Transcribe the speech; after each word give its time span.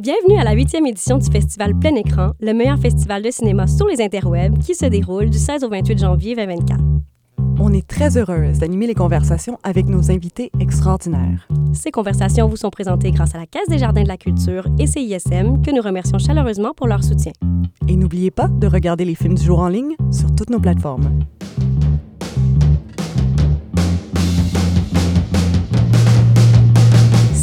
Bienvenue 0.00 0.38
à 0.38 0.44
la 0.44 0.52
huitième 0.52 0.86
édition 0.86 1.18
du 1.18 1.30
festival 1.30 1.78
Plein 1.78 1.94
Écran, 1.94 2.32
le 2.40 2.54
meilleur 2.54 2.78
festival 2.78 3.22
de 3.22 3.30
cinéma 3.30 3.66
sur 3.66 3.86
les 3.86 4.00
interwebs 4.00 4.58
qui 4.58 4.74
se 4.74 4.86
déroule 4.86 5.28
du 5.28 5.36
16 5.36 5.62
au 5.62 5.68
28 5.68 5.98
janvier 5.98 6.34
2024. 6.34 6.80
On 7.58 7.70
est 7.74 7.86
très 7.86 8.16
heureuse 8.16 8.60
d'animer 8.60 8.86
les 8.86 8.94
conversations 8.94 9.58
avec 9.62 9.84
nos 9.84 10.10
invités 10.10 10.50
extraordinaires. 10.58 11.46
Ces 11.74 11.90
conversations 11.90 12.48
vous 12.48 12.56
sont 12.56 12.70
présentées 12.70 13.10
grâce 13.10 13.34
à 13.34 13.38
la 13.38 13.46
Caisse 13.46 13.68
des 13.68 13.76
Jardins 13.76 14.02
de 14.02 14.08
la 14.08 14.16
Culture 14.16 14.66
et 14.78 14.86
CISM, 14.86 15.60
que 15.60 15.70
nous 15.70 15.82
remercions 15.82 16.18
chaleureusement 16.18 16.72
pour 16.74 16.86
leur 16.86 17.04
soutien. 17.04 17.32
Et 17.86 17.96
n'oubliez 17.96 18.30
pas 18.30 18.48
de 18.48 18.66
regarder 18.66 19.04
les 19.04 19.14
films 19.14 19.34
du 19.34 19.44
jour 19.44 19.58
en 19.58 19.68
ligne 19.68 19.96
sur 20.10 20.34
toutes 20.34 20.48
nos 20.48 20.60
plateformes. 20.60 21.10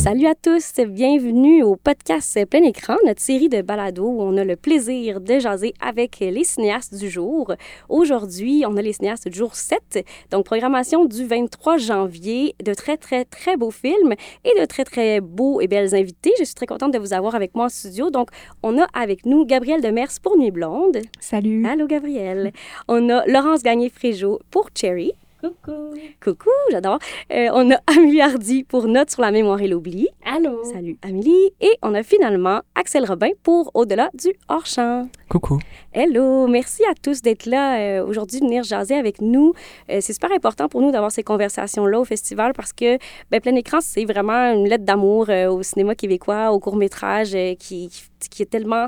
Salut 0.08 0.28
à 0.28 0.36
tous, 0.36 0.80
bienvenue 0.88 1.64
au 1.64 1.76
podcast 1.76 2.39
Plein 2.46 2.64
Écran, 2.64 2.96
notre 3.06 3.20
série 3.20 3.50
de 3.50 3.61
balados 3.61 4.07
où 4.07 4.21
on 4.21 4.38
a 4.38 4.46
le 4.46 4.56
plaisir 4.56 5.20
de 5.20 5.38
jaser 5.38 5.74
avec 5.82 6.20
les 6.21 6.46
cinéastes 6.46 6.96
du 6.96 7.10
jour. 7.10 7.54
Aujourd'hui, 7.89 8.64
on 8.66 8.78
a 8.78 8.82
les 8.82 8.93
cinéastes 8.93 9.28
du 9.28 9.38
jour 9.38 9.54
7, 9.54 10.06
donc 10.32 10.46
programmation 10.46 11.04
du 11.04 11.25
23 11.25 11.75
janvier, 11.75 12.56
de 12.64 12.74
très 12.74 12.96
très 12.96 13.25
très 13.25 13.57
beaux 13.57 13.70
films 13.70 14.14
et 14.46 14.57
de 14.57 14.64
très 14.64 14.86
très 14.86 15.20
beaux 15.20 15.60
et 15.60 15.68
belles 15.68 15.93
invités. 15.93 16.32
Je 16.39 16.46
suis 16.46 16.55
très 16.55 16.68
contente 16.68 16.94
de 16.94 17.00
vous 17.00 17.11
avoir 17.11 17.36
avec 17.36 17.54
moi 17.54 17.66
en 17.66 17.69
studio. 17.69 18.10
Donc, 18.10 18.30
on 18.64 18.80
a 18.80 18.88
avec 18.94 19.25
nous 19.25 19.46
Gabrielle 19.46 19.82
Demers 19.82 20.21
pour 20.24 20.38
Nuit 20.38 20.52
Blonde. 20.52 21.00
Salut. 21.19 21.66
Allô 21.68 21.86
Gabrielle. 21.86 22.54
On 22.88 23.10
a 23.10 23.25
Laurence 23.25 23.61
Gagné-Fréjot 23.61 24.39
pour 24.52 24.69
Cherry. 24.74 25.11
Coucou. 25.39 25.93
Coucou, 26.19 26.50
j'adore. 26.71 26.97
Euh, 27.32 27.50
on 27.54 27.69
a 27.69 27.75
Amélie 27.87 28.21
Hardy 28.21 28.64
pour 28.64 28.87
Notes 28.87 29.11
sur 29.11 29.21
la 29.21 29.29
mémoire 29.29 29.61
et 29.61 29.68
l'oubli. 29.68 30.07
Allô. 30.25 30.63
Salut 30.63 30.97
Amélie. 31.04 31.51
Et 31.61 31.77
on 31.83 31.93
a 31.93 32.02
finalement 32.02 32.61
Axel 32.73 33.05
Robin 33.05 33.30
pour 33.44 33.69
Au-delà 33.75 34.09
du 34.16 34.30
hors-champ. 34.50 35.07
Coucou. 35.29 35.59
Hello, 35.94 36.47
merci 36.47 36.83
à 36.85 36.95
tous 36.95 37.21
d'être 37.21 37.45
là 37.45 37.77
euh, 37.79 38.03
aujourd'hui, 38.03 38.39
de 38.39 38.45
venir 38.45 38.63
jaser 38.63 38.95
avec 38.95 39.21
nous. 39.21 39.53
Euh, 39.91 39.99
c'est 40.02 40.13
super 40.13 40.31
important 40.31 40.67
pour 40.69 40.81
nous 40.81 40.91
d'avoir 40.91 41.11
ces 41.11 41.21
conversations-là 41.21 41.99
au 41.99 42.05
festival 42.05 42.53
parce 42.53 42.73
que 42.73 42.97
ben, 43.29 43.39
Plein 43.39 43.53
Écran, 43.53 43.77
c'est 43.79 44.05
vraiment 44.05 44.51
une 44.53 44.67
lettre 44.67 44.85
d'amour 44.85 45.29
au 45.29 45.61
cinéma 45.61 45.94
québécois, 45.94 46.51
au 46.51 46.59
court-métrage 46.59 47.38
qui, 47.59 47.91
qui 48.31 48.41
est 48.41 48.49
tellement 48.49 48.88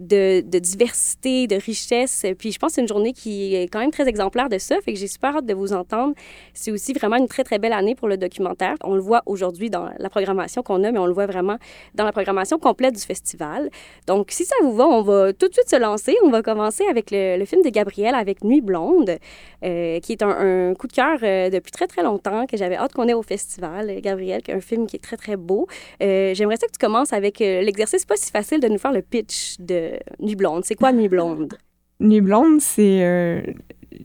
de, 0.00 0.40
diversité, 0.58 1.46
de 1.46 1.56
richesse. 1.56 2.24
Puis 2.38 2.52
je 2.52 2.58
pense 2.58 2.70
que 2.70 2.74
c'est 2.76 2.80
une 2.80 2.88
journée 2.88 3.12
qui 3.12 3.54
est 3.54 3.68
quand 3.68 3.80
même 3.80 3.90
très 3.90 4.08
exemplaire 4.08 4.48
de 4.48 4.58
ça. 4.58 4.80
Fait 4.80 4.92
que 4.92 4.98
j'ai 4.98 5.06
super 5.06 5.36
hâte 5.36 5.46
de 5.46 5.54
vous 5.54 5.72
entendre. 5.72 6.14
C'est 6.54 6.72
aussi 6.72 6.92
vraiment 6.92 7.16
une 7.16 7.28
très, 7.28 7.44
très 7.44 7.58
belle 7.58 7.74
année 7.74 7.94
pour 7.94 8.08
le 8.08 8.16
documentaire. 8.16 8.74
On 8.82 8.94
le 8.94 9.00
voit 9.00 9.22
aujourd'hui 9.26 9.70
dans 9.70 9.90
la 9.98 10.08
programmation 10.08 10.62
qu'on 10.62 10.82
a, 10.84 10.90
mais 10.90 10.98
on 10.98 11.06
le 11.06 11.12
voit 11.12 11.26
vraiment 11.26 11.56
dans 11.94 12.04
la 12.04 12.12
programmation 12.12 12.58
complète 12.58 12.94
du 12.94 13.02
festival. 13.02 13.70
Donc, 14.06 14.30
si 14.30 14.44
ça 14.44 14.54
vous 14.62 14.72
va, 14.72 14.86
on 14.86 15.02
va 15.02 15.32
tout 15.32 15.48
de 15.48 15.52
suite 15.52 15.68
se 15.68 15.76
lancer. 15.76 16.16
On 16.24 16.30
va 16.30 16.42
commencer 16.42 16.84
avec 16.88 17.10
le, 17.10 17.44
film 17.44 17.62
de 17.62 17.68
Gabriel, 17.68 18.14
avec 18.14 18.42
Nuit 18.42 18.62
blonde, 18.62 19.18
euh, 19.64 20.00
qui 20.00 20.12
est 20.12 20.22
un, 20.22 20.74
coup 20.74 20.86
de 20.86 20.92
cœur 20.92 21.18
euh, 21.22 21.50
depuis 21.50 21.72
très, 21.72 21.86
très 21.86 22.02
longtemps, 22.02 22.46
que 22.46 22.56
j'avais 22.56 22.76
hâte 22.76 22.94
qu'on 22.94 23.08
ait 23.08 23.14
au 23.14 23.22
festival. 23.22 24.00
Gabriel, 24.00 24.42
qui 24.42 24.52
un 24.52 24.60
film 24.60 24.86
qui 24.86 24.96
est 24.96 25.00
très, 25.00 25.16
très 25.16 25.36
beau. 25.36 25.66
Euh, 26.02 26.32
j'aimerais 26.34 26.56
ça 26.56 26.66
que 26.66 26.72
tu 26.72 26.78
commences 26.78 27.12
avec 27.12 27.40
l'exercice 27.40 28.04
pas 28.06 28.16
si 28.16 28.30
facile 28.30 28.60
de 28.60 28.68
nous 28.68 28.78
faire 28.78 28.92
le 28.92 29.02
pitch 29.02 29.56
de 29.58 29.89
Nuit 30.20 30.36
blonde. 30.36 30.64
C'est 30.64 30.74
quoi 30.74 30.92
Nuit 30.92 31.08
blonde? 31.08 31.54
Nuit 32.00 32.20
blonde, 32.20 32.60
c'est 32.60 33.04
euh, 33.04 33.42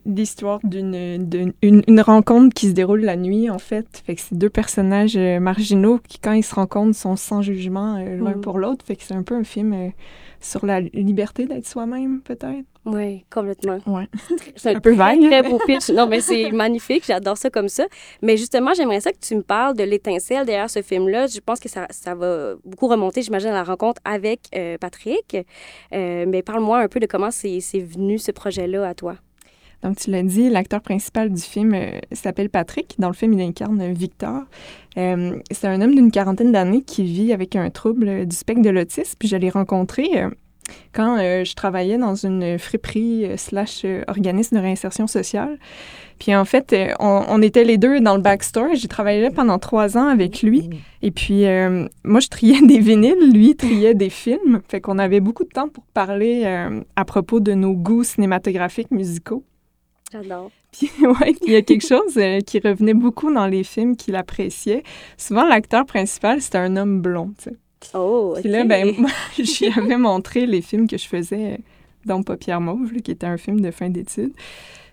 l'histoire 0.04 0.60
d'une 0.64 1.52
une, 1.62 2.00
rencontre 2.00 2.54
qui 2.54 2.68
se 2.68 2.72
déroule 2.72 3.00
la 3.00 3.16
nuit, 3.16 3.48
en 3.50 3.58
fait. 3.58 4.02
Fait 4.04 4.14
que 4.14 4.20
c'est 4.20 4.36
deux 4.36 4.50
personnages 4.50 5.16
euh, 5.16 5.40
marginaux 5.40 5.98
qui, 6.06 6.18
quand 6.18 6.32
ils 6.32 6.42
se 6.42 6.54
rencontrent, 6.54 6.96
sont 6.96 7.16
sans 7.16 7.42
jugement 7.42 7.96
euh, 7.96 8.18
l'un 8.18 8.36
mm. 8.36 8.40
pour 8.40 8.58
l'autre. 8.58 8.84
Fait 8.84 8.96
que 8.96 9.02
c'est 9.02 9.14
un 9.14 9.22
peu 9.22 9.34
un 9.34 9.44
film 9.44 9.92
sur 10.40 10.66
la 10.66 10.80
liberté 10.80 11.46
d'être 11.46 11.66
soi-même, 11.66 12.20
peut-être. 12.20 12.66
Oui, 12.86 13.24
complètement. 13.30 13.78
Ouais. 13.84 14.06
C'est 14.54 14.76
un, 14.76 14.80
peu 14.80 14.94
vague. 14.94 15.20
Très 15.20 15.42
beau 15.42 15.58
pitch. 15.66 15.90
Non, 15.90 16.06
mais 16.06 16.20
c'est 16.20 16.50
magnifique. 16.52 17.04
J'adore 17.04 17.36
ça 17.36 17.50
comme 17.50 17.68
ça. 17.68 17.84
Mais 18.22 18.36
justement, 18.36 18.74
j'aimerais 18.74 19.00
ça 19.00 19.10
que 19.10 19.18
tu 19.18 19.34
me 19.34 19.42
parles 19.42 19.76
de 19.76 19.82
l'étincelle 19.82 20.46
derrière 20.46 20.70
ce 20.70 20.82
film-là. 20.82 21.26
Je 21.26 21.40
pense 21.40 21.58
que 21.58 21.68
ça, 21.68 21.88
ça 21.90 22.14
va 22.14 22.54
beaucoup 22.64 22.86
remonter, 22.86 23.22
j'imagine, 23.22 23.48
à 23.48 23.54
la 23.54 23.64
rencontre 23.64 24.00
avec 24.04 24.42
euh, 24.54 24.78
Patrick. 24.78 25.36
Euh, 25.92 26.26
mais 26.28 26.42
parle-moi 26.42 26.78
un 26.78 26.86
peu 26.86 27.00
de 27.00 27.06
comment 27.06 27.32
c'est 27.32 27.58
venu 27.80 28.18
ce 28.18 28.30
projet-là 28.30 28.88
à 28.88 28.94
toi. 28.94 29.16
Donc, 29.82 29.96
tu 29.96 30.10
l'as 30.12 30.22
dit, 30.22 30.48
l'acteur 30.48 30.80
principal 30.80 31.30
du 31.32 31.42
film 31.42 31.74
euh, 31.74 31.98
s'appelle 32.12 32.50
Patrick. 32.50 32.94
Dans 33.00 33.08
le 33.08 33.14
film, 33.14 33.32
il 33.32 33.40
incarne 33.42 33.92
Victor. 33.92 34.44
C'est 34.96 35.64
un 35.64 35.82
homme 35.82 35.94
d'une 35.94 36.10
quarantaine 36.10 36.52
d'années 36.52 36.82
qui 36.82 37.02
vit 37.02 37.32
avec 37.32 37.56
un 37.56 37.68
trouble 37.68 38.26
du 38.26 38.36
spectre 38.36 38.62
de 38.62 38.70
l'autisme. 38.70 39.16
Puis 39.18 39.28
je 39.28 39.36
l'ai 39.36 39.50
rencontré 39.50 40.24
euh, 40.68 40.72
quand 40.92 41.18
je 41.18 41.54
travaillais 41.54 41.98
dans 41.98 42.14
une 42.14 42.58
friperie 42.58 43.26
slash 43.36 43.84
organisme 44.08 44.56
de 44.56 44.60
réinsertion 44.60 45.06
sociale. 45.06 45.58
Puis 46.18 46.34
en 46.34 46.46
fait, 46.46 46.74
on, 46.98 47.42
était 47.42 47.64
les 47.64 47.76
deux 47.76 48.00
dans 48.00 48.16
le 48.16 48.22
backstore. 48.22 48.74
J'ai 48.74 48.88
travaillé 48.88 49.28
pendant 49.30 49.58
trois 49.58 49.98
ans 49.98 50.08
avec 50.08 50.42
lui. 50.42 50.70
Et 51.02 51.10
puis, 51.10 51.44
moi, 52.04 52.20
je 52.20 52.28
triais 52.28 52.62
des 52.66 52.78
vinyles, 52.78 53.32
lui 53.34 53.54
triait 53.54 53.94
des 53.94 54.08
films. 54.08 54.62
Fait 54.66 54.80
qu'on 54.80 54.98
avait 54.98 55.20
beaucoup 55.20 55.44
de 55.44 55.50
temps 55.50 55.68
pour 55.68 55.84
parler 55.84 56.46
à 56.96 57.04
propos 57.04 57.40
de 57.40 57.52
nos 57.52 57.74
goûts 57.74 58.02
cinématographiques 58.02 58.90
musicaux. 58.90 59.44
J'adore. 60.12 60.50
Puis, 60.72 60.90
ouais, 61.00 61.34
il 61.46 61.52
y 61.52 61.56
a 61.56 61.62
quelque 61.62 61.86
chose 61.86 62.16
euh, 62.16 62.40
qui 62.40 62.60
revenait 62.60 62.94
beaucoup 62.94 63.32
dans 63.32 63.46
les 63.46 63.64
films 63.64 63.96
qu'il 63.96 64.14
appréciait. 64.14 64.82
Souvent, 65.16 65.46
l'acteur 65.46 65.86
principal, 65.86 66.40
c'était 66.40 66.58
un 66.58 66.76
homme 66.76 67.00
blond, 67.00 67.32
tu 67.38 67.50
sais. 67.50 67.56
Oh, 67.94 68.36
Puis 68.40 68.48
là, 68.48 68.64
ben, 68.64 68.92
j'y 69.38 69.66
avais 69.66 69.96
montré 69.96 70.46
les 70.46 70.62
films 70.62 70.88
que 70.88 70.98
je 70.98 71.06
faisais 71.06 71.54
euh, 71.54 71.56
dans 72.04 72.22
Paupière 72.22 72.60
Mauve, 72.60 72.92
qui 73.02 73.10
était 73.10 73.26
un 73.26 73.36
film 73.36 73.60
de 73.60 73.70
fin 73.70 73.90
d'études. 73.90 74.34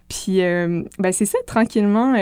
Puis, 0.09 0.41
euh, 0.41 0.83
ben, 0.99 1.11
c'est 1.11 1.25
ça, 1.25 1.38
tranquillement, 1.47 2.16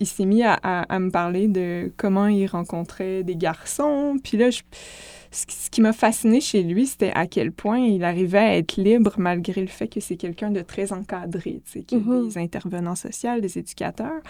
il 0.00 0.06
s'est 0.06 0.24
mis 0.26 0.42
à, 0.42 0.54
à, 0.54 0.98
me 0.98 1.10
parler 1.10 1.48
de 1.48 1.92
comment 1.96 2.26
il 2.26 2.46
rencontrait 2.46 3.22
des 3.22 3.36
garçons. 3.36 4.16
Puis 4.22 4.36
là, 4.36 4.50
je 4.50 4.62
ce 5.34 5.70
qui 5.70 5.80
m'a 5.80 5.92
fasciné 5.92 6.40
chez 6.40 6.62
lui, 6.62 6.86
c'était 6.86 7.12
à 7.14 7.26
quel 7.26 7.52
point 7.52 7.78
il 7.78 8.04
arrivait 8.04 8.38
à 8.38 8.56
être 8.56 8.76
libre 8.76 9.14
malgré 9.18 9.60
le 9.60 9.66
fait 9.66 9.88
que 9.88 10.00
c'est 10.00 10.16
quelqu'un 10.16 10.50
de 10.50 10.62
très 10.62 10.92
encadré, 10.92 11.60
tu 11.64 11.80
sais, 11.80 11.86
a 11.92 11.98
mm-hmm. 11.98 12.28
des 12.28 12.38
intervenants 12.38 12.94
sociaux, 12.94 13.40
des 13.40 13.58
éducateurs, 13.58 14.22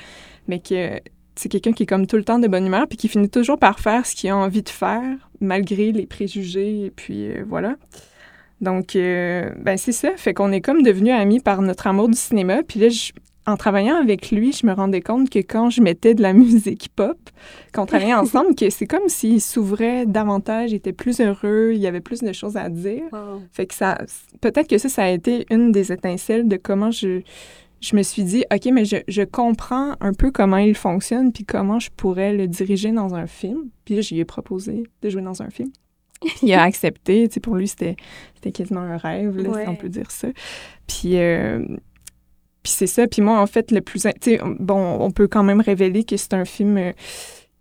mais 0.49 0.61
que 0.61 1.01
c'est 1.37 1.49
quelqu'un 1.49 1.73
qui 1.73 1.85
est 1.85 1.87
comme 1.87 2.07
tout 2.07 2.17
le 2.17 2.25
temps 2.25 2.39
de 2.39 2.49
bonne 2.49 2.67
humeur, 2.67 2.87
puis 2.87 2.97
qui 2.97 3.09
finit 3.09 3.29
toujours 3.29 3.59
par 3.59 3.81
faire 3.81 4.07
ce 4.07 4.15
qu'il 4.15 4.31
a 4.31 4.37
envie 4.37 4.63
de 4.63 4.69
faire, 4.69 5.03
malgré 5.41 5.93
les 5.93 6.07
préjugés, 6.07 6.87
et 6.87 6.91
puis 6.91 7.29
euh, 7.29 7.45
voilà. 7.49 7.77
Donc, 8.61 8.97
euh, 8.97 9.51
ben 9.59 9.77
c'est 9.77 9.93
ça. 9.93 10.11
Fait 10.17 10.33
qu'on 10.33 10.53
est 10.53 10.61
comme 10.61 10.83
devenus 10.83 11.13
amis 11.13 11.41
par 11.41 11.61
notre 11.61 11.87
amour 11.87 12.09
du 12.09 12.17
cinéma. 12.17 12.63
Puis 12.63 12.81
là, 12.81 12.89
je, 12.89 13.13
en 13.47 13.57
travaillant 13.57 13.97
avec 13.97 14.31
lui, 14.31 14.53
je 14.53 14.67
me 14.67 14.73
rendais 14.73 15.03
compte 15.03 15.29
que 15.29 15.41
quand 15.41 15.71
je 15.71 15.83
mettais 15.83 16.15
de 16.15 16.23
la 16.23 16.33
musique 16.33 16.89
pop, 16.95 17.19
qu'on 17.75 17.85
travaillait 17.85 18.15
ensemble, 18.15 18.55
que 18.55 18.71
c'est 18.71 18.87
comme 18.87 19.09
s'il 19.09 19.41
s'ouvrait 19.41 20.07
davantage, 20.07 20.71
il 20.71 20.77
était 20.77 20.93
plus 20.93 21.21
heureux, 21.21 21.73
il 21.75 21.81
y 21.81 21.87
avait 21.87 22.01
plus 22.01 22.21
de 22.21 22.33
choses 22.33 22.57
à 22.57 22.69
dire. 22.69 23.03
Fait 23.53 23.67
que 23.67 23.75
ça, 23.75 23.99
peut-être 24.41 24.69
que 24.69 24.79
ça, 24.79 24.89
ça 24.89 25.05
a 25.05 25.11
été 25.11 25.47
une 25.51 25.73
des 25.73 25.93
étincelles 25.93 26.49
de 26.49 26.57
comment 26.57 26.91
je, 26.91 27.21
je 27.85 27.97
me 27.97 28.03
suis 28.03 28.25
dit, 28.25 28.45
OK, 28.53 28.67
mais 28.73 28.85
je, 28.85 28.97
je 29.09 29.23
comprends 29.23 29.95
un 30.01 30.13
peu 30.15 30.31
comment 30.31 30.57
il 30.57 30.75
fonctionne, 30.75 31.33
puis 31.33 31.45
comment 31.45 31.79
je 31.79 31.91
pourrais 31.95 32.33
le 32.33 32.49
diriger 32.49 32.93
dans 32.93 33.15
un 33.15 33.27
film. 33.27 33.69
Puis 33.85 33.97
là, 33.97 34.01
je 34.01 34.15
lui 34.15 34.21
ai 34.21 34.25
proposé 34.25 34.85
de 35.03 35.11
jouer 35.11 35.23
dans 35.23 35.43
un 35.43 35.51
film. 35.51 35.71
Il 36.43 36.53
a 36.55 36.63
accepté. 36.63 37.29
Tu 37.29 37.35
sais, 37.35 37.41
pour 37.41 37.57
lui, 37.57 37.69
c'était 37.69 37.97
quasiment 38.53 38.81
un 38.81 38.97
rêve, 38.97 39.37
là, 39.37 39.63
si 39.63 39.69
on 39.69 39.77
peut 39.77 39.89
dire 39.91 40.11
ça. 40.11 40.29
Puis... 40.87 41.19
Euh, 41.19 41.65
puis 42.63 42.73
c'est 42.73 42.87
ça. 42.87 43.07
Puis 43.07 43.21
moi, 43.21 43.41
en 43.41 43.47
fait, 43.47 43.71
le 43.71 43.83
plus... 43.83 44.07
Bon, 44.59 44.97
on 44.99 45.11
peut 45.11 45.29
quand 45.29 45.43
même 45.43 45.61
révéler 45.61 46.03
que 46.03 46.17
c'est 46.17 46.33
un 46.33 46.47
film 46.47 46.79
euh, 46.79 46.93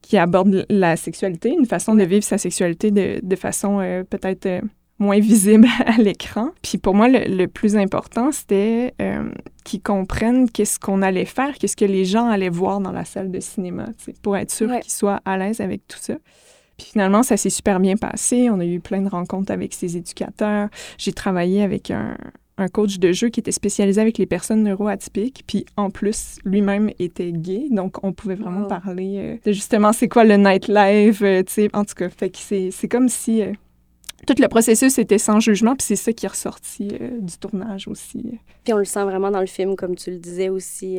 qui 0.02 0.18
aborde 0.18 0.66
la 0.70 0.96
sexualité, 0.96 1.50
une 1.50 1.66
façon 1.66 1.94
de 1.94 2.04
vivre 2.04 2.24
sa 2.24 2.38
sexualité 2.38 2.90
de, 2.90 3.20
de 3.22 3.36
façon 3.36 3.82
euh, 3.82 4.04
peut-être 4.04 4.46
euh, 4.46 4.62
moins 5.04 5.20
visible 5.20 5.68
à 5.86 5.98
l'écran. 5.98 6.50
Puis 6.62 6.78
pour 6.78 6.96
moi, 6.96 7.08
le, 7.10 7.46
plus 7.46 7.76
important, 7.76 8.32
c'était 8.32 8.94
qu'ils 9.64 9.82
comprennent 9.82 10.50
qu'est-ce 10.50 10.80
qu'on 10.80 11.02
allait 11.02 11.26
faire, 11.26 11.54
qu'est-ce 11.58 11.78
que 11.78 11.86
les 11.86 12.06
gens 12.06 12.28
allaient 12.28 12.50
voir 12.50 12.80
dans 12.80 12.92
la 12.92 13.06
salle 13.06 13.32
de 13.32 13.40
cinéma, 13.40 13.88
pour 14.22 14.36
être 14.38 14.52
sûr 14.52 14.70
qu'ils 14.80 14.92
soient 14.92 15.22
à 15.26 15.38
l'aise 15.38 15.62
avec 15.62 15.88
tout 15.88 16.00
ça. 16.00 16.16
Puis 16.78 16.88
finalement, 16.92 17.22
ça 17.22 17.38
s'est 17.38 17.52
super 17.52 17.80
bien 17.80 17.96
passé. 17.96 18.50
On 18.50 18.60
a 18.60 18.66
eu 18.66 18.80
plein 18.80 19.02
de 19.02 19.10
rencontres 19.10 19.52
avec 19.52 19.74
ses 19.74 19.96
éducateurs. 19.96 20.70
J'ai 20.98 21.14
travaillé 21.14 21.62
avec 21.62 21.92
un, 21.92 22.18
un 22.58 22.68
coach 22.68 23.00
de 23.00 23.12
jeu 23.12 23.30
qui 23.30 23.40
était 23.40 23.52
spécialisé 23.52 24.00
avec 24.00 24.18
les 24.18 24.26
personnes 24.26 24.64
neuroatypiques, 24.64 25.44
puis 25.48 25.66
en 25.78 25.90
plus, 25.90 26.38
lui-même 26.46 26.92
était 27.00 27.32
gay, 27.32 27.68
donc 27.72 28.04
on 28.04 28.14
pouvait 28.14 28.36
vraiment 28.36 28.68
parler 28.68 29.16
euh, 29.18 29.38
de 29.46 29.52
justement 29.52 29.92
c'est 29.94 30.08
quoi 30.08 30.24
le 30.24 30.38
nightlife, 30.38 31.22
euh, 31.22 31.44
tu 31.44 31.54
sais, 31.54 31.70
en 31.74 31.84
tout 31.84 31.96
cas, 31.96 32.10
fait 32.10 32.30
que 32.30 32.38
c'est 32.38 32.88
comme 32.88 33.10
si 33.10 33.42
euh, 33.42 33.54
tout 34.26 34.36
le 34.40 34.48
processus 34.48 34.98
était 34.98 35.18
sans 35.18 35.40
jugement, 35.40 35.76
puis 35.76 35.86
c'est 35.86 35.96
ça 35.96 36.14
qui 36.14 36.26
est 36.26 36.30
ressorti 36.30 36.88
du 37.20 37.38
tournage 37.38 37.88
aussi. 37.88 38.40
Puis 38.64 38.74
on 38.74 38.78
le 38.78 38.86
sent 38.86 39.04
vraiment 39.04 39.32
dans 39.32 39.42
le 39.42 39.48
film, 39.48 39.76
comme 39.76 39.96
tu 39.96 40.12
le 40.12 40.18
disais 40.18 40.50
aussi, 40.50 40.98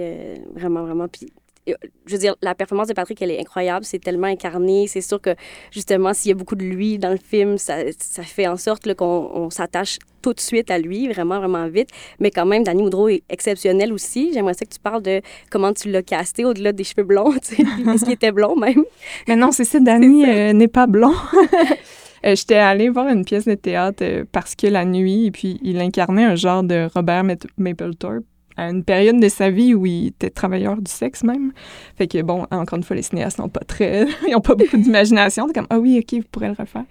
vraiment, 0.54 0.82
vraiment, 0.82 1.08
puis 1.08 1.28
je 1.66 2.12
veux 2.12 2.18
dire, 2.18 2.36
la 2.42 2.54
performance 2.54 2.88
de 2.88 2.92
Patrick, 2.92 3.20
elle 3.22 3.30
est 3.30 3.40
incroyable. 3.40 3.84
C'est 3.84 3.98
tellement 3.98 4.26
incarné. 4.26 4.86
C'est 4.86 5.00
sûr 5.00 5.20
que, 5.20 5.34
justement, 5.70 6.12
s'il 6.12 6.30
y 6.30 6.32
a 6.32 6.34
beaucoup 6.34 6.56
de 6.56 6.64
lui 6.64 6.98
dans 6.98 7.10
le 7.10 7.18
film, 7.18 7.58
ça, 7.58 7.76
ça 7.98 8.22
fait 8.22 8.46
en 8.46 8.56
sorte 8.56 8.92
qu'on 8.94 9.48
s'attache 9.50 9.98
tout 10.22 10.32
de 10.32 10.40
suite 10.40 10.70
à 10.70 10.78
lui, 10.78 11.08
vraiment, 11.08 11.38
vraiment 11.38 11.66
vite. 11.68 11.90
Mais 12.18 12.30
quand 12.30 12.46
même, 12.46 12.64
Danny 12.64 12.82
Moudreau 12.82 13.08
est 13.08 13.22
exceptionnel 13.28 13.92
aussi. 13.92 14.32
J'aimerais 14.32 14.54
ça 14.54 14.64
que 14.64 14.72
tu 14.72 14.80
parles 14.80 15.02
de 15.02 15.20
comment 15.50 15.72
tu 15.72 15.90
l'as 15.90 16.02
casté 16.02 16.44
au-delà 16.44 16.72
des 16.72 16.84
cheveux 16.84 17.04
blonds. 17.04 17.34
Est-ce 17.34 17.54
qu'il 18.04 18.12
était 18.12 18.32
blond 18.32 18.56
même? 18.56 18.84
Mais 19.28 19.36
non, 19.36 19.52
c'est 19.52 19.64
ça, 19.64 19.80
Danny 19.80 20.24
euh, 20.26 20.52
n'est 20.52 20.68
pas 20.68 20.86
blond. 20.86 21.14
Euh, 22.24 22.34
j'étais 22.34 22.56
allée 22.56 22.88
voir 22.88 23.08
une 23.08 23.24
pièce 23.24 23.44
de 23.44 23.54
théâtre 23.54 24.02
euh, 24.02 24.24
parce 24.30 24.54
que 24.54 24.66
la 24.66 24.84
nuit, 24.84 25.26
et 25.26 25.30
puis 25.30 25.58
il 25.62 25.80
incarnait 25.80 26.24
un 26.24 26.36
genre 26.36 26.62
de 26.62 26.88
Robert 26.94 27.24
Mapplethorpe 27.58 28.24
à 28.56 28.70
une 28.70 28.84
période 28.84 29.18
de 29.18 29.28
sa 29.28 29.50
vie 29.50 29.74
où 29.74 29.84
il 29.84 30.08
était 30.08 30.30
travailleur 30.30 30.76
du 30.80 30.90
sexe 30.90 31.24
même. 31.24 31.52
Fait 31.96 32.06
que 32.06 32.22
bon, 32.22 32.46
encore 32.50 32.76
une 32.76 32.84
fois, 32.84 32.96
les 32.96 33.02
cinéastes 33.02 33.38
n'ont 33.38 33.48
pas 33.48 33.64
très, 33.66 34.06
ils 34.28 34.32
n'ont 34.32 34.40
pas 34.40 34.54
beaucoup 34.54 34.76
d'imagination. 34.76 35.48
comme 35.52 35.66
ah 35.70 35.78
oui, 35.78 35.98
ok, 35.98 36.20
vous 36.20 36.28
pourrez 36.30 36.48
le 36.48 36.54
refaire. 36.56 36.84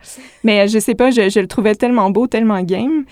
Mais 0.44 0.68
je 0.68 0.80
sais 0.80 0.96
pas, 0.96 1.10
je 1.12 1.40
le 1.40 1.48
trouvais 1.48 1.76
tellement 1.76 2.10
beau, 2.10 2.28
tellement 2.28 2.62
game. 2.62 3.06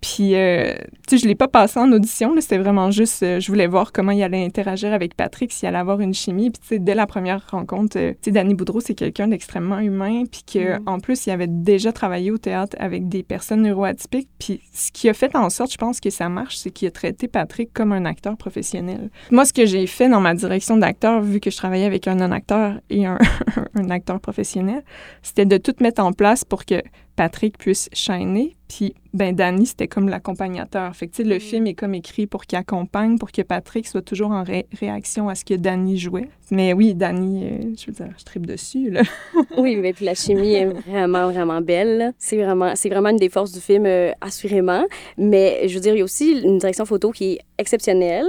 Puis, 0.00 0.34
euh, 0.34 0.74
tu 1.08 1.16
sais, 1.16 1.18
je 1.18 1.26
l'ai 1.26 1.34
pas 1.34 1.48
passé 1.48 1.78
en 1.78 1.90
audition. 1.92 2.34
C'était 2.40 2.58
vraiment 2.58 2.90
juste, 2.90 3.22
euh, 3.22 3.40
je 3.40 3.48
voulais 3.48 3.66
voir 3.66 3.92
comment 3.92 4.12
il 4.12 4.22
allait 4.22 4.44
interagir 4.44 4.92
avec 4.92 5.14
Patrick, 5.14 5.52
s'il 5.52 5.68
allait 5.68 5.78
avoir 5.78 6.00
une 6.00 6.14
chimie. 6.14 6.50
Puis, 6.50 6.60
tu 6.60 6.68
sais, 6.68 6.78
dès 6.78 6.94
la 6.94 7.06
première 7.06 7.42
rencontre, 7.50 7.98
euh, 7.98 8.12
tu 8.12 8.18
sais, 8.26 8.30
Danny 8.30 8.54
Boudreau, 8.54 8.80
c'est 8.80 8.94
quelqu'un 8.94 9.28
d'extrêmement 9.28 9.78
humain. 9.78 10.24
Puis 10.30 10.42
que, 10.42 10.78
mm. 10.78 10.82
en 10.86 11.00
plus, 11.00 11.26
il 11.26 11.30
avait 11.30 11.46
déjà 11.46 11.92
travaillé 11.92 12.30
au 12.30 12.38
théâtre 12.38 12.76
avec 12.78 13.08
des 13.08 13.22
personnes 13.22 13.62
neuroatypiques. 13.62 14.28
Puis, 14.38 14.60
ce 14.72 14.92
qui 14.92 15.08
a 15.08 15.14
fait 15.14 15.34
en 15.34 15.50
sorte, 15.50 15.72
je 15.72 15.78
pense 15.78 16.00
que 16.00 16.10
ça 16.10 16.28
marche, 16.28 16.56
c'est 16.56 16.70
qu'il 16.70 16.88
a 16.88 16.90
traité 16.90 17.28
Patrick 17.28 17.72
comme 17.72 17.92
un 17.92 18.04
acteur 18.04 18.36
professionnel. 18.36 19.10
Moi, 19.30 19.44
ce 19.44 19.52
que 19.52 19.66
j'ai 19.66 19.86
fait 19.86 20.08
dans 20.08 20.20
ma 20.20 20.34
direction 20.34 20.76
d'acteur, 20.76 21.22
vu 21.22 21.40
que 21.40 21.50
je 21.50 21.56
travaillais 21.56 21.86
avec 21.86 22.06
un 22.06 22.16
non-acteur 22.16 22.80
et 22.90 23.06
un, 23.06 23.18
un 23.74 23.90
acteur 23.90 24.20
professionnel, 24.20 24.82
c'était 25.22 25.46
de 25.46 25.56
tout 25.56 25.74
mettre 25.80 26.02
en 26.02 26.12
place 26.12 26.44
pour 26.44 26.64
que 26.64 26.82
Patrick 27.16 27.56
puisse 27.56 27.88
shiner. 27.92 28.54
Puis, 28.68 28.94
ben, 29.14 29.34
Danny, 29.34 29.64
c'était 29.64 29.88
comme 29.88 30.08
l'accompagnateur. 30.08 30.94
Fait 30.94 31.08
que, 31.08 31.22
le 31.22 31.36
mm. 31.36 31.40
film 31.40 31.66
est 31.66 31.74
comme 31.74 31.94
écrit 31.94 32.26
pour 32.26 32.44
qu'il 32.44 32.58
accompagne, 32.58 33.16
pour 33.16 33.32
que 33.32 33.42
Patrick 33.42 33.86
soit 33.86 34.02
toujours 34.02 34.32
en 34.32 34.44
réaction 34.78 35.28
à 35.28 35.34
ce 35.34 35.44
que 35.44 35.54
Danny 35.54 35.98
jouait. 35.98 36.28
Mais 36.50 36.72
oui, 36.72 36.94
Danny, 36.94 37.44
euh, 37.44 37.74
je 37.78 37.86
veux 37.86 37.92
dire, 37.92 38.08
je 38.18 38.24
tripe 38.24 38.44
dessus, 38.44 38.90
là. 38.90 39.02
oui, 39.56 39.76
mais 39.76 39.92
puis 39.92 40.04
la 40.04 40.14
chimie 40.14 40.54
est 40.54 40.66
vraiment, 40.66 41.30
vraiment 41.30 41.60
belle. 41.60 42.12
C'est 42.18 42.36
vraiment, 42.36 42.74
c'est 42.74 42.88
vraiment 42.88 43.10
une 43.10 43.16
des 43.16 43.30
forces 43.30 43.52
du 43.52 43.60
film, 43.60 43.86
euh, 43.86 44.10
assurément. 44.20 44.84
Mais, 45.16 45.68
je 45.68 45.74
veux 45.74 45.80
dire, 45.80 45.94
il 45.94 45.98
y 45.98 46.02
a 46.02 46.04
aussi 46.04 46.40
une 46.42 46.58
direction 46.58 46.84
photo 46.84 47.12
qui 47.12 47.34
est 47.34 47.38
exceptionnelle, 47.58 48.28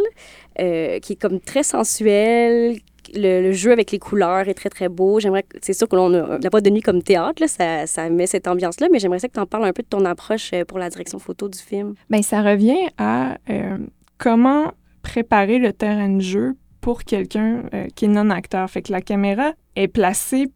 euh, 0.59 0.99
qui 0.99 1.13
est 1.13 1.21
comme 1.21 1.39
très 1.39 1.63
sensuelle, 1.63 2.77
le, 3.13 3.51
jeu 3.51 3.71
avec 3.71 3.91
les 3.91 3.99
couleurs 3.99 4.47
est 4.47 4.53
très, 4.53 4.69
très 4.69 4.89
beau. 4.89 5.19
J'aimerais, 5.19 5.45
c'est 5.61 5.73
sûr 5.73 5.87
que 5.87 5.95
a 5.95 6.39
la 6.41 6.49
boîte 6.49 6.65
de 6.65 6.69
nuit 6.69 6.81
comme 6.81 7.01
théâtre, 7.01 7.41
là, 7.41 7.47
ça, 7.47 7.87
ça, 7.87 8.09
met 8.09 8.27
cette 8.27 8.47
ambiance-là, 8.47 8.87
mais 8.91 8.99
j'aimerais 8.99 9.19
que 9.19 9.33
tu 9.33 9.39
en 9.39 9.45
parles 9.45 9.65
un 9.65 9.73
peu 9.73 9.83
de 9.83 9.87
ton 9.87 10.05
approche 10.05 10.51
euh, 10.53 10.65
pour 10.65 10.79
la 10.79 10.89
direction 10.89 11.19
photo 11.19 11.49
du 11.49 11.59
film. 11.59 11.93
Bien, 12.09 12.21
ça 12.21 12.41
revient 12.41 12.89
à 12.97 13.37
euh, 13.49 13.77
comment 14.17 14.71
préparer 15.01 15.59
le 15.59 15.73
terrain 15.73 16.09
de 16.09 16.21
jeu 16.21 16.55
pour 16.81 17.03
quelqu'un 17.03 17.63
euh, 17.73 17.87
qui 17.95 18.05
est 18.05 18.09
non-acteur. 18.09 18.69
Fait 18.69 18.81
que 18.81 18.91
la 18.91 19.01
caméra 19.01 19.53
est 19.75 19.87
placée 19.87 20.47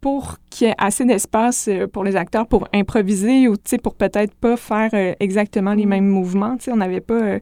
pour 0.00 0.36
qu'il 0.50 0.68
y 0.68 0.70
ait 0.70 0.74
assez 0.78 1.04
d'espace 1.04 1.68
pour 1.92 2.04
les 2.04 2.16
acteurs 2.16 2.46
pour 2.46 2.68
improviser 2.72 3.48
ou 3.48 3.56
pour 3.82 3.94
peut-être 3.94 4.34
pas 4.34 4.56
faire 4.56 4.90
exactement 5.20 5.74
les 5.74 5.86
mm. 5.86 5.88
mêmes 5.88 6.08
mouvements. 6.08 6.56
on 6.68 6.76
n'avait 6.76 7.00
pas 7.00 7.38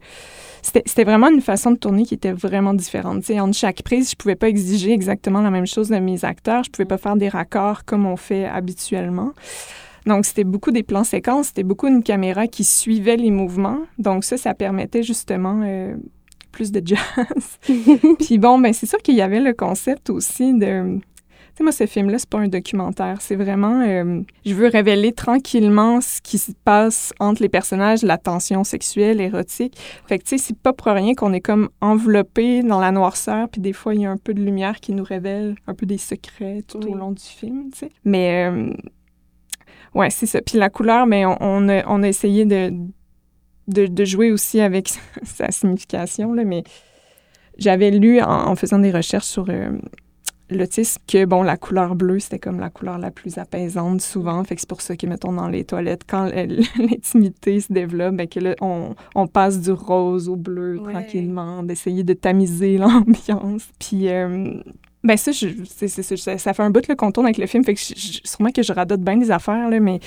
c'était 0.84 1.04
vraiment 1.04 1.28
une 1.28 1.40
façon 1.40 1.70
de 1.70 1.76
tourner 1.76 2.04
qui 2.04 2.14
était 2.14 2.32
vraiment 2.32 2.74
différente. 2.74 3.22
T'sais, 3.22 3.38
entre 3.38 3.56
chaque 3.56 3.82
prise, 3.82 4.10
je 4.10 4.16
pouvais 4.16 4.34
pas 4.34 4.48
exiger 4.48 4.92
exactement 4.92 5.40
la 5.40 5.50
même 5.50 5.66
chose 5.66 5.88
de 5.88 5.98
mes 5.98 6.24
acteurs. 6.24 6.64
Je 6.64 6.70
pouvais 6.70 6.86
pas 6.86 6.98
faire 6.98 7.16
des 7.16 7.28
raccords 7.28 7.84
comme 7.84 8.06
on 8.06 8.16
fait 8.16 8.46
habituellement. 8.46 9.32
Donc, 10.06 10.24
c'était 10.24 10.44
beaucoup 10.44 10.70
des 10.70 10.82
plans 10.82 11.04
séquences, 11.04 11.48
c'était 11.48 11.64
beaucoup 11.64 11.88
une 11.88 12.02
caméra 12.02 12.46
qui 12.46 12.62
suivait 12.62 13.16
les 13.16 13.32
mouvements. 13.32 13.80
Donc, 13.98 14.24
ça, 14.24 14.36
ça 14.36 14.54
permettait 14.54 15.02
justement 15.02 15.62
euh, 15.64 15.96
plus 16.52 16.70
de 16.70 16.80
jazz. 16.84 17.58
Puis 18.20 18.38
bon, 18.38 18.58
ben 18.58 18.72
c'est 18.72 18.86
sûr 18.86 19.00
qu'il 19.00 19.16
y 19.16 19.22
avait 19.22 19.40
le 19.40 19.52
concept 19.52 20.10
aussi 20.10 20.54
de 20.54 21.00
sais, 21.56 21.62
moi, 21.62 21.72
ce 21.72 21.86
film-là, 21.86 22.18
c'est 22.18 22.28
pas 22.28 22.38
un 22.38 22.48
documentaire. 22.48 23.20
C'est 23.20 23.36
vraiment. 23.36 23.80
Euh, 23.80 24.20
je 24.44 24.54
veux 24.54 24.68
révéler 24.68 25.12
tranquillement 25.12 26.00
ce 26.00 26.20
qui 26.20 26.38
se 26.38 26.52
passe 26.64 27.12
entre 27.18 27.42
les 27.42 27.48
personnages, 27.48 28.02
la 28.02 28.18
tension 28.18 28.64
sexuelle, 28.64 29.20
érotique. 29.20 29.76
Fait 30.06 30.18
que, 30.18 30.24
tu 30.24 30.30
sais, 30.30 30.38
c'est 30.38 30.58
pas 30.58 30.72
pour 30.72 30.92
rien 30.92 31.14
qu'on 31.14 31.32
est 31.32 31.40
comme 31.40 31.68
enveloppé 31.80 32.62
dans 32.62 32.80
la 32.80 32.92
noirceur, 32.92 33.48
puis 33.48 33.60
des 33.60 33.72
fois, 33.72 33.94
il 33.94 34.02
y 34.02 34.06
a 34.06 34.10
un 34.10 34.16
peu 34.16 34.34
de 34.34 34.42
lumière 34.42 34.80
qui 34.80 34.92
nous 34.92 35.04
révèle 35.04 35.56
un 35.66 35.74
peu 35.74 35.86
des 35.86 35.98
secrets 35.98 36.62
tout 36.66 36.84
au 36.86 36.94
long 36.94 37.12
du 37.12 37.22
film, 37.22 37.70
tu 37.72 37.78
sais. 37.78 37.90
Mais. 38.04 38.50
Euh, 38.50 38.72
ouais, 39.94 40.10
c'est 40.10 40.26
ça. 40.26 40.40
Puis 40.42 40.58
la 40.58 40.70
couleur, 40.70 41.06
mais 41.06 41.24
on, 41.26 41.68
a, 41.68 41.86
on 41.86 42.02
a 42.02 42.08
essayé 42.08 42.44
de, 42.44 42.72
de, 43.68 44.04
jouer 44.04 44.30
aussi 44.30 44.60
avec 44.60 44.90
sa 45.22 45.50
signification, 45.50 46.32
là, 46.32 46.44
mais 46.44 46.62
j'avais 47.58 47.90
lu 47.90 48.20
en, 48.20 48.54
faisant 48.54 48.78
des 48.78 48.90
recherches 48.90 49.26
sur 49.26 49.46
euh, 49.48 49.70
l'autisme 50.50 51.00
que, 51.06 51.25
bon, 51.25 51.43
la 51.43 51.56
couleur 51.56 51.94
bleue, 51.94 52.20
c'était 52.20 52.38
comme 52.38 52.60
la 52.60 52.70
couleur 52.70 52.98
la 52.98 53.10
plus 53.10 53.38
apaisante 53.38 54.00
souvent. 54.00 54.43
Fait 54.44 54.54
que 54.54 54.60
c'est 54.60 54.69
pour 54.69 54.81
ça 54.81 54.96
que, 54.96 55.06
mettons, 55.06 55.32
dans 55.32 55.48
les 55.48 55.64
toilettes, 55.64 56.02
quand 56.06 56.25
l'intimité 56.78 57.60
se 57.60 57.72
développe, 57.72 58.14
ben 58.14 58.28
que 58.28 58.40
là, 58.40 58.54
on, 58.60 58.94
on, 59.14 59.26
passe 59.26 59.60
du 59.60 59.72
rose 59.72 60.28
au 60.28 60.37
bleu 60.37 60.81
tranquillement, 60.82 61.62
d'essayer 61.62 62.04
de 62.04 62.12
tamiser 62.12 62.78
l'ambiance. 62.78 63.69
Puis, 63.78 64.08
euh, 64.08 64.60
ben 65.02 65.16
ça, 65.16 65.31
je, 65.31 65.48
ça 66.37 66.54
fait 66.54 66.62
un 66.62 66.70
bout 66.70 66.87
le 66.88 66.96
contour 66.96 67.25
avec 67.25 67.38
le 67.38 67.46
film, 67.46 67.64
fait 67.64 67.75
que 67.75 67.81
sûrement 67.81 68.50
que 68.50 68.62
je 68.62 68.72
radote 68.72 69.00
bien 69.00 69.16
des 69.16 69.31
affaires, 69.31 69.70
là, 69.70 69.78
mais 69.78 70.00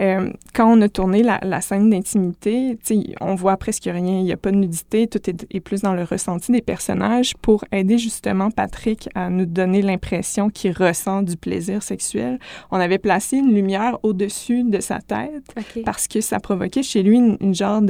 euh, 0.00 0.30
quand 0.54 0.72
on 0.72 0.80
a 0.80 0.88
tourné 0.88 1.22
la, 1.22 1.60
scène 1.60 1.90
d'intimité, 1.90 2.78
on 3.20 3.34
voit 3.34 3.56
presque 3.56 3.84
rien, 3.84 4.18
il 4.18 4.24
n'y 4.24 4.32
a 4.32 4.36
pas 4.36 4.50
de 4.50 4.56
nudité, 4.56 5.06
tout 5.08 5.20
est, 5.28 5.60
plus 5.60 5.82
dans 5.82 5.94
le 5.94 6.04
ressenti 6.04 6.52
des 6.52 6.62
personnages 6.62 7.34
pour 7.36 7.64
aider 7.72 7.98
justement 7.98 8.50
Patrick 8.50 9.08
à 9.14 9.28
nous 9.28 9.46
donner 9.46 9.82
l'impression 9.82 10.50
qu'il 10.50 10.72
ressent 10.72 11.22
du 11.22 11.36
plaisir 11.36 11.82
sexuel. 11.82 12.38
On 12.70 12.78
avait 12.78 12.98
placé 12.98 13.38
une 13.38 13.52
lumière 13.52 13.98
au-dessus 14.02 14.62
de 14.62 14.80
sa 14.80 15.00
tête 15.00 15.52
parce 15.84 16.06
que 16.06 16.20
ça 16.20 16.38
provoquait 16.38 16.82
chez 16.82 17.02
lui 17.02 17.16
une, 17.16 17.36
une 17.40 17.54
genre 17.54 17.82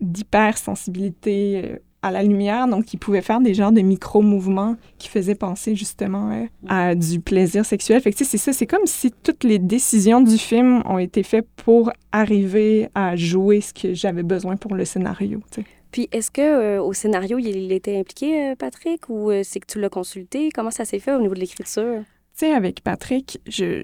d'hypersensibilité 0.00 1.62
euh, 1.64 1.76
à 2.04 2.10
la 2.10 2.22
lumière, 2.22 2.68
donc 2.68 2.92
il 2.92 2.98
pouvait 2.98 3.22
faire 3.22 3.40
des 3.40 3.54
genres 3.54 3.72
de 3.72 3.80
micro-mouvements 3.80 4.76
qui 4.98 5.08
faisaient 5.08 5.34
penser 5.34 5.74
justement 5.74 6.30
euh, 6.32 6.44
à 6.68 6.94
du 6.94 7.18
plaisir 7.18 7.64
sexuel. 7.64 7.98
Fait 8.02 8.12
que 8.12 8.22
c'est 8.22 8.36
ça, 8.36 8.52
c'est 8.52 8.66
comme 8.66 8.84
si 8.84 9.10
toutes 9.10 9.42
les 9.42 9.58
décisions 9.58 10.20
du 10.20 10.36
film 10.36 10.82
ont 10.84 10.98
été 10.98 11.22
faites 11.22 11.48
pour 11.56 11.90
arriver 12.12 12.90
à 12.94 13.16
jouer 13.16 13.62
ce 13.62 13.72
que 13.72 13.94
j'avais 13.94 14.22
besoin 14.22 14.56
pour 14.56 14.74
le 14.74 14.84
scénario. 14.84 15.40
Puis 15.92 16.10
est-ce 16.12 16.30
que 16.30 16.42
euh, 16.42 16.82
au 16.82 16.92
scénario 16.92 17.38
il 17.38 17.72
était 17.72 17.96
impliqué, 17.96 18.50
euh, 18.50 18.54
Patrick, 18.54 19.08
ou 19.08 19.30
c'est 19.42 19.60
que 19.60 19.66
tu 19.66 19.80
l'as 19.80 19.88
consulté? 19.88 20.50
Comment 20.54 20.70
ça 20.70 20.84
s'est 20.84 20.98
fait 20.98 21.14
au 21.14 21.20
niveau 21.20 21.34
de 21.34 21.40
l'écriture? 21.40 22.02
Tu 22.36 22.46
sais, 22.46 22.52
avec 22.52 22.82
Patrick, 22.82 23.40
je, 23.48 23.82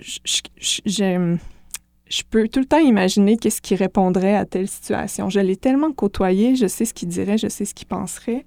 j'aime 0.85 1.39
je 1.39 1.60
peux 2.29 2.49
tout 2.49 2.61
le 2.61 2.67
temps 2.67 2.79
imaginer 2.79 3.37
qu'est-ce 3.37 3.63
qu'il 3.63 3.77
répondrait 3.77 4.35
à 4.35 4.45
telle 4.45 4.69
situation. 4.69 5.31
Je 5.31 5.41
l'ai 5.41 5.57
tellement 5.57 5.93
côtoyé, 5.93 6.57
je 6.57 6.67
sais 6.67 6.85
ce 6.85 6.93
qu'il 6.93 7.09
dirait, 7.09 7.39
je 7.39 7.49
sais 7.49 7.65
ce 7.65 7.75
qu'il 7.75 7.87
penserait. 7.87 8.45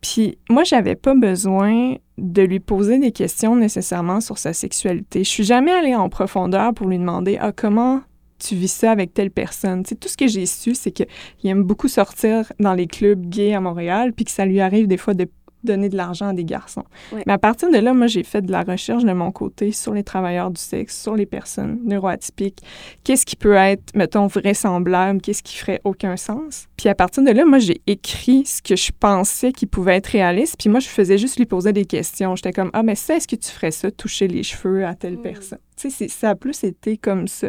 Puis 0.00 0.38
moi, 0.50 0.64
j'avais 0.64 0.96
pas 0.96 1.14
besoin 1.14 1.96
de 2.18 2.42
lui 2.42 2.60
poser 2.60 2.98
des 2.98 3.12
questions 3.12 3.56
nécessairement 3.56 4.20
sur 4.20 4.38
sa 4.38 4.52
sexualité. 4.52 5.24
Je 5.24 5.28
suis 5.28 5.44
jamais 5.44 5.72
allée 5.72 5.94
en 5.94 6.08
profondeur 6.08 6.74
pour 6.74 6.88
lui 6.88 6.98
demander 6.98 7.38
ah 7.40 7.52
comment 7.52 8.02
tu 8.38 8.54
vis 8.54 8.72
ça 8.72 8.90
avec 8.90 9.14
telle 9.14 9.30
personne. 9.30 9.82
Tu 9.82 9.96
tout 9.96 10.08
ce 10.08 10.16
que 10.16 10.26
j'ai 10.26 10.46
su, 10.46 10.74
c'est 10.74 10.90
qu'il 10.90 11.06
aime 11.44 11.62
beaucoup 11.62 11.88
sortir 11.88 12.52
dans 12.60 12.74
les 12.74 12.86
clubs 12.86 13.24
gays 13.26 13.54
à 13.54 13.60
Montréal, 13.60 14.12
puis 14.12 14.24
que 14.24 14.30
ça 14.30 14.44
lui 14.44 14.60
arrive 14.60 14.86
des 14.86 14.96
fois 14.96 15.14
de 15.14 15.26
donner 15.64 15.88
de 15.88 15.96
l'argent 15.96 16.28
à 16.28 16.32
des 16.32 16.44
garçons. 16.44 16.84
Mais 17.12 17.32
à 17.32 17.38
partir 17.38 17.70
de 17.70 17.78
là, 17.78 17.92
moi, 17.92 18.06
j'ai 18.06 18.22
fait 18.22 18.42
de 18.42 18.52
la 18.52 18.62
recherche 18.62 19.04
de 19.04 19.12
mon 19.12 19.30
côté 19.32 19.72
sur 19.72 19.92
les 19.92 20.04
travailleurs 20.04 20.50
du 20.50 20.60
sexe, 20.60 21.00
sur 21.00 21.16
les 21.16 21.26
personnes 21.26 21.80
neuroatypiques. 21.84 22.62
Qu'est-ce 23.04 23.26
qui 23.26 23.36
peut 23.36 23.54
être, 23.54 23.94
mettons, 23.94 24.26
vraisemblable? 24.26 25.20
Qu'est-ce 25.20 25.42
qui 25.42 25.56
ferait 25.56 25.80
aucun 25.84 26.16
sens? 26.16 26.66
Puis 26.76 26.88
à 26.88 26.94
partir 26.94 27.22
de 27.22 27.30
là, 27.30 27.44
moi, 27.44 27.58
j'ai 27.58 27.80
écrit 27.86 28.44
ce 28.46 28.62
que 28.62 28.76
je 28.76 28.90
pensais 28.98 29.52
qui 29.52 29.66
pouvait 29.66 29.96
être 29.96 30.06
réaliste. 30.06 30.56
Puis 30.58 30.68
moi, 30.68 30.80
je 30.80 30.88
faisais 30.88 31.18
juste 31.18 31.38
lui 31.38 31.46
poser 31.46 31.72
des 31.72 31.84
questions. 31.84 32.36
J'étais 32.36 32.52
comme, 32.52 32.70
ah, 32.72 32.82
mais 32.82 32.94
ça, 32.94 33.16
est-ce 33.16 33.28
que 33.28 33.36
tu 33.36 33.50
ferais 33.50 33.72
ça, 33.72 33.90
toucher 33.90 34.28
les 34.28 34.42
cheveux 34.42 34.86
à 34.86 34.94
telle 34.94 35.18
mm. 35.18 35.22
personne? 35.22 35.58
Tu 35.76 35.90
sais, 35.90 36.08
ça 36.08 36.30
a 36.30 36.34
plus 36.34 36.64
été 36.64 36.96
comme 36.96 37.28
ça. 37.28 37.48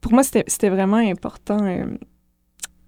Pour 0.00 0.12
moi, 0.12 0.22
c'était 0.22 0.68
vraiment 0.68 0.96
important. 0.96 1.64
Euh, 1.64 1.86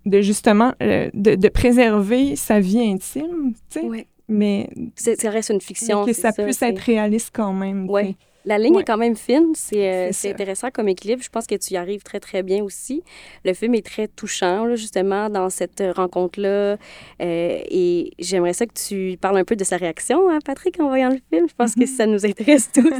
de 0.04 0.20
justement 0.20 0.72
euh, 0.82 1.10
de, 1.14 1.48
préserver 1.48 2.36
sa 2.36 2.60
vie 2.60 2.78
intime, 2.78 3.54
tu 3.68 3.80
sais 3.80 4.06
mais 4.28 4.68
ça 4.96 5.30
reste 5.30 5.50
une 5.50 5.60
fiction. 5.60 6.04
que 6.04 6.12
ça, 6.12 6.32
puisse 6.32 6.62
être 6.62 6.78
réaliste 6.80 7.30
quand 7.32 7.52
même. 7.52 7.88
Oui. 7.90 8.16
La 8.48 8.58
ligne 8.58 8.76
Ouais. 8.76 8.82
est 8.82 8.84
quand 8.84 8.96
même 8.96 9.16
fine. 9.16 9.52
C'est 9.56 10.08
euh, 10.08 10.30
intéressant 10.30 10.70
comme 10.70 10.86
équilibre. 10.86 11.20
Je 11.20 11.28
pense 11.28 11.48
que 11.48 11.56
tu 11.56 11.74
y 11.74 11.76
arrives 11.76 12.04
très, 12.04 12.20
très 12.20 12.44
bien 12.44 12.62
aussi. 12.62 13.02
Le 13.44 13.52
film 13.54 13.74
est 13.74 13.84
très 13.84 14.06
touchant, 14.06 14.64
là, 14.66 14.76
justement, 14.76 15.28
dans 15.28 15.50
cette 15.50 15.82
rencontre-là. 15.96 16.48
Euh, 16.48 16.76
et 17.20 18.12
j'aimerais 18.20 18.52
ça 18.52 18.66
que 18.66 18.74
tu 18.74 19.18
parles 19.20 19.38
un 19.38 19.44
peu 19.44 19.56
de 19.56 19.64
sa 19.64 19.76
réaction, 19.76 20.30
hein, 20.30 20.38
Patrick, 20.44 20.78
en 20.80 20.86
voyant 20.86 21.08
le 21.10 21.18
film. 21.28 21.48
Je 21.48 21.54
pense 21.56 21.74
que 21.74 21.86
ça 21.86 22.06
nous 22.06 22.24
intéresse 22.24 22.70
tous. 22.72 22.86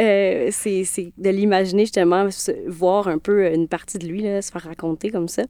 Euh, 0.00 0.48
c'est 0.50 0.84
c'est 0.84 1.12
de 1.18 1.30
l'imaginer, 1.30 1.82
justement, 1.82 2.26
voir 2.66 3.08
un 3.08 3.18
peu 3.18 3.52
une 3.52 3.68
partie 3.68 3.98
de 3.98 4.06
lui 4.06 4.22
là, 4.22 4.40
se 4.40 4.50
faire 4.50 4.62
raconter 4.62 5.10
comme 5.10 5.28
ça. 5.28 5.42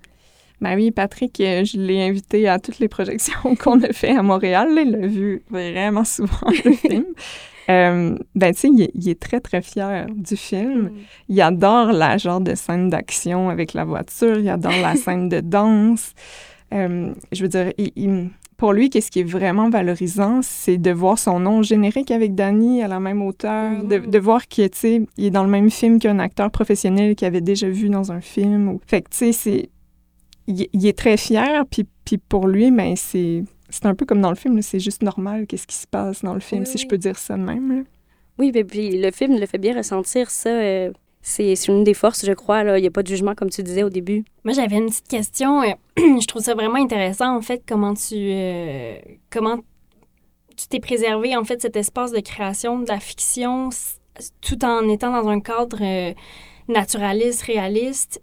Ben 0.62 0.76
oui, 0.76 0.90
Patrick, 0.92 1.38
euh, 1.40 1.64
je 1.64 1.76
l'ai 1.76 2.00
invité 2.02 2.48
à 2.48 2.58
toutes 2.58 2.78
les 2.78 2.88
projections 2.88 3.56
qu'on 3.62 3.82
a 3.82 3.92
fait 3.92 4.10
à 4.16 4.22
Montréal. 4.22 4.68
Il 4.86 4.94
a 4.94 5.06
vu 5.06 5.42
vraiment 5.50 6.04
souvent 6.04 6.46
le 6.64 6.72
film. 6.88 7.04
Euh, 7.68 8.16
ben, 8.34 8.54
tu 8.54 8.60
sais, 8.60 8.68
il, 8.72 8.82
est- 8.82 8.90
il 8.94 9.08
est 9.08 9.20
très, 9.20 9.40
très 9.40 9.60
fier 9.60 10.06
du 10.14 10.36
film. 10.36 10.92
Il 11.28 11.40
adore 11.40 11.92
la 11.92 12.16
genre 12.16 12.40
de 12.40 12.54
scène 12.54 12.90
d'action 12.90 13.48
avec 13.50 13.72
la 13.74 13.84
voiture. 13.84 14.38
Il 14.38 14.48
adore 14.48 14.72
la 14.80 14.94
scène 15.04 15.28
de 15.28 15.40
danse. 15.40 16.12
Euh, 16.72 17.12
je 17.32 17.42
veux 17.42 17.48
dire, 17.48 17.72
il- 17.76 17.92
il- 17.96 18.30
pour 18.56 18.72
lui, 18.72 18.88
qu'est-ce 18.90 19.10
qui 19.10 19.18
est 19.20 19.24
vraiment 19.24 19.68
valorisant, 19.70 20.38
c'est 20.42 20.78
de 20.78 20.92
voir 20.92 21.18
son 21.18 21.40
nom 21.40 21.62
générique 21.62 22.12
avec 22.12 22.36
Danny 22.36 22.80
à 22.82 22.86
la 22.86 23.00
même 23.00 23.20
hauteur, 23.20 23.82
de, 23.82 23.98
de 23.98 24.18
voir 24.20 24.46
qu'il 24.46 24.70
il 24.84 25.24
est 25.24 25.30
dans 25.30 25.42
le 25.42 25.50
même 25.50 25.68
film 25.70 25.98
qu'un 25.98 26.20
acteur 26.20 26.48
professionnel 26.52 27.16
qu'il 27.16 27.26
avait 27.26 27.40
déjà 27.40 27.68
vu 27.68 27.88
dans 27.88 28.12
un 28.12 28.20
film. 28.20 28.78
Fait 28.86 29.02
que, 29.02 29.10
tu 29.10 29.16
sais, 29.16 29.32
c'est... 29.32 29.68
Il, 30.46 30.66
il 30.72 30.86
est 30.86 30.96
très 30.98 31.16
fier, 31.16 31.64
puis, 31.70 31.86
puis 32.04 32.18
pour 32.18 32.46
lui, 32.48 32.70
ben, 32.70 32.94
c'est... 32.96 33.44
C'est 33.74 33.86
un 33.86 33.94
peu 33.94 34.04
comme 34.04 34.20
dans 34.20 34.28
le 34.28 34.36
film, 34.36 34.56
là, 34.56 34.62
c'est 34.62 34.80
juste 34.80 35.02
normal 35.02 35.46
qu'est-ce 35.46 35.66
qui 35.66 35.76
se 35.76 35.86
passe 35.86 36.22
dans 36.22 36.34
le 36.34 36.40
film, 36.40 36.60
Oui, 36.60 36.66
si 36.66 36.74
oui. 36.76 36.82
je 36.82 36.88
peux 36.88 36.98
dire 36.98 37.16
ça 37.18 37.38
de 37.38 37.42
même. 37.42 37.74
là. 37.78 37.82
Oui, 38.38 38.52
puis- 38.52 38.64
puis 38.64 39.00
le 39.00 39.10
film 39.10 39.38
le 39.38 39.46
fait 39.46 39.56
bien 39.56 39.74
ressentir 39.74 40.30
ça. 40.30 40.50
euh, 40.50 40.92
c'est 41.22 41.54
c'est 41.56 41.72
une 41.72 41.82
des 41.84 41.94
forces, 41.94 42.26
je 42.26 42.32
crois. 42.32 42.64
là. 42.64 42.76
Il 42.78 42.82
n'y 42.82 42.86
a 42.88 42.90
pas 42.90 43.02
de 43.02 43.08
jugement, 43.08 43.34
comme 43.34 43.48
tu 43.48 43.62
disais 43.62 43.82
au 43.82 43.88
début. 43.88 44.24
Moi, 44.44 44.52
j'avais 44.52 44.76
une 44.76 44.86
petite 44.86 45.08
question. 45.08 45.62
euh, 45.62 45.68
je 45.96 46.26
trouve 46.26 46.42
ça 46.42 46.52
vraiment 46.54 46.74
intéressant, 46.82 47.34
en 47.34 47.40
fait, 47.40 47.62
comment 47.66 47.94
tu... 47.94 48.14
euh, 48.16 48.96
comment 49.30 49.56
tu 50.56 50.68
t'es 50.68 50.80
préservé, 50.80 51.34
en 51.34 51.44
fait, 51.44 51.62
cet 51.62 51.76
espace 51.76 52.12
de 52.12 52.20
création 52.20 52.78
de 52.80 52.88
la 52.88 53.00
fiction 53.00 53.70
tout 54.42 54.62
en 54.66 54.86
étant 54.90 55.12
dans 55.22 55.28
un 55.30 55.40
cadre 55.40 55.78
euh, 55.80 56.12
naturaliste, 56.68 57.42
réaliste, 57.42 58.20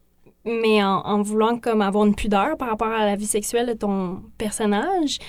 mais 0.49 0.83
en, 0.83 1.21
voulant 1.21 1.57
comme 1.57 1.81
avoir 1.81 2.05
une 2.05 2.15
pudeur 2.15 2.57
par 2.57 2.69
rapport 2.69 2.91
à 2.91 3.05
la 3.05 3.15
vie 3.15 3.25
sexuelle 3.25 3.67
de 3.67 3.73
ton 3.73 4.21
personnage. 4.37 5.19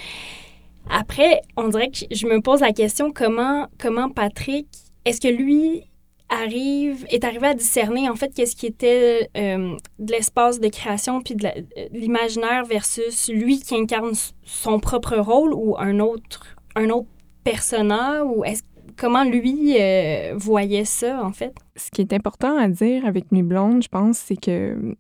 Après, 0.88 1.42
on 1.56 1.68
dirait 1.68 1.90
que 1.90 2.14
je 2.14 2.26
me 2.26 2.40
pose 2.40 2.60
la 2.60 2.72
question 2.72 3.12
comment, 3.12 3.66
comment 3.78 4.08
Patrick, 4.08 4.66
est-ce 5.04 5.20
que 5.20 5.28
lui 5.28 5.84
arrive, 6.28 7.04
est 7.10 7.24
arrivé 7.24 7.48
à 7.48 7.54
discerner 7.54 8.08
en 8.08 8.14
fait 8.14 8.32
qu'est-ce 8.32 8.54
qui 8.54 8.66
était 8.66 9.28
euh, 9.36 9.76
de 9.98 10.12
l'espace 10.12 10.60
de 10.60 10.68
création 10.68 11.22
puis 11.22 11.34
de 11.34 11.48
l'imaginaire 11.92 12.64
versus 12.64 13.28
lui 13.28 13.58
qui 13.58 13.74
incarne 13.74 14.12
son 14.44 14.78
propre 14.78 15.16
rôle 15.16 15.52
ou 15.52 15.76
un 15.78 15.98
autre, 15.98 16.56
un 16.76 16.88
autre 16.90 17.08
personnage 17.42 18.22
ou 18.26 18.44
est-ce 18.44 18.62
comment 18.96 19.24
lui 19.24 19.76
euh, 19.80 20.34
voyait 20.36 20.84
ça 20.84 21.24
en 21.24 21.32
fait? 21.32 21.54
ce 21.80 21.90
qui 21.90 22.02
est 22.02 22.12
important 22.12 22.56
à 22.58 22.68
dire 22.68 23.06
avec 23.06 23.32
Nuit 23.32 23.42
Blonde, 23.42 23.82
je 23.82 23.88
pense, 23.88 24.18
c'est 24.18 24.36
que, 24.36 24.94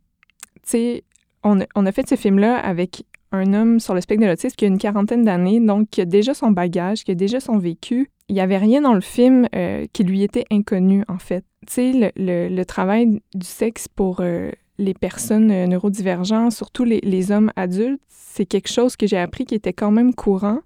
on 1.44 1.86
a, 1.86 1.92
fait 1.92 2.08
ce 2.08 2.16
film-là 2.16 2.56
avec 2.56 3.04
un 3.32 3.54
homme 3.54 3.80
sur 3.80 3.94
le 3.94 4.00
spectre 4.00 4.24
de 4.24 4.28
l'autisme 4.28 4.56
qui 4.56 4.64
a 4.64 4.68
une 4.68 4.78
quarantaine 4.78 5.24
d'années, 5.24 5.60
donc 5.60 5.88
qui 5.90 6.00
a 6.00 6.04
déjà 6.04 6.34
son 6.34 6.50
bagage, 6.50 7.04
qui 7.04 7.12
a 7.12 7.14
déjà 7.14 7.40
son 7.40 7.58
vécu. 7.58 8.10
Il 8.28 8.34
n'y 8.34 8.40
avait 8.40 8.58
rien 8.58 8.80
dans 8.82 8.94
le 8.94 9.00
film 9.00 9.48
euh, 9.54 9.86
qui 9.92 10.04
lui 10.04 10.22
était 10.22 10.44
inconnu, 10.50 11.04
en 11.08 11.18
fait. 11.18 11.44
Tu 11.66 11.92
sais, 11.92 12.12
le, 12.16 12.64
travail 12.64 13.20
du 13.34 13.46
sexe 13.46 13.88
pour 13.88 14.20
euh, 14.20 14.50
les 14.78 14.94
personnes 14.94 15.50
euh, 15.50 15.66
neurodivergentes, 15.66 16.52
surtout 16.52 16.84
les, 16.84 17.00
les 17.02 17.32
hommes 17.32 17.52
adultes, 17.56 18.00
c'est 18.08 18.46
quelque 18.46 18.68
chose 18.68 18.96
que 18.96 19.06
j'ai 19.06 19.18
appris 19.18 19.44
qui 19.44 19.54
était 19.54 19.72
quand 19.72 19.90
même 19.90 20.14
courant. 20.14 20.60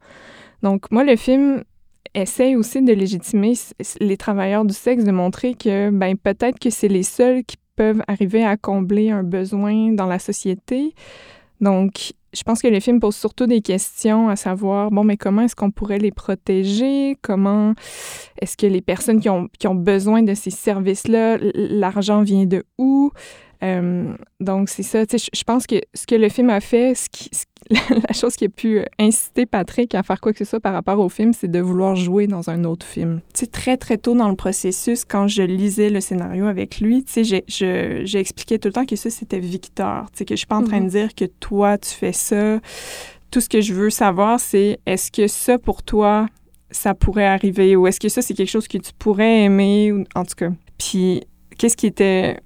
Donc, 0.62 0.90
moi, 0.90 1.04
le 1.04 1.16
film 1.16 1.64
essaye 2.14 2.56
aussi 2.56 2.80
de 2.82 2.92
légitimer 2.92 3.54
les 4.00 4.16
travailleurs 4.16 4.64
du 4.64 4.74
sexe, 4.74 5.04
de 5.04 5.10
montrer 5.10 5.54
que 5.54 5.90
ben, 5.90 6.16
peut-être 6.16 6.58
que 6.58 6.70
c'est 6.70 6.88
les 6.88 7.02
seuls 7.02 7.44
qui 7.44 7.56
peuvent 7.76 8.02
arriver 8.08 8.44
à 8.44 8.56
combler 8.56 9.10
un 9.10 9.22
besoin 9.22 9.92
dans 9.92 10.06
la 10.06 10.18
société. 10.18 10.94
Donc, 11.60 12.12
je 12.34 12.42
pense 12.42 12.60
que 12.60 12.68
le 12.68 12.80
film 12.80 13.00
pose 13.00 13.14
surtout 13.14 13.46
des 13.46 13.60
questions 13.60 14.28
à 14.28 14.36
savoir, 14.36 14.90
bon, 14.90 15.04
mais 15.04 15.16
comment 15.16 15.42
est-ce 15.42 15.56
qu'on 15.56 15.70
pourrait 15.70 15.98
les 15.98 16.10
protéger? 16.10 17.16
Comment 17.22 17.74
est-ce 18.40 18.56
que 18.56 18.66
les 18.66 18.80
personnes 18.80 19.20
qui 19.20 19.28
ont, 19.28 19.48
qui 19.58 19.68
ont 19.68 19.74
besoin 19.74 20.22
de 20.22 20.34
ces 20.34 20.50
services-là, 20.50 21.38
l'argent 21.54 22.22
vient 22.22 22.44
de 22.44 22.64
où? 22.78 23.12
Euh, 23.62 24.14
donc, 24.40 24.68
c'est 24.68 24.82
ça. 24.82 25.04
Je 25.04 25.44
pense 25.44 25.66
que 25.66 25.76
ce 25.94 26.06
que 26.06 26.16
le 26.16 26.28
film 26.28 26.50
a 26.50 26.60
fait, 26.60 26.94
ce 26.94 27.08
qui, 27.08 27.30
la 27.90 28.12
chose 28.14 28.36
qui 28.36 28.44
a 28.44 28.48
pu 28.48 28.78
euh, 28.78 28.84
inciter 28.98 29.46
Patrick 29.46 29.94
à 29.94 30.02
faire 30.02 30.20
quoi 30.20 30.32
que 30.32 30.38
ce 30.38 30.44
soit 30.44 30.60
par 30.60 30.72
rapport 30.72 30.98
au 30.98 31.08
film, 31.08 31.32
c'est 31.32 31.50
de 31.50 31.60
vouloir 31.60 31.96
jouer 31.96 32.26
dans 32.26 32.50
un 32.50 32.64
autre 32.64 32.84
film. 32.86 33.20
Tu 33.32 33.40
sais, 33.40 33.46
très, 33.46 33.76
très 33.76 33.98
tôt 33.98 34.14
dans 34.14 34.28
le 34.28 34.36
processus, 34.36 35.04
quand 35.04 35.28
je 35.28 35.42
lisais 35.42 35.90
le 35.90 36.00
scénario 36.00 36.46
avec 36.46 36.80
lui, 36.80 37.04
tu 37.04 37.24
sais, 37.24 37.42
j'ai- 37.46 38.18
expliqué 38.18 38.58
tout 38.58 38.68
le 38.68 38.72
temps 38.72 38.86
que 38.86 38.96
ça, 38.96 39.10
c'était 39.10 39.38
Victor. 39.40 40.10
Tu 40.12 40.18
sais, 40.18 40.24
que 40.24 40.34
je 40.34 40.38
suis 40.38 40.46
pas 40.46 40.56
en 40.56 40.62
train 40.62 40.80
de 40.80 40.88
dire 40.88 41.14
que 41.14 41.24
toi, 41.24 41.78
tu 41.78 41.90
fais 41.90 42.12
ça. 42.12 42.60
Tout 43.30 43.40
ce 43.40 43.48
que 43.48 43.60
je 43.60 43.74
veux 43.74 43.90
savoir, 43.90 44.38
c'est 44.40 44.78
est-ce 44.86 45.10
que 45.10 45.26
ça, 45.26 45.58
pour 45.58 45.82
toi, 45.82 46.26
ça 46.70 46.94
pourrait 46.94 47.26
arriver 47.26 47.76
ou 47.76 47.86
est-ce 47.86 48.00
que 48.00 48.08
ça, 48.08 48.22
c'est 48.22 48.34
quelque 48.34 48.50
chose 48.50 48.68
que 48.68 48.78
tu 48.78 48.92
pourrais 48.98 49.42
aimer 49.42 49.92
ou 49.92 50.04
en 50.14 50.24
tout 50.24 50.34
cas. 50.36 50.50
Puis, 50.78 51.22
qu'est-ce 51.58 51.76
qui 51.76 51.86
était 51.86 52.38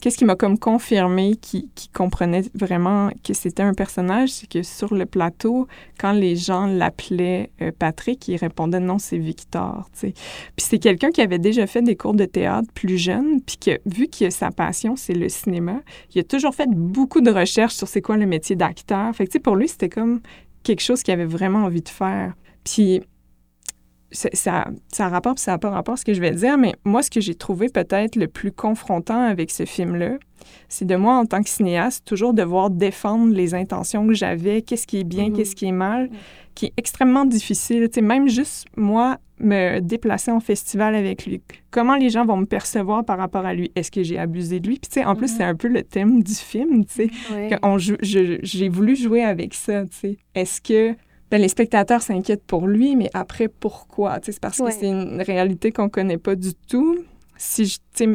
qu'est-ce 0.00 0.18
qui 0.18 0.24
m'a 0.24 0.36
comme 0.36 0.58
confirmé 0.58 1.36
qui, 1.36 1.70
qui 1.74 1.88
comprenait 1.88 2.44
vraiment 2.54 3.10
que 3.24 3.34
c'était 3.34 3.62
un 3.62 3.74
personnage, 3.74 4.30
c'est 4.30 4.48
que 4.48 4.62
sur 4.62 4.94
le 4.94 5.06
plateau, 5.06 5.68
quand 5.98 6.12
les 6.12 6.36
gens 6.36 6.66
l'appelaient 6.66 7.50
euh, 7.62 7.70
Patrick, 7.76 8.26
il 8.28 8.36
répondait 8.36 8.80
non, 8.80 8.98
c'est 8.98 9.18
Victor. 9.18 9.88
Puis 10.00 10.14
c'est 10.56 10.78
quelqu'un 10.78 11.10
qui 11.10 11.20
avait 11.20 11.38
déjà 11.38 11.66
fait 11.66 11.82
des 11.82 11.96
cours 11.96 12.14
de 12.14 12.24
théâtre 12.24 12.68
plus 12.74 12.98
jeune, 12.98 13.40
puis 13.40 13.56
que 13.56 13.78
vu 13.86 14.08
que 14.08 14.30
sa 14.30 14.50
passion, 14.50 14.96
c'est 14.96 15.14
le 15.14 15.28
cinéma, 15.28 15.80
il 16.14 16.20
a 16.20 16.24
toujours 16.24 16.54
fait 16.54 16.68
beaucoup 16.70 17.20
de 17.20 17.30
recherches 17.30 17.74
sur 17.74 17.88
c'est 17.88 18.02
quoi 18.02 18.16
le 18.16 18.26
métier 18.26 18.56
d'acteur. 18.56 19.14
Fait 19.14 19.26
que 19.26 19.38
pour 19.38 19.56
lui, 19.56 19.68
c'était 19.68 19.88
comme 19.88 20.20
quelque 20.62 20.82
chose 20.82 21.02
qu'il 21.02 21.14
avait 21.14 21.24
vraiment 21.24 21.64
envie 21.64 21.82
de 21.82 21.88
faire. 21.88 22.34
Puis 22.64 23.02
ça, 24.10 24.28
ça, 24.32 24.68
ça 24.92 25.06
a 25.06 25.08
rapport, 25.08 25.34
puis 25.34 25.42
ça 25.42 25.52
n'a 25.52 25.58
pas 25.58 25.70
rapport 25.70 25.94
à 25.94 25.96
ce 25.96 26.04
que 26.04 26.14
je 26.14 26.20
vais 26.20 26.30
dire, 26.30 26.56
mais 26.58 26.74
moi, 26.84 27.02
ce 27.02 27.10
que 27.10 27.20
j'ai 27.20 27.34
trouvé 27.34 27.68
peut-être 27.68 28.16
le 28.16 28.26
plus 28.28 28.52
confrontant 28.52 29.20
avec 29.22 29.50
ce 29.50 29.64
film-là, 29.64 30.16
c'est 30.68 30.86
de 30.86 30.96
moi, 30.96 31.14
en 31.16 31.26
tant 31.26 31.42
que 31.42 31.48
cinéaste, 31.50 32.04
toujours 32.06 32.32
devoir 32.32 32.70
défendre 32.70 33.34
les 33.34 33.54
intentions 33.54 34.06
que 34.06 34.14
j'avais, 34.14 34.62
qu'est-ce 34.62 34.86
qui 34.86 35.00
est 35.00 35.04
bien, 35.04 35.28
Mhm. 35.28 35.36
qu'est-ce 35.36 35.54
qui 35.56 35.66
est 35.66 35.72
mal, 35.72 36.08
qui 36.54 36.66
est 36.66 36.72
extrêmement 36.76 37.24
difficile. 37.24 37.88
Tu 37.88 37.96
sais, 37.96 38.00
même 38.02 38.28
juste 38.28 38.66
moi, 38.76 39.18
me 39.40 39.80
déplacer 39.80 40.30
en 40.32 40.40
festival 40.40 40.94
avec 40.94 41.26
lui, 41.26 41.40
comment 41.70 41.94
les 41.96 42.10
gens 42.10 42.24
vont 42.24 42.36
me 42.38 42.46
percevoir 42.46 43.04
par 43.04 43.18
rapport 43.18 43.44
à 43.46 43.54
lui? 43.54 43.70
Est-ce 43.76 43.90
que 43.90 44.02
j'ai 44.02 44.18
abusé 44.18 44.58
de 44.58 44.66
lui? 44.68 44.78
Puis, 44.78 44.88
tu 44.90 45.00
sais, 45.00 45.04
en 45.04 45.14
plus, 45.14 45.30
Mhm. 45.30 45.36
c'est 45.36 45.44
un 45.44 45.54
peu 45.54 45.68
le 45.68 45.82
thème 45.82 46.22
du 46.22 46.34
film, 46.34 46.84
tu 46.84 46.94
sais. 46.94 47.10
Je- 48.00 48.38
j'ai 48.42 48.68
voulu 48.68 48.96
jouer 48.96 49.22
avec 49.22 49.54
ça, 49.54 49.84
tu 49.86 49.96
sais. 49.96 50.16
Est-ce 50.34 50.60
que 50.60 50.94
ben, 51.30 51.40
les 51.40 51.48
spectateurs 51.48 52.02
s'inquiètent 52.02 52.44
pour 52.46 52.66
lui, 52.66 52.96
mais 52.96 53.10
après, 53.14 53.48
pourquoi? 53.48 54.18
C'est 54.22 54.38
parce 54.40 54.58
Ouais. 54.58 54.70
que 54.70 54.76
c'est 54.78 54.88
une 54.88 55.20
réalité 55.22 55.72
qu'on 55.72 55.88
connaît 55.88 56.18
pas 56.18 56.34
du 56.34 56.54
tout. 56.68 56.98
Si 57.36 57.66
je, 57.66 58.14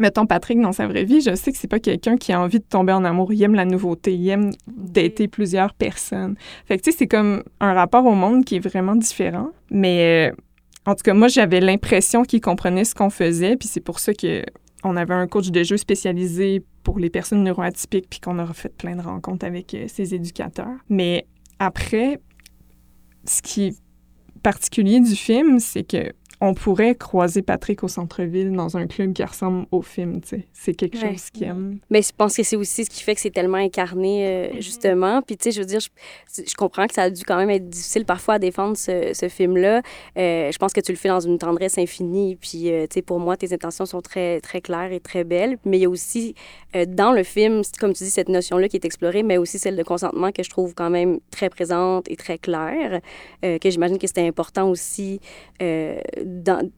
mettons 0.00 0.26
Patrick 0.26 0.60
dans 0.60 0.72
sa 0.72 0.86
vraie 0.86 1.04
vie, 1.04 1.20
je 1.20 1.34
sais 1.34 1.52
que 1.52 1.58
c'est 1.58 1.68
pas 1.68 1.78
quelqu'un 1.80 2.16
qui 2.16 2.32
a 2.32 2.40
envie 2.40 2.58
de 2.58 2.64
tomber 2.64 2.92
en 2.92 3.04
amour. 3.04 3.32
Il 3.32 3.42
aime 3.42 3.54
la 3.54 3.64
nouveauté, 3.64 4.14
il 4.14 4.28
aime 4.28 4.50
dater 4.66 5.28
plusieurs 5.28 5.74
personnes. 5.74 6.36
Fait 6.66 6.78
que, 6.78 6.82
tu 6.84 6.90
sais, 6.92 6.98
c'est 6.98 7.06
comme 7.06 7.42
un 7.60 7.72
rapport 7.74 8.04
au 8.06 8.14
monde 8.14 8.44
qui 8.44 8.56
est 8.56 8.60
vraiment 8.60 8.96
différent. 8.96 9.50
Mais, 9.70 10.30
euh, 10.30 10.36
en 10.86 10.94
tout 10.94 11.02
cas, 11.02 11.14
moi, 11.14 11.28
j'avais 11.28 11.60
l'impression 11.60 12.22
qu'il 12.22 12.40
comprenait 12.40 12.84
ce 12.84 12.94
qu'on 12.94 13.10
faisait, 13.10 13.56
puis 13.56 13.68
c'est 13.68 13.80
pour 13.80 13.98
ça 13.98 14.12
que 14.14 14.42
on 14.84 14.96
avait 14.96 15.14
un 15.14 15.26
coach 15.26 15.50
de 15.50 15.62
jeu 15.64 15.76
spécialisé 15.76 16.62
pour 16.84 16.98
les 17.00 17.10
personnes 17.10 17.42
neuroatypiques, 17.42 18.06
puis 18.08 18.20
qu'on 18.20 18.38
a 18.38 18.46
fait 18.54 18.74
plein 18.74 18.94
de 18.96 19.02
rencontres 19.02 19.44
avec 19.44 19.74
euh, 19.74 19.84
ces 19.88 20.14
éducateurs. 20.14 20.76
Mais 20.88 21.26
après, 21.58 22.20
ce 23.28 23.42
qui 23.42 23.66
est 23.66 23.76
particulier 24.42 25.00
du 25.00 25.14
film, 25.14 25.58
c'est 25.58 25.84
que 25.84 26.12
on 26.40 26.54
pourrait 26.54 26.94
croiser 26.94 27.42
Patrick 27.42 27.82
au 27.82 27.88
centre-ville 27.88 28.52
dans 28.52 28.76
un 28.76 28.86
club 28.86 29.12
qui 29.12 29.24
ressemble 29.24 29.66
au 29.72 29.82
film, 29.82 30.20
tu 30.20 30.28
sais. 30.28 30.46
C'est 30.52 30.74
quelque 30.74 30.96
Ouais. 30.98 31.12
chose 31.12 31.30
qu'il 31.30 31.44
aime. 31.44 31.78
Mais 31.90 32.02
je 32.02 32.12
pense 32.16 32.36
que 32.36 32.42
c'est 32.42 32.56
aussi 32.56 32.84
ce 32.84 32.90
qui 32.90 33.02
fait 33.02 33.14
que 33.14 33.20
c'est 33.20 33.30
tellement 33.30 33.58
incarné, 33.58 34.26
euh, 34.26 34.54
Mhm. 34.54 34.60
justement. 34.62 35.22
Puis, 35.22 35.36
tu 35.36 35.44
sais, 35.44 35.50
je 35.50 35.60
veux 35.60 35.66
dire, 35.66 35.80
je, 35.80 35.88
je 36.48 36.54
comprends 36.54 36.86
que 36.86 36.94
ça 36.94 37.02
a 37.02 37.10
dû 37.10 37.22
quand 37.24 37.36
même 37.36 37.50
être 37.50 37.68
difficile 37.68 38.04
parfois 38.04 38.34
à 38.34 38.38
défendre 38.38 38.76
ce, 38.76 39.10
ce 39.14 39.28
film-là. 39.28 39.82
Euh, 40.16 40.52
je 40.52 40.58
pense 40.58 40.72
que 40.72 40.80
tu 40.80 40.92
le 40.92 40.98
fais 40.98 41.08
dans 41.08 41.20
une 41.20 41.38
tendresse 41.38 41.76
infinie. 41.78 42.36
Puis, 42.36 42.70
euh, 42.70 42.86
tu 42.88 42.94
sais, 42.94 43.02
pour 43.02 43.18
moi, 43.20 43.36
tes 43.36 43.52
intentions 43.52 43.86
sont 43.86 44.00
très, 44.00 44.40
très 44.40 44.60
claires 44.60 44.92
et 44.92 45.00
très 45.00 45.24
belles. 45.24 45.56
Mais 45.64 45.78
il 45.78 45.82
y 45.82 45.86
a 45.86 45.90
aussi, 45.90 46.34
euh, 46.76 46.84
dans 46.86 47.12
le 47.12 47.22
film, 47.24 47.62
comme 47.80 47.92
tu 47.92 48.04
dis, 48.04 48.10
cette 48.10 48.28
notion-là 48.28 48.68
qui 48.68 48.76
est 48.76 48.84
explorée, 48.84 49.22
mais 49.22 49.38
aussi 49.38 49.58
celle 49.58 49.76
de 49.76 49.82
consentement 49.82 50.30
que 50.32 50.42
je 50.42 50.50
trouve 50.50 50.74
quand 50.74 50.90
même 50.90 51.18
très 51.30 51.50
présente 51.50 52.08
et 52.10 52.16
très 52.16 52.38
claire. 52.38 53.00
euh, 53.44 53.58
que 53.58 53.70
j'imagine 53.70 53.98
que 53.98 54.06
c'était 54.06 54.26
important 54.26 54.68
aussi 54.70 55.20
euh, 55.62 56.00
dans, 56.28 56.68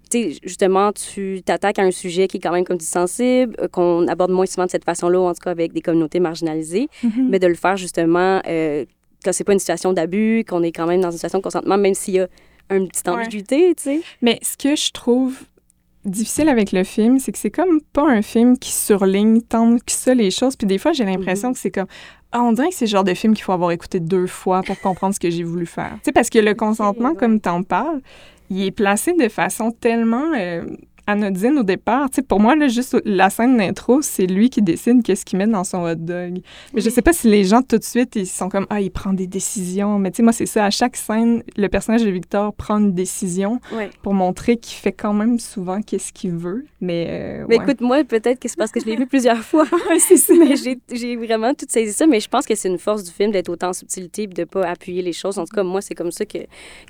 justement, 0.44 0.92
tu 0.92 1.42
t'attaques 1.44 1.78
à 1.78 1.82
un 1.82 1.90
sujet 1.90 2.28
qui 2.28 2.36
est 2.36 2.40
quand 2.40 2.52
même, 2.52 2.64
comme 2.64 2.78
tu 2.78 2.84
dis, 2.84 2.90
sensible, 2.90 3.54
euh, 3.60 3.68
qu'on 3.68 4.06
aborde 4.08 4.30
moins 4.30 4.46
souvent 4.46 4.66
de 4.66 4.70
cette 4.70 4.84
façon-là, 4.84 5.18
ou 5.20 5.24
en 5.24 5.32
tout 5.34 5.40
cas 5.42 5.50
avec 5.50 5.72
des 5.72 5.80
communautés 5.80 6.20
marginalisées, 6.20 6.88
Mhm. 7.02 7.28
mais 7.30 7.38
de 7.38 7.46
le 7.46 7.54
faire 7.54 7.76
justement 7.76 8.40
euh, 8.46 8.84
quand 9.24 9.32
c'est 9.32 9.44
pas 9.44 9.52
une 9.52 9.58
situation 9.58 9.92
d'abus, 9.92 10.44
qu'on 10.48 10.62
est 10.62 10.72
quand 10.72 10.86
même 10.86 11.00
dans 11.00 11.10
une 11.10 11.16
situation 11.18 11.38
de 11.38 11.42
consentement, 11.44 11.76
même 11.76 11.94
s'il 11.94 12.14
y 12.14 12.20
a 12.20 12.28
une 12.70 12.88
petite 12.88 13.06
Ouais. 13.08 13.14
ambiguïté, 13.14 13.74
tu 13.76 13.82
sais. 13.82 14.00
Mais 14.22 14.38
ce 14.42 14.56
que 14.56 14.76
je 14.76 14.92
trouve 14.92 15.36
difficile 16.04 16.48
avec 16.48 16.72
le 16.72 16.84
film, 16.84 17.18
c'est 17.18 17.32
que 17.32 17.38
c'est 17.38 17.50
comme 17.50 17.80
pas 17.92 18.08
un 18.08 18.22
film 18.22 18.56
qui 18.58 18.72
surligne 18.72 19.42
tant 19.42 19.76
que 19.76 19.92
ça 19.92 20.14
les 20.14 20.30
choses. 20.30 20.56
Puis 20.56 20.66
des 20.66 20.78
fois, 20.78 20.92
j'ai 20.92 21.04
l'impression 21.04 21.48
Mhm. 21.48 21.54
que 21.54 21.60
c'est 21.60 21.70
comme. 21.70 21.86
Ah, 22.32 22.42
on 22.42 22.52
dirait 22.52 22.68
que 22.68 22.74
c'est 22.74 22.84
le 22.86 22.90
genre 22.90 23.04
de 23.04 23.12
film 23.12 23.34
qu'il 23.34 23.42
faut 23.42 23.52
avoir 23.52 23.72
écouté 23.72 23.98
deux 24.00 24.26
fois 24.28 24.62
pour 24.62 24.80
comprendre 24.80 25.14
ce 25.14 25.20
que 25.20 25.28
j'ai 25.30 25.42
voulu 25.42 25.66
faire. 25.66 25.94
Tu 25.96 26.00
sais, 26.04 26.12
parce 26.12 26.30
que 26.30 26.38
le 26.38 26.54
consentement, 26.54 27.10
ouais. 27.10 27.16
comme 27.16 27.40
t'en 27.40 27.62
parles, 27.64 28.00
il 28.50 28.62
est 28.62 28.72
placé 28.72 29.14
de 29.14 29.28
façon 29.28 29.70
tellement 29.70 30.32
euh, 30.36 30.64
anodine 31.10 31.58
au 31.58 31.62
départ. 31.62 32.10
Tu 32.10 32.16
sais, 32.16 32.22
pour 32.22 32.40
moi, 32.40 32.56
là, 32.56 32.68
juste 32.68 32.96
la 33.04 33.30
scène 33.30 33.56
d'intro, 33.56 34.02
c'est 34.02 34.26
lui 34.26 34.50
qui 34.50 34.62
décide 34.62 35.02
qu'est-ce 35.02 35.24
qu'il 35.24 35.38
met 35.38 35.46
dans 35.46 35.64
son 35.64 35.84
hot 35.84 35.94
dog. 35.96 36.40
Mais 36.72 36.80
je 36.80 36.90
sais 36.90 37.02
pas 37.02 37.12
si 37.12 37.28
les 37.28 37.44
gens, 37.44 37.62
tout 37.62 37.78
de 37.78 37.84
suite, 37.84 38.16
ils 38.16 38.26
sont 38.26 38.48
comme, 38.48 38.66
ah, 38.70 38.80
il 38.80 38.90
prend 38.90 39.12
des 39.12 39.26
décisions. 39.26 39.98
Mais 39.98 40.10
tu 40.10 40.18
sais, 40.18 40.22
moi, 40.22 40.32
c'est 40.32 40.46
ça. 40.46 40.64
À 40.64 40.70
chaque 40.70 40.96
scène, 40.96 41.42
le 41.56 41.68
personnage 41.68 42.04
de 42.04 42.10
Victor 42.10 42.54
prend 42.54 42.78
une 42.78 42.92
décision 42.92 43.60
pour 44.02 44.14
montrer 44.14 44.56
qu'il 44.56 44.76
fait 44.76 44.92
quand 44.92 45.12
même 45.12 45.38
souvent 45.38 45.80
qu'est-ce 45.82 46.12
qu'il 46.12 46.32
veut. 46.32 46.64
Mais, 46.80 47.06
euh, 47.08 47.44
Mais 47.48 47.58
ouais. 47.58 47.64
écoute, 47.64 47.80
moi, 47.80 48.02
peut-être 48.04 48.40
que 48.40 48.48
c'est 48.48 48.56
parce 48.56 48.70
que 48.70 48.80
je 48.80 48.86
l'ai 48.86 48.96
vu 48.96 49.06
plusieurs 49.08 49.42
fois. 49.42 49.66
c'est 49.98 50.16
ça. 50.16 50.32
mais 50.34 50.54
j'ai 50.56 51.16
vraiment 51.16 51.54
tout 51.54 51.66
saisi 51.68 51.92
ça. 51.92 52.06
Mais 52.06 52.20
je 52.20 52.28
pense 52.28 52.46
que 52.46 52.54
c'est 52.54 52.68
une 52.68 52.78
force 52.78 53.04
du 53.04 53.10
film 53.10 53.30
d'être 53.30 53.48
autant 53.48 53.68
en 53.68 53.72
subtilité 53.72 54.22
et 54.22 54.26
de 54.26 54.40
ne 54.40 54.44
pas 54.44 54.66
appuyer 54.68 55.02
les 55.02 55.12
choses. 55.12 55.38
En 55.38 55.44
tout 55.44 55.54
cas, 55.54 55.62
moi, 55.62 55.80
c'est 55.80 55.94
comme 55.94 56.10
ça 56.10 56.24
que, 56.24 56.38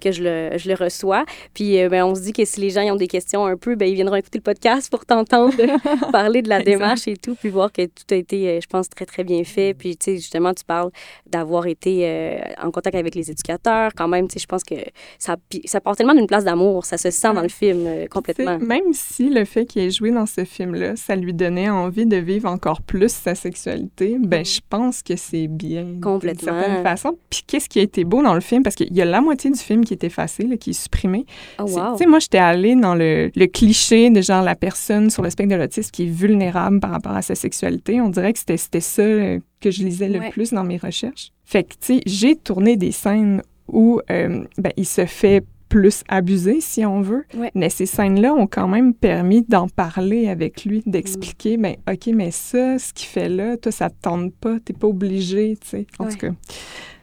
que 0.00 0.12
je, 0.12 0.22
le, 0.22 0.58
je 0.58 0.68
le 0.68 0.74
reçois. 0.74 1.24
Puis, 1.54 1.80
euh, 1.80 1.88
ben, 1.88 2.04
on 2.04 2.14
se 2.14 2.20
dit 2.20 2.32
que 2.32 2.44
si 2.44 2.60
les 2.60 2.70
gens 2.70 2.82
ils 2.82 2.90
ont 2.90 2.96
des 2.96 3.08
questions 3.08 3.46
un 3.46 3.56
peu, 3.56 3.74
ben, 3.74 3.88
ils 3.88 3.96
viendront 4.10 4.16
écouter 4.16 4.38
le 4.38 4.42
podcast 4.42 4.90
pour 4.90 5.06
t'entendre 5.06 5.54
parler 6.12 6.42
de 6.42 6.48
la 6.48 6.62
démarche 6.62 7.06
et 7.06 7.16
tout, 7.16 7.34
puis 7.34 7.48
voir 7.48 7.72
que 7.72 7.82
tout 7.82 8.04
a 8.10 8.14
été, 8.14 8.48
euh, 8.48 8.58
je 8.60 8.66
pense, 8.66 8.88
très, 8.88 9.06
très 9.06 9.24
bien 9.24 9.44
fait. 9.44 9.74
Puis, 9.74 9.96
tu 9.96 10.04
sais, 10.04 10.16
justement, 10.16 10.52
tu 10.52 10.64
parles 10.64 10.90
d'avoir 11.26 11.66
été 11.66 12.02
euh, 12.04 12.38
en 12.62 12.70
contact 12.70 12.96
avec 12.96 13.14
les 13.14 13.30
éducateurs. 13.30 13.92
Quand 13.96 14.08
même, 14.08 14.28
tu 14.28 14.34
sais, 14.34 14.40
je 14.40 14.46
pense 14.46 14.64
que 14.64 14.74
ça, 15.18 15.36
ça 15.64 15.80
part 15.80 15.96
tellement 15.96 16.14
d'une 16.14 16.26
place 16.26 16.44
d'amour. 16.44 16.84
Ça 16.84 16.98
se 16.98 17.10
sent 17.10 17.32
dans 17.32 17.42
le 17.42 17.48
film 17.48 17.84
euh, 17.86 18.06
complètement. 18.06 18.58
Même 18.58 18.92
si 18.92 19.28
le 19.30 19.44
fait 19.44 19.66
qu'il 19.66 19.82
ait 19.82 19.90
joué 19.90 20.10
dans 20.10 20.26
ce 20.26 20.44
film-là, 20.44 20.96
ça 20.96 21.16
lui 21.16 21.32
donnait 21.32 21.70
envie 21.70 22.06
de 22.06 22.16
vivre 22.16 22.48
encore 22.48 22.82
plus 22.82 23.12
sa 23.12 23.34
sexualité, 23.34 24.16
ben 24.18 24.44
je 24.44 24.60
pense 24.68 25.02
que 25.02 25.16
c'est 25.16 25.46
bien. 25.46 25.86
Complètement. 26.02 26.52
D'une 26.52 26.60
certaine 26.60 26.82
façon. 26.82 27.18
Puis 27.28 27.42
qu'est-ce 27.46 27.68
qui 27.68 27.78
a 27.78 27.82
été 27.82 28.04
beau 28.04 28.22
dans 28.22 28.34
le 28.34 28.40
film? 28.40 28.62
Parce 28.62 28.76
qu'il 28.76 28.94
y 28.94 29.02
a 29.02 29.04
la 29.04 29.20
moitié 29.20 29.50
du 29.50 29.58
film 29.58 29.84
qui 29.84 29.94
est 29.94 30.04
effacé, 30.04 30.44
là, 30.44 30.56
qui 30.56 30.70
est 30.70 30.80
supprimé. 30.80 31.26
Oh, 31.58 31.64
wow. 31.64 31.92
Tu 31.92 31.98
sais, 31.98 32.06
moi, 32.06 32.18
j'étais 32.18 32.38
allée 32.38 32.74
dans 32.74 32.94
le, 32.94 33.30
le 33.34 33.46
cliché 33.46 33.99
de 34.08 34.22
genre 34.22 34.42
la 34.42 34.54
personne 34.54 35.10
sur 35.10 35.22
le 35.22 35.28
spectre 35.28 35.52
de 35.54 35.60
l'autisme 35.60 35.90
qui 35.90 36.04
est 36.04 36.10
vulnérable 36.10 36.80
par 36.80 36.92
rapport 36.92 37.12
à 37.12 37.20
sa 37.20 37.34
sexualité. 37.34 38.00
On 38.00 38.08
dirait 38.08 38.32
que 38.32 38.38
c'était 38.38 38.80
ça 38.80 39.02
euh, 39.02 39.38
que 39.60 39.70
je 39.70 39.82
lisais 39.84 40.08
le 40.08 40.20
Ouais. 40.20 40.30
plus 40.30 40.52
dans 40.54 40.64
mes 40.64 40.78
recherches. 40.78 41.32
Fait 41.44 41.64
que, 41.64 41.74
tu 41.74 41.96
sais, 41.96 42.00
j'ai 42.06 42.36
tourné 42.36 42.76
des 42.78 42.92
scènes 42.92 43.42
où 43.68 44.00
euh, 44.10 44.44
ben, 44.56 44.72
il 44.78 44.86
se 44.86 45.04
fait 45.04 45.44
plus 45.68 46.02
abuser, 46.08 46.60
si 46.60 46.84
on 46.84 47.00
veut. 47.00 47.24
Ouais. 47.36 47.52
Mais 47.54 47.68
ces 47.70 47.86
scènes-là 47.86 48.34
ont 48.34 48.48
quand 48.48 48.66
même 48.66 48.92
permis 48.92 49.42
d'en 49.42 49.68
parler 49.68 50.28
avec 50.28 50.64
lui, 50.64 50.82
d'expliquer, 50.86 51.56
Mm. 51.58 51.62
ben 51.62 51.76
OK, 51.92 52.06
mais 52.12 52.30
ça, 52.32 52.76
ce 52.78 52.92
qu'il 52.92 53.06
fait 53.06 53.28
là, 53.28 53.56
toi, 53.56 53.70
ça 53.70 53.88
te 53.90 53.94
tente 54.02 54.34
pas, 54.34 54.56
t'es 54.64 54.72
pas 54.72 54.88
obligé, 54.88 55.56
tu 55.60 55.68
sais. 55.68 55.86
En 56.00 56.06
Ouais. 56.06 56.10
tout 56.10 56.16
cas, 56.18 56.30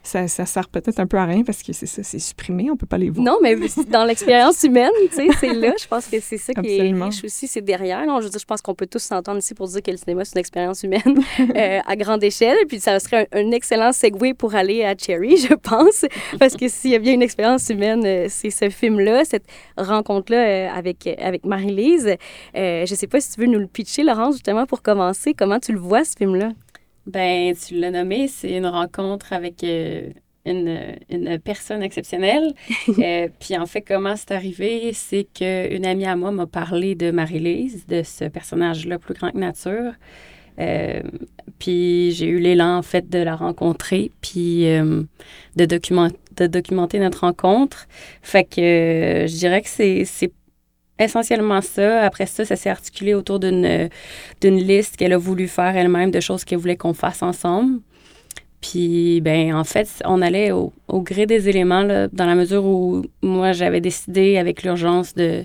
ça, 0.08 0.28
ça 0.28 0.46
sert 0.46 0.70
peut-être 0.70 1.00
un 1.00 1.08
peu 1.08 1.18
à 1.18 1.26
rien 1.26 1.44
parce 1.44 1.62
que 1.62 1.74
c'est 1.74 1.86
ça, 1.86 2.02
c'est 2.04 2.20
supprimé, 2.20 2.72
on 2.72 2.78
peut 2.78 2.86
pas 2.86 2.98
les 2.98 3.10
voir. 3.10 3.26
Non, 3.26 3.38
mais 3.42 3.56
dans 3.92 4.06
l'expérience 4.06 4.64
humaine, 4.64 4.90
tu 5.10 5.16
sais, 5.16 5.28
c'est 5.40 5.54
là. 5.54 5.74
Je 5.80 5.88
pense 5.88 6.08
que 6.08 6.20
c'est 6.20 6.38
ça 6.38 6.54
qui 6.54 6.60
Absolument. 6.60 7.06
est 7.06 7.10
riche 7.10 7.24
aussi, 7.24 7.48
c'est 7.48 7.62
derrière. 7.62 8.06
Non, 8.06 8.20
je 8.20 8.26
veux 8.26 8.30
dire, 8.30 8.40
je 8.40 8.46
pense 8.46 8.62
qu'on 8.62 8.76
peut 8.76 8.88
tous 8.88 9.04
s'entendre 9.04 9.40
ici 9.40 9.54
pour 9.54 9.68
dire 9.68 9.82
que 9.82 9.92
le 9.92 9.98
cinéma, 9.98 10.24
c'est 10.26 10.36
une 10.36 10.40
expérience 10.40 10.84
humaine 10.84 11.02
euh, 11.56 11.80
à 11.86 11.96
grande 11.96 12.24
échelle. 12.24 12.58
Puis 12.68 12.80
ça 12.80 13.00
serait 13.00 13.28
un, 13.32 13.40
un 13.40 13.52
excellent 13.52 13.92
segue 13.92 14.34
pour 14.34 14.56
aller 14.56 14.84
à 14.84 14.96
Cherry, 14.98 15.38
je 15.38 15.54
pense. 15.54 16.06
Parce 16.40 16.56
que 16.56 16.68
s'il 16.68 16.92
y 16.92 16.96
a 16.96 17.00
bien 17.00 17.14
une 17.14 17.22
expérience 17.22 17.70
humaine, 17.70 18.06
euh, 18.06 18.28
c'est 18.30 18.50
ce 18.50 18.70
film-là, 18.70 19.26
cette 19.26 19.46
rencontre-là 19.78 20.38
euh, 20.38 20.70
avec, 20.70 21.08
avec 21.20 21.46
Marie-Lise. 21.46 22.16
Euh, 22.56 22.86
je 22.86 22.96
sais 22.96 23.08
pas 23.08 23.20
si 23.20 23.32
tu 23.32 23.42
veux 23.42 23.48
nous 23.48 23.60
le 23.60 23.68
pitcher, 23.68 24.04
Laurence, 24.04 24.36
justement, 24.36 24.66
pour 24.66 24.82
commencer. 24.82 25.34
Comment 25.34 25.60
tu 25.60 25.74
le 25.74 25.80
vois, 25.80 26.04
ce 26.04 26.16
film-là? 26.18 26.52
Ben, 27.08 27.56
tu 27.56 27.76
l'as 27.80 27.92
nommé, 27.92 28.28
c'est 28.28 28.52
une 28.58 28.66
rencontre 28.66 29.32
avec 29.32 29.64
euh, 29.64 30.10
une, 30.46 30.98
une 31.10 31.40
personne 31.40 31.82
exceptionnelle. 31.84 32.54
Euh, 33.00 33.28
puis 33.40 33.58
en 33.58 33.66
fait, 33.66 33.82
comment 33.82 34.16
c'est 34.16 34.32
arrivé, 34.32 34.92
c'est 34.94 35.26
qu'une 35.26 35.86
amie 35.86 36.06
à 36.06 36.16
moi 36.16 36.32
m'a 36.32 36.48
parlé 36.48 36.96
de 36.96 37.12
Marie-Lise, 37.12 37.86
de 37.88 38.02
ce 38.04 38.26
personnage-là 38.26 38.98
plus 39.00 39.14
grand 39.14 39.32
que 39.32 39.38
nature. 39.38 39.94
Euh, 40.60 41.02
puis 41.60 42.12
j'ai 42.12 42.26
eu 42.28 42.40
l'élan, 42.40 42.78
en 42.78 42.82
fait, 42.82 43.08
de 43.10 43.20
la 43.20 43.36
rencontrer, 43.36 44.12
puis 44.22 44.64
de, 44.64 45.66
document- 45.66 46.10
de 46.38 46.48
documenter 46.48 47.00
notre 47.00 47.22
rencontre. 47.22 47.88
Fait 48.24 48.44
que 48.44 49.26
je 49.28 49.36
dirais 49.38 49.62
que 49.62 49.70
c'est 49.70 50.06
c'est 50.06 50.32
essentiellement 51.00 51.62
ça. 51.62 52.02
Après 52.02 52.26
ça, 52.26 52.46
ça 52.46 52.56
s'est 52.56 52.70
articulé 52.70 53.14
autour 53.14 53.40
d'une 53.40 53.90
liste 54.42 54.98
qu'elle 54.98 55.14
a 55.14 55.18
voulu 55.18 55.48
faire 55.48 55.76
elle-même 55.76 56.12
de 56.12 56.20
choses 56.20 56.44
qu'elle 56.44 56.60
voulait 56.60 56.78
qu'on 56.78 56.94
fasse 56.94 57.24
ensemble. 57.24 57.80
Puis, 58.62 59.22
ben, 59.22 59.54
en 59.54 59.64
fait, 59.64 59.88
on 60.06 60.22
allait 60.22 60.52
au, 60.52 60.74
gré 60.90 61.26
des 61.26 61.48
éléments, 61.48 61.84
dans 61.84 62.26
la 62.26 62.36
mesure 62.36 62.66
où 62.66 63.04
moi, 63.22 63.52
j'avais 63.52 63.82
décidé 63.82 64.38
avec 64.38 64.64
l'urgence 64.64 65.14
de, 65.14 65.44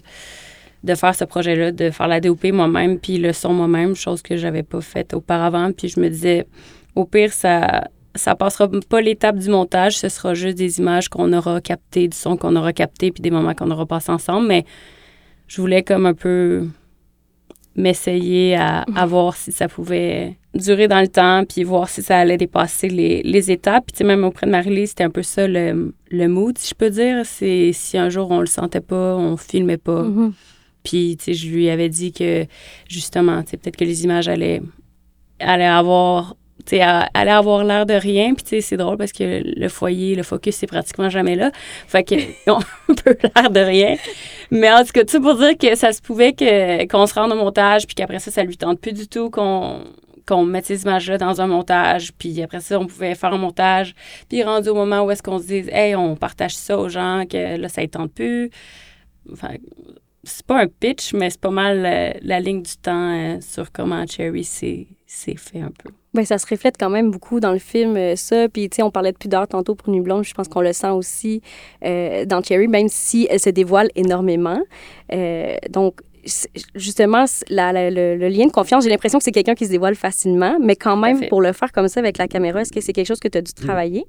de 0.83 0.95
faire 0.95 1.15
ce 1.15 1.25
projet-là, 1.25 1.73
de 1.73 1.91
faire 1.91 2.09
la 2.09 2.21
DOP 2.21 2.45
moi-même, 2.45 2.99
puis 2.99 3.19
le 3.19 3.33
son 3.33 3.53
moi-même, 3.53 3.95
chose 3.95 4.23
que 4.23 4.37
j'avais 4.37 4.63
pas 4.63 4.81
faite 4.81 5.13
auparavant. 5.13 5.73
Puis 5.73 5.89
je 5.89 6.01
me 6.01 6.09
disais, 6.09 6.47
au 6.95 7.05
pire, 7.05 7.33
ça 7.33 7.85
ça 8.15 8.35
passera 8.35 8.69
pas 8.89 9.01
l'étape 9.01 9.39
du 9.39 9.49
montage, 9.49 9.99
ce 9.99 10.09
sera 10.09 10.35
juste 10.35 10.59
des 10.59 10.79
images 10.79 11.09
qu'on 11.09 11.33
aura 11.33 11.61
captées, 11.61 12.09
du 12.09 12.17
son 12.17 12.37
qu'on 12.37 12.57
aura 12.57 12.73
capté, 12.73 13.11
puis 13.11 13.23
des 13.23 13.31
moments 13.31 13.55
qu'on 13.55 13.71
aura 13.71 13.87
passés 13.87 14.13
ensemble. 14.13 14.47
Mais 14.49 14.65
je 15.53 15.61
voulais 15.61 15.83
comme 15.83 16.07
un 16.07 16.15
peu 16.15 16.67
m'essayer 17.77 18.57
à, 18.57 18.87
à 18.97 19.05
voir 19.05 19.37
si 19.37 19.53
ça 19.53 19.69
pouvait 19.69 20.39
durer 20.55 20.89
dans 20.89 21.01
le 21.01 21.09
temps, 21.09 21.45
puis 21.45 21.63
voir 21.63 21.91
si 21.91 22.03
ça 22.03 22.19
allait 22.19 22.39
dépasser 22.39 22.89
les, 22.89 23.23
les 23.23 23.51
étapes. 23.51 23.85
Puis 23.85 23.93
tu 23.93 23.99
sais, 23.99 24.05
même 24.05 24.25
auprès 24.25 24.47
de 24.47 24.51
Marie-Lise, 24.51 24.91
c'était 24.91 25.05
un 25.05 25.11
peu 25.11 25.23
ça 25.23 25.47
le, 25.47 25.95
le 26.11 26.29
mood, 26.29 26.57
si 26.57 26.71
je 26.71 26.75
peux 26.75 26.89
dire. 26.89 27.27
C'est 27.27 27.73
si 27.75 27.99
un 27.99 28.09
jour 28.09 28.31
on 28.31 28.41
le 28.41 28.47
sentait 28.47 28.81
pas, 28.81 29.15
on 29.15 29.37
filmait 29.37 29.77
pas. 29.77 30.05
Mhm. 30.05 30.33
Puis, 30.85 31.19
tu 31.19 31.25
sais, 31.25 31.35
je 31.35 31.51
lui 31.51 31.69
avais 31.69 31.91
dit 31.91 32.13
que, 32.13 32.47
justement, 32.89 33.43
tu 33.43 33.51
sais, 33.51 33.57
peut-être 33.59 33.77
que 33.77 33.85
les 33.85 34.05
images 34.05 34.29
allaient, 34.29 34.63
allaient 35.39 35.67
avoir, 35.67 36.35
tu 36.65 36.77
sais, 36.77 36.83
a- 36.83 37.09
allaient 37.15 37.31
avoir 37.31 37.65
l'air 37.65 37.87
de 37.87 37.95
rien. 37.95 38.35
Puis, 38.35 38.45
tu 38.45 38.49
sais, 38.51 38.61
c'est 38.61 38.77
drôle 38.77 38.97
parce 38.97 39.13
que 39.13 39.43
le 39.45 39.69
foyer, 39.69 40.15
le 40.15 40.23
focus, 40.23 40.57
c'est 40.57 40.67
pratiquement 40.67 41.09
jamais 41.09 41.35
là. 41.35 41.51
Fait 41.87 42.07
un 42.47 42.95
peu 42.95 43.17
l'air 43.23 43.51
de 43.51 43.61
rien. 43.61 43.97
Mais 44.51 44.73
en 44.73 44.85
tout 44.85 44.93
cas, 44.93 45.05
tout 45.05 45.13
ça 45.13 45.21
pour 45.21 45.37
dire 45.37 45.57
que 45.59 45.75
ça 45.75 45.93
se 45.93 46.01
pouvait 46.01 46.33
que, 46.33 46.87
qu'on 46.87 47.07
se 47.07 47.15
rende 47.15 47.33
au 47.33 47.37
montage, 47.37 47.87
puis 47.87 47.95
qu'après 47.95 48.19
ça, 48.19 48.31
ça 48.31 48.45
lui 48.45 48.57
tente 48.57 48.81
plus 48.81 48.93
du 48.93 49.09
tout 49.09 49.31
qu'on 49.31 49.85
qu'on 50.27 50.45
mette 50.45 50.67
ces 50.67 50.83
images-là 50.83 51.19
dans 51.19 51.41
un 51.41 51.49
montage, 51.49 52.13
puis 52.17 52.43
après 52.43 52.61
ça, 52.61 52.79
on 52.79 52.87
pouvait 52.87 53.17
faire 53.17 53.33
un 53.33 53.39
montage, 53.39 53.93
puis 54.29 54.43
rendu 54.45 54.69
au 54.69 54.75
moment 54.75 55.03
où 55.03 55.11
est-ce 55.11 55.23
qu'on 55.23 55.41
se 55.41 55.47
dise 55.47 55.69
«Hey, 55.73 55.97
on 55.97 56.15
partage 56.15 56.55
ça 56.55 56.79
aux 56.79 56.89
gens, 56.89 57.25
que 57.29 57.57
là, 57.57 57.69
ça 57.69 57.83
ne 57.83 57.87
tente 57.87 58.13
plus.» 58.13 58.51
Enfin, 59.33 59.55
c'est 60.25 60.47
pas 60.47 60.61
un 60.61 60.67
pitch, 60.69 61.13
mais 61.13 61.31
c'est 61.31 61.41
pas 61.41 61.51
mal 61.51 61.85
euh, 61.85 62.13
la 62.23 62.41
ligne 62.41 62.63
du 62.63 62.77
temps 62.77 63.15
euh, 63.15 63.41
sur 63.41 63.73
comment 63.73 64.07
Cherry 64.07 64.45
s'est 64.45 64.87
fait 65.09 65.61
un 65.61 65.71
peu. 65.71 65.91
Ben, 66.15 66.25
ça 66.27 66.37
se 66.39 66.47
reflète 66.47 66.77
quand 66.79 66.91
même 66.91 67.11
beaucoup 67.11 67.41
dans 67.41 67.53
le 67.53 67.59
film, 67.59 67.97
euh, 67.97 68.17
ça. 68.17 68.49
Puis, 68.49 68.69
tu 68.69 68.77
sais, 68.77 68.83
on 68.83 68.91
parlait 68.91 69.13
de 69.13 69.17
pudeur 69.17 69.49
tantôt 69.49 69.75
pour 69.75 69.89
Nuit 69.91 70.01
Blonde. 70.03 70.25
Je 70.25 70.35
pense 70.35 70.47
qu'on 70.49 70.61
le 70.61 70.73
sent 70.75 70.91
aussi 70.91 71.41
euh, 71.85 72.27
dans 72.27 72.43
Cherry, 72.43 72.69
même 72.69 72.89
si 72.89 73.27
elle 73.31 73.41
se 73.41 73.49
dévoile 73.51 73.89
énormément. 73.95 74.61
Euh, 75.13 75.57
donc, 75.71 76.01
justement, 76.75 77.25
la- 77.49 77.73
la- 77.73 77.91
le, 77.91 78.17
le 78.17 78.29
lien 78.29 78.47
de 78.47 78.53
confiance, 78.53 78.85
j'ai 78.85 78.91
l'impression 78.91 79.19
que 79.19 79.25
c'est 79.25 79.33
quelqu'un 79.33 79.55
qui 79.55 79.65
se 79.67 79.71
dévoile 79.71 79.95
facilement, 79.95 80.59
mais 80.61 80.77
quand 80.77 80.97
même, 80.97 81.17
pour 81.29 81.41
le 81.41 81.53
faire 81.53 81.73
comme 81.73 81.89
ça 81.89 82.01
avec 82.01 82.19
la 82.19 82.29
caméra, 82.29 82.61
est-ce 82.61 82.73
que 82.73 82.81
c'est 82.81 82.93
quelque 82.93 83.07
chose 83.09 83.21
que 83.21 83.29
tu 83.29 83.39
as 83.39 83.43
dû 83.43 83.53
travailler? 83.55 84.05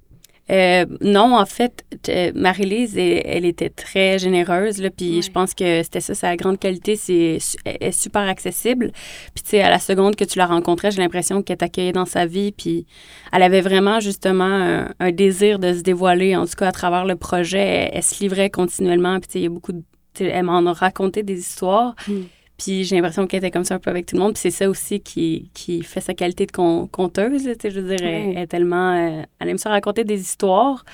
Euh, 0.51 0.85
non, 0.99 1.37
en 1.37 1.45
fait, 1.45 1.85
t- 2.01 2.33
Marie-Lise, 2.33 2.97
elle, 2.97 3.21
elle 3.25 3.45
était 3.45 3.69
très 3.69 4.19
généreuse, 4.19 4.81
là, 4.81 4.89
puis 4.89 5.15
Ouais. 5.15 5.21
je 5.21 5.31
pense 5.31 5.53
que 5.53 5.81
c'était 5.83 6.01
ça, 6.01 6.13
sa 6.15 6.35
grande 6.35 6.59
qualité, 6.59 6.97
c'est 6.97 7.37
elle 7.63 7.77
est 7.79 7.91
super 7.93 8.23
accessible. 8.23 8.91
Puis, 9.33 9.43
tu 9.43 9.49
sais, 9.51 9.61
à 9.61 9.69
la 9.69 9.79
seconde 9.79 10.17
que 10.17 10.25
tu 10.25 10.37
la 10.37 10.45
rencontrais, 10.45 10.91
j'ai 10.91 11.01
l'impression 11.01 11.41
qu'elle 11.41 11.57
t'accueillait 11.57 11.93
dans 11.93 12.05
sa 12.05 12.25
vie, 12.25 12.51
puis 12.51 12.85
elle 13.31 13.41
avait 13.43 13.61
vraiment, 13.61 14.01
justement, 14.01 14.43
un, 14.43 14.89
un 14.99 15.11
désir 15.11 15.59
de 15.59 15.73
se 15.73 15.81
dévoiler, 15.81 16.35
en 16.35 16.45
tout 16.45 16.55
cas, 16.57 16.67
à 16.67 16.71
travers 16.73 17.05
le 17.05 17.15
projet. 17.15 17.59
Elle, 17.59 17.91
elle 17.93 18.03
se 18.03 18.21
livrait 18.21 18.49
continuellement, 18.49 19.19
puis, 19.21 19.27
tu 19.27 19.33
sais, 19.33 19.39
il 19.39 19.43
y 19.43 19.47
a 19.47 19.49
beaucoup 19.49 19.71
de... 19.71 19.81
Elle 20.19 20.43
m'en 20.43 20.63
a 20.67 20.73
raconté 20.73 21.23
des 21.23 21.39
histoires. 21.39 21.95
Mm. 22.07 22.13
Puis 22.57 22.83
j'ai 22.83 22.95
l'impression 22.95 23.25
qu'elle 23.27 23.39
était 23.39 23.51
comme 23.51 23.63
ça 23.65 23.75
un 23.75 23.79
peu 23.79 23.89
avec 23.89 24.05
tout 24.05 24.15
le 24.15 24.21
monde. 24.21 24.33
Puis 24.33 24.41
c'est 24.41 24.51
ça 24.51 24.69
aussi 24.69 24.99
qui, 24.99 25.49
qui 25.53 25.81
fait 25.83 26.01
sa 26.01 26.13
qualité 26.13 26.45
de 26.45 26.51
con- 26.51 26.87
conteuse. 26.91 27.43
je 27.63 27.79
veux 27.79 27.95
dire, 27.95 28.07
elle- 28.07 28.37
est 28.37 28.47
tellement... 28.47 28.93
euh, 28.95 29.23
elle 29.39 29.49
aime 29.49 29.57
ça 29.57 29.69
raconter 29.69 30.03
des 30.03 30.19
histoires. 30.21 30.85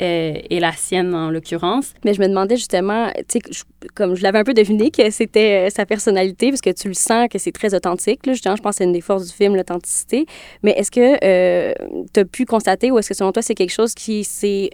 euh, 0.00 0.34
et 0.50 0.58
la 0.58 0.72
sienne 0.72 1.14
en 1.14 1.30
l'occurrence. 1.30 1.92
Mais 2.04 2.12
je 2.14 2.20
me 2.20 2.26
demandais 2.26 2.56
justement, 2.56 3.10
tu 3.28 3.38
sais, 3.40 3.40
comme 3.94 4.16
je 4.16 4.22
l'avais 4.22 4.38
un 4.38 4.42
peu 4.44 4.54
deviné 4.54 4.90
que 4.90 5.10
c'était 5.10 5.66
euh, 5.68 5.70
sa 5.70 5.86
personnalité, 5.86 6.48
parce 6.50 6.60
que 6.62 6.70
tu 6.70 6.88
le 6.88 6.94
sens 6.94 7.28
que 7.30 7.38
c'est 7.38 7.52
très 7.52 7.72
authentique. 7.74 8.26
Là, 8.26 8.32
justement, 8.32 8.56
je 8.56 8.62
pense 8.62 8.72
que 8.74 8.78
c'est 8.78 8.84
une 8.84 8.92
des 8.92 9.00
forces 9.00 9.26
du 9.28 9.32
film, 9.32 9.54
l'authenticité. 9.54 10.26
Mais 10.64 10.72
est-ce 10.72 10.90
que 10.90 11.18
tu 12.12 12.20
as 12.20 12.24
pu 12.24 12.46
constater 12.46 12.90
ou 12.90 12.98
est-ce 12.98 13.10
que 13.10 13.14
selon 13.14 13.30
toi, 13.32 13.42
c'est 13.42 13.54
quelque 13.54 13.70
chose 13.72 13.94
qui 13.94 14.24
s'est. 14.24 14.70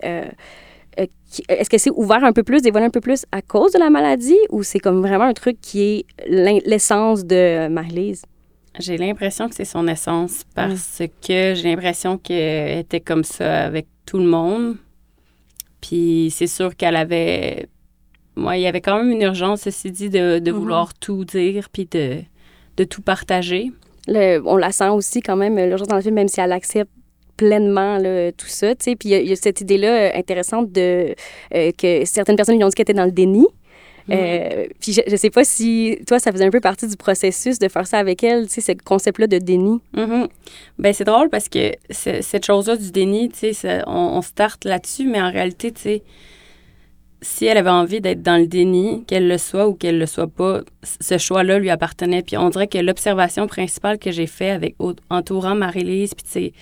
Euh, 1.50 1.54
est-ce 1.58 1.68
que 1.70 1.78
c'est 1.78 1.90
ouvert 1.90 2.24
un 2.24 2.32
peu 2.32 2.42
plus, 2.42 2.62
dévoilé 2.62 2.86
un 2.86 2.90
peu 2.90 3.00
plus 3.00 3.24
à 3.32 3.42
cause 3.42 3.72
de 3.72 3.78
la 3.78 3.90
maladie 3.90 4.38
ou 4.50 4.62
c'est 4.62 4.78
comme 4.80 5.00
vraiment 5.00 5.24
un 5.24 5.34
truc 5.34 5.58
qui 5.60 5.82
est 5.82 6.06
l'essence 6.66 7.24
de 7.24 7.68
Marie-Lise? 7.68 8.22
J'ai 8.78 8.96
l'impression 8.96 9.48
que 9.48 9.54
c'est 9.54 9.64
son 9.64 9.88
essence 9.88 10.42
parce 10.54 11.02
que 11.26 11.54
j'ai 11.54 11.64
l'impression 11.64 12.16
qu'elle 12.18 12.78
était 12.78 13.00
comme 13.00 13.24
ça 13.24 13.64
avec 13.64 13.86
tout 14.06 14.18
le 14.18 14.24
monde. 14.26 14.76
Puis 15.80 16.32
c'est 16.34 16.46
sûr 16.46 16.76
qu'elle 16.76 16.96
avait. 16.96 17.68
Moi, 18.36 18.56
il 18.56 18.62
y 18.62 18.66
avait 18.66 18.80
quand 18.80 18.96
même 18.98 19.10
une 19.10 19.22
urgence, 19.22 19.62
ceci 19.62 19.90
dit, 19.90 20.10
de, 20.10 20.38
de 20.38 20.52
Mhm. 20.52 20.58
vouloir 20.58 20.94
tout 20.94 21.24
dire 21.24 21.68
puis 21.72 21.86
de, 21.90 22.18
de 22.76 22.84
tout 22.84 23.02
partager. 23.02 23.72
Le- 24.06 24.40
on 24.46 24.56
la 24.56 24.70
sent 24.72 24.88
aussi 24.90 25.20
quand 25.20 25.36
même, 25.36 25.58
jour 25.76 25.86
dans 25.86 25.96
le 25.96 26.02
film, 26.02 26.14
même 26.14 26.28
si 26.28 26.40
elle 26.40 26.52
accepte 26.52 26.90
pleinement 27.38 27.96
là, 27.96 28.30
tout 28.32 28.46
ça. 28.48 28.74
Puis 28.74 28.96
il 29.04 29.10
y 29.10 29.14
a- 29.14 29.20
il 29.20 29.28
y, 29.28 29.32
a 29.32 29.36
cette 29.36 29.62
idée-là 29.62 29.88
euh, 29.88 30.10
intéressante 30.14 30.70
de 30.70 31.14
euh, 31.54 31.72
que 31.72 32.04
certaines 32.04 32.36
personnes 32.36 32.56
lui 32.56 32.64
ont 32.64 32.68
dit 32.68 32.74
qu'elle 32.74 32.82
était 32.90 32.92
dans 32.92 33.06
le 33.06 33.12
déni. 33.12 33.46
Euh, 34.10 34.64
puis 34.80 34.92
je, 34.94 35.02
je 35.06 35.16
sais 35.16 35.28
pas 35.28 35.44
si 35.44 35.98
toi, 36.06 36.18
ça 36.18 36.32
faisait 36.32 36.46
un 36.46 36.50
peu 36.50 36.60
partie 36.60 36.88
du 36.88 36.96
processus 36.96 37.58
de 37.58 37.68
faire 37.68 37.86
ça 37.86 37.98
avec 37.98 38.22
elle, 38.24 38.46
tu 38.46 38.54
sais, 38.54 38.72
ce 38.72 38.72
concept-là 38.82 39.26
de 39.26 39.36
déni. 39.36 39.80
Mhm. 39.94 40.28
Ben, 40.78 40.94
c'est 40.94 41.04
drôle 41.04 41.28
parce 41.28 41.50
que 41.50 41.72
ce- 41.90 42.22
cette 42.22 42.46
chose-là 42.46 42.76
du 42.76 42.90
déni, 42.90 43.28
tu 43.28 43.52
sais, 43.52 43.82
on, 43.86 44.16
on 44.16 44.22
starte 44.22 44.64
là-dessus, 44.64 45.06
mais 45.06 45.20
en 45.20 45.30
réalité, 45.30 45.72
tu 45.72 45.82
sais, 45.82 46.02
si 47.20 47.44
elle 47.44 47.58
avait 47.58 47.68
envie 47.68 48.00
d'être 48.00 48.22
dans 48.22 48.38
le 48.40 48.46
déni, 48.46 49.04
qu'elle 49.06 49.28
le 49.28 49.36
soit 49.38 49.68
ou 49.68 49.74
qu'elle 49.74 49.98
le 49.98 50.06
soit 50.06 50.28
pas, 50.28 50.60
ce 51.00 51.18
choix-là 51.18 51.58
lui 51.58 51.68
appartenait. 51.68 52.22
Puis 52.22 52.36
on 52.38 52.48
dirait 52.48 52.68
que 52.68 52.78
l'observation 52.78 53.46
principale 53.46 53.98
que 53.98 54.10
j'ai 54.10 54.26
fait 54.28 54.50
avec 54.50 54.76
entourant 55.10 55.54
Marie-Lise, 55.54 56.14
puis 56.14 56.22
tu 56.24 56.30
sais, 56.30 56.52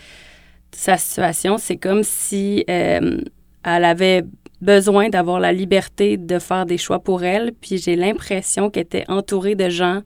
sa 0.77 0.97
situation, 0.99 1.57
c'est 1.59 1.77
comme 1.79 2.03
si 2.03 2.65
euh, 2.69 3.21
elle 3.65 3.85
avait 3.85 4.25
besoin 4.61 5.09
d'avoir 5.09 5.41
la 5.41 5.53
liberté 5.53 6.17
de 6.17 6.39
faire 6.39 6.67
des 6.67 6.79
choix 6.79 6.99
pour 6.99 7.25
elle. 7.25 7.53
Puis 7.61 7.79
j'ai 7.79 7.97
l'impression 7.97 8.69
qu'elle 8.71 8.85
était 8.85 9.05
entourée 9.09 9.55
de 9.55 9.69
gens 9.71 10.03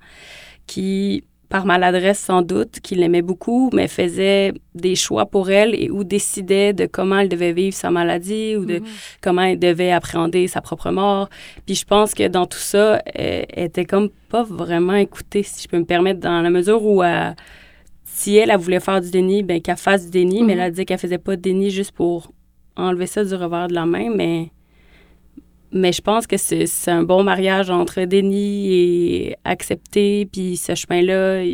qui, 0.66 1.24
par 1.48 1.66
maladresse 1.66 2.20
sans 2.20 2.42
doute, 2.42 2.78
qui 2.80 2.94
l'aimaient 2.94 3.22
beaucoup, 3.22 3.70
mais 3.72 3.88
faisaient 3.88 4.52
des 4.74 4.94
choix 4.94 5.26
pour 5.26 5.50
elle 5.50 5.74
et 5.74 5.90
ou 5.90 6.04
décidaient 6.04 6.72
de 6.72 6.86
comment 6.86 7.18
elle 7.18 7.28
devait 7.28 7.52
vivre 7.52 7.74
sa 7.74 7.90
maladie 7.90 8.54
ou 8.56 8.64
de 8.64 8.80
comment 9.20 9.42
elle 9.42 9.58
devait 9.58 9.90
appréhender 9.90 10.46
sa 10.46 10.60
propre 10.60 10.90
mort. 10.90 11.28
Puis 11.66 11.74
je 11.74 11.84
pense 11.84 12.14
que 12.14 12.28
dans 12.28 12.46
tout 12.46 12.58
ça, 12.58 13.02
elle, 13.06 13.46
elle 13.52 13.64
était 13.64 13.84
comme 13.84 14.08
pas 14.28 14.44
vraiment 14.44 14.94
écoutée, 14.94 15.42
si 15.42 15.64
je 15.64 15.68
peux 15.68 15.78
me 15.78 15.84
permettre, 15.84 16.20
dans 16.20 16.40
la 16.42 16.50
mesure 16.50 16.84
où 16.84 17.02
elle- 17.02 17.34
si 18.20 18.36
elle, 18.36 18.50
elle 18.50 18.58
voulait 18.58 18.80
faire 18.80 19.00
du 19.00 19.10
déni, 19.10 19.42
ben 19.42 19.60
qu'elle 19.62 19.76
fasse 19.78 20.04
du 20.04 20.10
déni, 20.10 20.42
mais 20.42 20.52
elle 20.52 20.60
a 20.60 20.70
dit 20.70 20.84
qu'elle 20.84 20.98
faisait 20.98 21.18
pas 21.18 21.36
de 21.36 21.40
déni 21.40 21.70
juste 21.70 21.92
pour 21.92 22.32
enlever 22.76 23.06
ça 23.06 23.24
du 23.24 23.34
revers 23.34 23.68
de 23.68 23.74
la 23.74 23.86
main, 23.86 24.10
mais 24.14 24.50
mais 25.72 25.92
je 25.92 26.02
pense 26.02 26.26
que 26.26 26.36
c'est 26.36 26.66
un 26.90 27.04
bon 27.04 27.22
mariage 27.22 27.70
entre 27.70 28.04
déni 28.04 28.74
et 28.74 29.36
accepter, 29.44 30.26
puis 30.30 30.56
ce 30.56 30.74
chemin-là, 30.74 31.44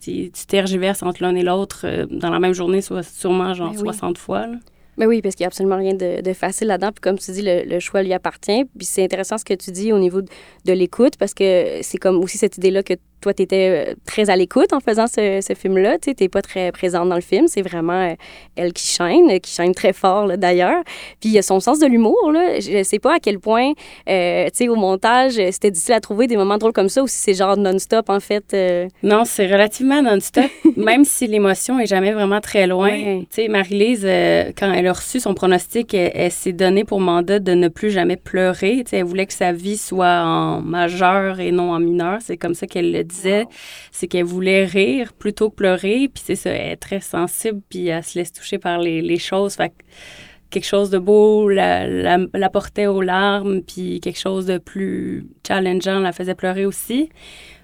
tu 0.00 0.30
tergiverses 0.48 1.02
entre 1.02 1.22
l'un 1.22 1.34
et 1.36 1.42
l'autre 1.42 1.82
euh, 1.84 2.06
dans 2.10 2.30
la 2.30 2.40
même 2.40 2.54
journée, 2.54 2.80
soit 2.80 3.02
sûrement 3.02 3.52
genre 3.54 3.70
Ben 3.72 3.76
oui. 3.80 3.84
60 3.84 4.18
fois. 4.18 4.46
là. 4.46 4.56
Ben 4.96 5.06
oui, 5.06 5.20
parce 5.20 5.34
qu'il 5.34 5.42
n'y 5.44 5.46
a 5.46 5.48
absolument 5.48 5.76
rien 5.76 5.92
de, 5.92 6.22
de 6.22 6.32
facile 6.32 6.68
là-dedans. 6.68 6.90
Puis 6.90 7.02
comme 7.02 7.18
tu 7.18 7.30
dis, 7.30 7.42
le, 7.42 7.64
le 7.68 7.80
choix 7.80 8.02
lui 8.02 8.14
appartient. 8.14 8.64
Puis 8.78 8.86
c'est 8.86 9.04
intéressant 9.04 9.36
ce 9.36 9.44
que 9.44 9.52
tu 9.52 9.70
dis 9.70 9.92
au 9.92 9.98
niveau 9.98 10.22
de, 10.22 10.28
de 10.64 10.72
l'écoute, 10.72 11.18
parce 11.18 11.34
que 11.34 11.80
c'est 11.82 11.98
comme 11.98 12.16
aussi 12.16 12.38
cette 12.38 12.56
idée-là 12.56 12.82
que 12.82 12.94
toi, 13.26 13.34
tu 13.34 13.42
étais 13.42 13.96
très 14.04 14.30
à 14.30 14.36
l'écoute 14.36 14.72
en 14.72 14.78
faisant 14.78 15.08
ce, 15.08 15.40
ce 15.44 15.52
film-là. 15.54 15.98
Tu 15.98 16.12
n'es 16.20 16.28
pas 16.28 16.42
très 16.42 16.70
présente 16.70 17.08
dans 17.08 17.16
le 17.16 17.20
film. 17.20 17.48
C'est 17.48 17.62
vraiment 17.62 18.10
euh, 18.10 18.14
elle 18.54 18.72
qui 18.72 18.86
chaîne, 18.86 19.28
euh, 19.32 19.38
qui 19.40 19.50
chaîne 19.52 19.74
très 19.74 19.92
fort 19.92 20.28
d'ailleurs. 20.38 20.84
Puis 21.20 21.30
il 21.30 21.32
y 21.32 21.38
a 21.38 21.42
son 21.42 21.58
sens 21.58 21.80
de 21.80 21.86
l'humour. 21.86 22.16
Je 22.60 22.78
ne 22.78 22.82
sais 22.84 23.00
pas 23.00 23.16
à 23.16 23.18
quel 23.18 23.40
point, 23.40 23.72
euh, 24.08 24.44
tu 24.46 24.50
sais, 24.54 24.68
au 24.68 24.76
montage, 24.76 25.38
euh, 25.40 25.48
c'était 25.50 25.72
difficile 25.72 25.94
à 25.94 26.00
trouver 26.00 26.28
des 26.28 26.36
moments 26.36 26.56
drôles 26.56 26.72
comme 26.72 26.88
ça 26.88 27.02
ou 27.02 27.08
si 27.08 27.16
c'est 27.18 27.34
genre 27.34 27.56
non-stop, 27.56 28.10
en 28.10 28.20
fait. 28.20 28.44
euh, 28.54 28.86
Non, 29.02 29.24
c'est 29.24 29.46
relativement 29.46 30.00
non-stop, 30.02 30.44
même 30.76 31.04
si 31.04 31.26
l'émotion 31.26 31.80
est 31.80 31.86
jamais 31.86 32.12
vraiment 32.12 32.40
très 32.40 32.68
loin. 32.68 32.92
Tu 32.92 33.26
sais, 33.30 33.48
Marie-Lise, 33.48 34.04
euh, 34.04 34.52
quand 34.56 34.72
elle 34.72 34.86
a 34.86 34.92
reçu 34.92 35.18
son 35.18 35.34
pronostic, 35.34 35.94
elle, 35.94 36.12
elle 36.14 36.30
s'est 36.30 36.52
donnée 36.52 36.84
pour 36.84 37.00
mandat 37.00 37.40
de 37.40 37.54
ne 37.54 37.66
plus 37.66 37.90
jamais 37.90 38.16
pleurer. 38.16 38.82
Tu 38.84 38.90
sais, 38.90 38.96
elle 38.98 39.04
voulait 39.04 39.26
que 39.26 39.32
sa 39.32 39.50
vie 39.50 39.76
soit 39.76 40.22
en 40.24 40.60
majeur 40.62 41.40
et 41.40 41.50
non 41.50 41.72
en 41.72 41.80
mineur. 41.80 42.18
C'est 42.20 42.36
comme 42.36 42.54
ça 42.54 42.66
qu'elle 42.68 42.92
le 42.92 43.02
disait. 43.16 43.46
C'est 43.92 44.06
qu'elle 44.06 44.24
voulait 44.24 44.64
rire 44.64 45.12
plutôt 45.12 45.50
que 45.50 45.56
pleurer. 45.56 46.08
Puis 46.12 46.22
c'est 46.24 46.36
ça, 46.36 46.50
elle 46.50 46.72
est 46.72 46.76
très 46.76 47.00
sensible, 47.00 47.60
puis 47.68 47.88
elle 47.88 48.04
se 48.04 48.18
laisse 48.18 48.32
toucher 48.32 48.58
par 48.58 48.78
les, 48.78 49.02
les 49.02 49.18
choses. 49.18 49.54
Fait 49.54 49.70
que 49.70 49.84
quelque 50.50 50.64
chose 50.66 50.90
de 50.90 50.98
beau 50.98 51.48
la, 51.48 51.86
la, 51.86 52.18
la 52.32 52.50
portait 52.50 52.86
aux 52.86 53.02
larmes, 53.02 53.62
puis 53.62 54.00
quelque 54.00 54.18
chose 54.18 54.46
de 54.46 54.58
plus 54.58 55.26
challengeant 55.46 56.00
la 56.00 56.12
faisait 56.12 56.34
pleurer 56.34 56.66
aussi. 56.66 57.10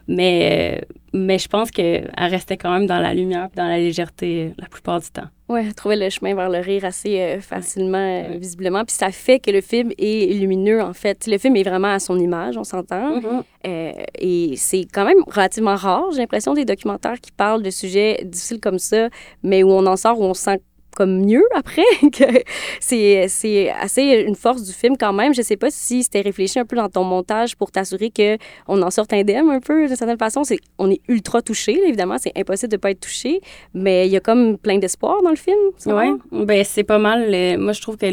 Mais, 0.09 0.83
mais 1.13 1.39
je 1.39 1.49
pense 1.49 1.71
qu'elle 1.71 2.11
restait 2.17 2.57
quand 2.57 2.73
même 2.73 2.87
dans 2.87 2.99
la 2.99 3.15
lumière 3.15 3.49
dans 3.55 3.67
la 3.67 3.79
légèreté 3.79 4.47
euh, 4.47 4.55
la 4.59 4.69
plupart 4.69 5.01
du 5.01 5.11
temps. 5.11 5.29
Ouais, 5.53 5.71
trouver 5.73 5.97
le 5.97 6.09
chemin 6.09 6.35
vers 6.35 6.49
le 6.49 6.61
rire 6.61 6.87
assez 6.87 7.21
euh, 7.21 7.41
facilement, 7.41 7.99
euh, 7.99 8.39
visiblement. 8.39 8.85
Puis 8.87 8.97
ça 8.97 9.11
fait 9.11 9.39
que 9.39 9.51
le 9.51 9.61
film 9.61 9.93
est 9.99 10.33
lumineux, 10.33 10.81
en 10.81 10.95
fait. 10.95 11.27
Le 11.27 11.37
film 11.37 11.57
est 11.57 11.63
vraiment 11.63 11.93
à 11.93 11.99
son 11.99 12.19
image, 12.19 12.57
on 12.57 12.65
s'entend. 12.65 13.21
Euh, 13.67 13.93
et 14.19 14.55
c'est 14.57 14.87
quand 14.91 15.05
même 15.05 15.23
relativement 15.27 15.75
rare, 15.75 16.11
j'ai 16.13 16.21
l'impression, 16.21 16.55
des 16.55 16.65
documentaires 16.65 17.21
qui 17.21 17.33
parlent 17.33 17.63
de 17.63 17.69
sujets 17.69 18.23
difficiles 18.25 18.61
comme 18.61 18.79
ça, 18.79 19.11
mais 19.43 19.63
où 19.63 19.71
on 19.71 19.85
en 19.87 19.97
sort, 19.97 20.19
où 20.19 20.25
on 20.25 20.33
se 20.33 20.43
sent 20.43 20.61
comme 20.95 21.25
mieux 21.25 21.45
après. 21.55 21.83
c'est, 22.81 23.71
assez 23.71 24.25
une 24.27 24.35
force 24.35 24.63
du 24.63 24.73
film 24.73 24.97
quand 24.99 25.13
même. 25.13 25.35
Je 25.35 25.43
sais 25.43 25.57
pas 25.57 25.71
si 25.71 26.03
c'était 26.03 26.21
réfléchi 26.21 26.59
un 26.59 26.65
peu 26.65 26.77
dans 26.77 26.89
ton 26.89 27.05
montage 27.05 27.57
pour 27.57 27.71
t'assurer 27.71 28.11
que 28.11 28.37
on 28.69 28.81
en 28.83 28.91
sorte 28.91 29.13
indemne 29.13 29.49
un 29.51 29.61
peu, 29.61 29.87
d'une 29.87 29.97
certaine 29.97 30.19
façon. 30.19 30.45
C'est, 30.45 30.59
on 30.79 30.91
est 30.91 31.01
ultra 31.09 31.43
touché, 31.43 31.81
évidemment. 31.87 32.17
C'est 32.19 32.33
impossible 32.37 32.73
de 32.73 32.77
pas 32.77 32.91
être 32.91 33.01
touché, 33.01 33.41
mais 33.75 34.07
il 34.07 34.13
y 34.13 34.17
a 34.17 34.21
comme 34.21 34.59
plein 34.59 34.79
d'espoir 34.79 35.23
dans 35.23 35.31
le 35.31 35.37
film. 35.37 35.59
Oui, 35.87 36.45
ben 36.45 36.65
c'est 36.65 36.85
pas 36.85 36.99
mal. 36.99 37.33
euh, 37.33 37.59
moi, 37.59 37.73
je 37.73 37.81
trouve 37.81 37.97
que 37.97 38.07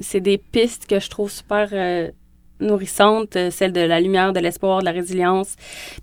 c'est 0.00 0.20
des 0.20 0.38
pistes 0.38 0.86
que 0.86 0.98
je 0.98 1.08
trouve 1.08 1.30
super 1.30 1.68
euh, 1.72 2.10
nourrissantes, 2.60 3.36
euh, 3.36 3.50
celle 3.50 3.72
de 3.72 3.80
la 3.80 4.00
lumière, 4.00 4.32
de 4.32 4.40
l'espoir, 4.40 4.80
de 4.80 4.84
la 4.84 4.92
résilience. 4.92 5.54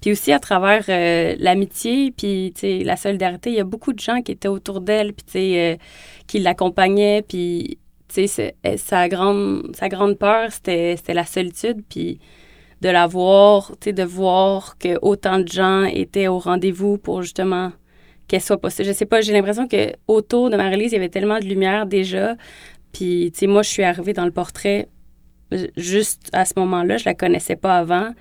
Puis 0.01 0.11
aussi 0.11 0.31
à 0.31 0.39
travers 0.39 0.85
euh, 0.89 1.35
l'amitié, 1.39 2.11
puis 2.11 2.53
la 2.83 2.95
solidarité, 2.95 3.49
il 3.49 3.55
y 3.55 3.59
a 3.59 3.65
beaucoup 3.65 3.93
de 3.93 3.99
gens 3.99 4.21
qui 4.21 4.31
étaient 4.31 4.47
autour 4.47 4.81
d'elle, 4.81 5.13
puis 5.13 5.57
euh, 5.57 5.75
qui 6.27 6.39
l'accompagnaient, 6.39 7.21
puis 7.21 7.77
sa 8.77 9.09
grande, 9.09 9.75
sa 9.75 9.89
grande 9.89 10.17
peur, 10.17 10.49
c'était 10.51 10.95
la 11.09 11.25
solitude, 11.25 11.83
puis 11.89 12.19
de 12.81 12.89
la 12.89 13.07
voir, 13.07 13.73
de 13.83 14.03
voir 14.03 14.77
que 14.77 14.97
autant 15.01 15.39
de 15.39 15.47
gens 15.47 15.83
étaient 15.83 16.27
au 16.27 16.39
rendez-vous 16.39 16.97
pour 16.97 17.23
justement 17.23 17.71
qu'elle 18.27 18.41
soit 18.41 18.57
possible. 18.57 18.87
Je 18.87 18.93
sais 18.93 19.05
pas, 19.05 19.21
j'ai 19.21 19.33
l'impression 19.33 19.67
que 19.67 19.93
autour 20.07 20.49
de 20.49 20.57
Marie-Lise, 20.57 20.91
il 20.91 20.95
y 20.95 20.97
avait 20.97 21.09
tellement 21.09 21.39
de 21.39 21.45
lumière 21.45 21.85
déjà. 21.85 22.35
Puis, 22.91 23.31
tu 23.33 23.39
sais, 23.39 23.47
moi, 23.47 23.61
je 23.61 23.69
suis 23.69 23.83
arrivée 23.83 24.13
dans 24.13 24.25
le 24.25 24.31
portrait 24.31 24.87
juste 25.77 26.29
à 26.34 26.45
ce 26.45 26.53
moment-là. 26.58 26.97
Je 26.97 27.05
la 27.05 27.13
connaissais 27.13 27.55
pas 27.55 27.77
avant. 27.77 28.13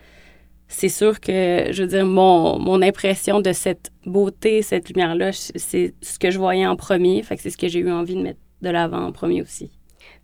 C'est 0.69 0.89
sûr 0.89 1.21
que, 1.21 1.67
je 1.71 1.83
veux 1.83 1.89
dire, 1.89 2.07
mon, 2.07 2.83
impression 2.83 3.41
de 3.41 3.53
cette 3.53 3.91
beauté, 4.07 4.63
cette 4.63 4.89
lumière-là, 4.89 5.31
c'est 5.33 5.95
ce 6.01 6.19
que 6.19 6.31
je 6.31 6.39
voyais 6.39 6.67
en 6.67 6.77
premier. 6.77 7.23
Fait 7.23 7.37
que 7.37 7.43
c'est 7.43 7.51
ce 7.51 7.57
que 7.57 7.69
j'ai 7.69 7.81
eu 7.81 7.91
envie 7.91 8.17
de 8.17 8.23
mettre 8.23 8.41
de 8.63 8.71
l'avant 8.71 9.05
en 9.05 9.13
premier 9.13 9.43
aussi. 9.43 9.71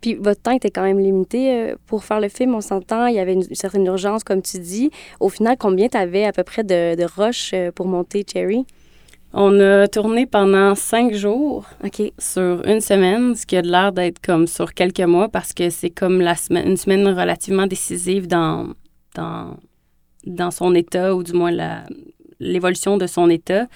Puis 0.01 0.15
votre 0.15 0.41
temps 0.41 0.51
était 0.51 0.71
quand 0.71 0.83
même 0.83 0.99
limité 0.99 1.53
euh, 1.53 1.75
pour 1.85 2.03
faire 2.03 2.19
le 2.19 2.27
film, 2.27 2.55
on 2.55 2.61
s'entend. 2.61 3.05
Il 3.05 3.15
y 3.15 3.19
avait 3.19 3.33
une, 3.33 3.43
certaine 3.53 3.85
urgence, 3.85 4.23
comme 4.23 4.41
tu 4.41 4.59
dis. 4.59 4.89
Au 5.19 5.29
final, 5.29 5.57
combien 5.59 5.87
tu 5.87 5.97
avais 5.97 6.25
à 6.25 6.31
peu 6.31 6.43
près 6.43 6.63
de, 6.63 6.95
de 6.95 7.05
euh, 7.53 7.71
pour 7.71 7.87
monter 7.87 8.25
Cherry? 8.31 8.65
On 9.33 9.59
a 9.59 9.87
tourné 9.87 10.25
pendant 10.25 10.75
cinq 10.75 11.13
jours. 11.13 11.65
Sur 12.19 12.65
une 12.65 12.81
semaine, 12.81 13.35
ce 13.35 13.45
qui 13.45 13.55
a 13.55 13.61
de 13.61 13.69
l'air 13.69 13.91
d'être 13.91 14.19
comme 14.21 14.45
sur 14.45 14.73
quelques 14.73 14.99
mois 14.99 15.29
parce 15.29 15.53
que 15.53 15.69
c'est 15.69 15.89
comme 15.89 16.19
la 16.19 16.35
semaine, 16.35 16.67
une 16.67 16.77
semaine 16.77 17.07
relativement 17.07 17.65
décisive 17.65 18.27
dans, 18.27 18.67
dans, 19.15 19.57
dans 20.25 20.51
son 20.51 20.75
état 20.75 21.15
ou 21.15 21.23
du 21.23 21.31
moins 21.31 21.51
la, 21.51 21.83
l'évolution 22.41 22.97
de 22.97 23.07
son 23.07 23.29
état. 23.29 23.67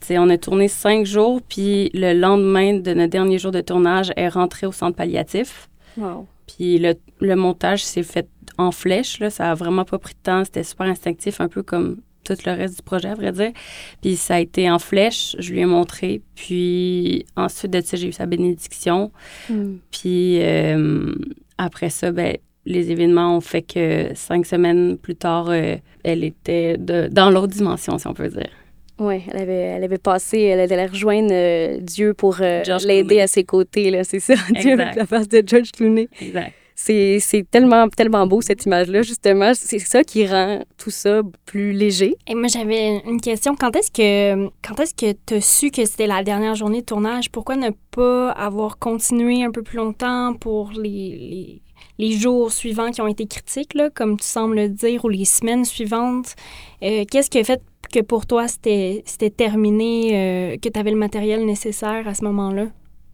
T'sais, 0.00 0.18
on 0.18 0.28
a 0.30 0.38
tourné 0.38 0.68
cinq 0.68 1.04
jours, 1.04 1.40
puis 1.46 1.90
le 1.92 2.14
lendemain 2.14 2.78
de 2.78 2.94
notre 2.94 3.10
dernier 3.10 3.38
jour 3.38 3.52
de 3.52 3.60
tournage, 3.60 4.12
elle 4.16 4.24
est 4.24 4.28
rentrée 4.28 4.66
au 4.66 4.72
centre 4.72 4.96
palliatif. 4.96 5.68
Wow. 5.96 6.26
Puis 6.46 6.78
le, 6.78 6.94
le 7.20 7.36
montage 7.36 7.84
s'est 7.84 8.02
fait 8.02 8.28
en 8.58 8.72
flèche, 8.72 9.20
là. 9.20 9.30
ça 9.30 9.50
a 9.50 9.54
vraiment 9.54 9.84
pas 9.84 9.98
pris 9.98 10.14
de 10.14 10.20
temps, 10.22 10.44
c'était 10.44 10.64
super 10.64 10.86
instinctif, 10.86 11.40
un 11.40 11.48
peu 11.48 11.62
comme 11.62 12.00
tout 12.24 12.36
le 12.46 12.52
reste 12.52 12.76
du 12.76 12.82
projet, 12.82 13.08
à 13.08 13.14
vrai 13.14 13.32
dire. 13.32 13.52
Puis 14.00 14.16
ça 14.16 14.36
a 14.36 14.40
été 14.40 14.70
en 14.70 14.78
flèche, 14.78 15.36
je 15.38 15.52
lui 15.52 15.60
ai 15.60 15.66
montré. 15.66 16.20
Puis 16.34 17.24
ensuite 17.36 17.72
de 17.72 17.80
ça, 17.80 17.96
j'ai 17.96 18.08
eu 18.08 18.12
sa 18.12 18.26
bénédiction. 18.26 19.12
Hmm. 19.48 19.76
Puis 19.90 20.38
euh, 20.40 21.14
après 21.58 21.90
ça, 21.90 22.12
ben, 22.12 22.36
les 22.64 22.90
événements 22.90 23.36
ont 23.36 23.40
fait 23.40 23.62
que 23.62 24.10
cinq 24.14 24.46
semaines 24.46 24.96
plus 24.96 25.16
tard, 25.16 25.48
euh, 25.50 25.76
elle 26.04 26.24
était 26.24 26.76
de, 26.78 27.08
dans 27.10 27.30
l'autre 27.30 27.52
dimension, 27.54 27.98
si 27.98 28.06
on 28.06 28.14
peut 28.14 28.28
dire. 28.28 28.50
Oui, 28.98 29.22
elle 29.28 29.42
avait, 29.42 29.54
elle 29.54 29.84
avait 29.84 29.98
passé, 29.98 30.40
elle 30.40 30.60
allait 30.60 30.86
rejoindre 30.86 31.32
euh, 31.32 31.78
Dieu 31.80 32.14
pour 32.14 32.36
l'aider 32.38 33.20
à 33.20 33.26
ses 33.26 33.42
côtés, 33.42 33.90
là, 33.90 34.04
c'est 34.04 34.20
ça, 34.20 34.34
Dieu 34.60 34.72
avec 34.72 34.94
la 34.94 35.06
face 35.06 35.28
de 35.28 35.42
George 35.44 35.72
Clooney. 35.72 36.08
Exact. 36.20 36.52
C'est 36.74 37.46
tellement, 37.50 37.88
tellement 37.88 38.26
beau, 38.26 38.40
cette 38.40 38.64
image-là, 38.66 39.02
justement. 39.02 39.52
C'est 39.54 39.78
ça 39.78 40.02
qui 40.04 40.26
rend 40.26 40.64
tout 40.78 40.90
ça 40.90 41.22
plus 41.46 41.72
léger. 41.72 42.16
Et 42.26 42.34
moi, 42.34 42.48
j'avais 42.48 43.02
une 43.06 43.20
question. 43.20 43.54
Quand 43.54 43.74
est-ce 43.76 43.90
que 43.90 44.48
quand 44.66 44.74
que 44.74 45.12
tu 45.26 45.34
as 45.34 45.40
su 45.40 45.70
que 45.70 45.84
c'était 45.84 46.06
la 46.06 46.22
dernière 46.22 46.54
journée 46.54 46.80
de 46.80 46.86
tournage? 46.86 47.30
Pourquoi 47.30 47.56
ne 47.56 47.70
pas 47.90 48.30
avoir 48.30 48.78
continué 48.78 49.44
un 49.44 49.50
peu 49.50 49.62
plus 49.62 49.76
longtemps 49.76 50.34
pour 50.34 50.72
les, 50.72 51.60
les, 51.98 52.12
jours 52.12 52.52
suivants 52.52 52.90
qui 52.90 53.00
ont 53.00 53.06
été 53.06 53.26
critiques, 53.26 53.76
comme 53.94 54.18
tu 54.18 54.26
sembles 54.26 54.56
le 54.56 54.68
dire, 54.68 55.04
ou 55.04 55.08
les 55.08 55.24
semaines 55.24 55.64
suivantes? 55.64 56.34
Euh, 56.82 57.04
Qu'est-ce 57.10 57.30
qui 57.30 57.38
a 57.38 57.44
fait 57.44 57.62
que 57.92 58.00
pour 58.00 58.26
toi, 58.26 58.48
c'était 58.48 59.02
c'était 59.06 59.30
terminé, 59.30 60.54
euh, 60.54 60.56
que 60.56 60.68
tu 60.68 60.78
avais 60.78 60.90
le 60.90 60.96
matériel 60.96 61.44
nécessaire 61.44 62.08
à 62.08 62.14
ce 62.14 62.24
moment-là? 62.24 62.68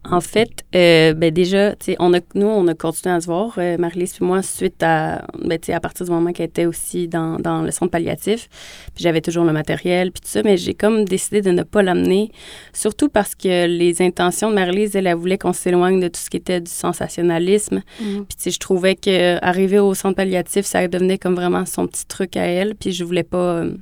En 0.09 0.21
fait, 0.21 0.49
euh, 0.75 1.13
ben 1.13 1.29
déjà, 1.29 1.75
on 1.99 2.13
a, 2.13 2.19
nous, 2.33 2.47
on 2.47 2.65
a 2.69 2.73
continué 2.73 3.13
à 3.13 3.19
se 3.19 3.25
voir, 3.25 3.53
euh, 3.57 3.77
Marie-Lise 3.77 4.13
puis 4.13 4.25
moi, 4.25 4.41
suite 4.41 4.81
à, 4.81 5.25
ben, 5.43 5.59
à 5.67 5.79
partir 5.81 6.05
du 6.05 6.11
moment 6.11 6.31
qu'elle 6.31 6.45
était 6.47 6.65
aussi 6.65 7.09
dans, 7.09 7.37
dans 7.37 7.61
le 7.63 7.69
centre 7.71 7.91
palliatif. 7.91 8.47
Puis 8.95 9.03
j'avais 9.03 9.19
toujours 9.19 9.43
le 9.43 9.51
matériel, 9.51 10.11
puis 10.13 10.21
tout 10.21 10.29
ça, 10.29 10.41
mais 10.41 10.55
j'ai 10.55 10.73
comme 10.73 11.03
décidé 11.03 11.41
de 11.41 11.51
ne 11.51 11.63
pas 11.63 11.83
l'amener, 11.83 12.31
surtout 12.73 13.09
parce 13.09 13.35
que 13.35 13.67
les 13.67 14.01
intentions 14.01 14.49
de 14.49 14.55
Marie-Lise, 14.55 14.95
elle, 14.95 15.05
elle 15.05 15.15
voulait 15.15 15.37
qu'on 15.37 15.53
s'éloigne 15.53 15.99
de 15.99 16.07
tout 16.07 16.19
ce 16.21 16.29
qui 16.29 16.37
était 16.37 16.61
du 16.61 16.71
sensationnalisme. 16.71 17.81
Puis, 17.97 18.37
tu 18.37 18.43
sais, 18.43 18.51
je 18.51 18.59
trouvais 18.59 18.95
que 18.95 19.37
arriver 19.43 19.79
au 19.79 19.93
centre 19.95 20.15
palliatif, 20.15 20.65
ça 20.65 20.87
devenait 20.87 21.17
comme 21.17 21.35
vraiment 21.35 21.65
son 21.65 21.87
petit 21.87 22.05
truc 22.07 22.37
à 22.37 22.45
elle. 22.45 22.75
Puis, 22.75 22.93
je 22.93 23.03
voulais 23.03 23.23
pas 23.23 23.37
euh, 23.63 23.73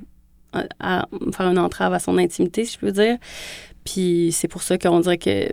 à- 0.52 1.02
à 1.02 1.06
faire 1.32 1.46
une 1.48 1.58
entrave 1.60 1.92
à 1.94 2.00
son 2.00 2.18
intimité, 2.18 2.64
si 2.64 2.74
je 2.74 2.78
peux 2.80 2.92
dire. 2.92 3.18
Puis, 3.84 4.30
c'est 4.32 4.48
pour 4.48 4.62
ça 4.64 4.76
qu'on 4.78 4.98
dirait 4.98 5.16
que. 5.18 5.48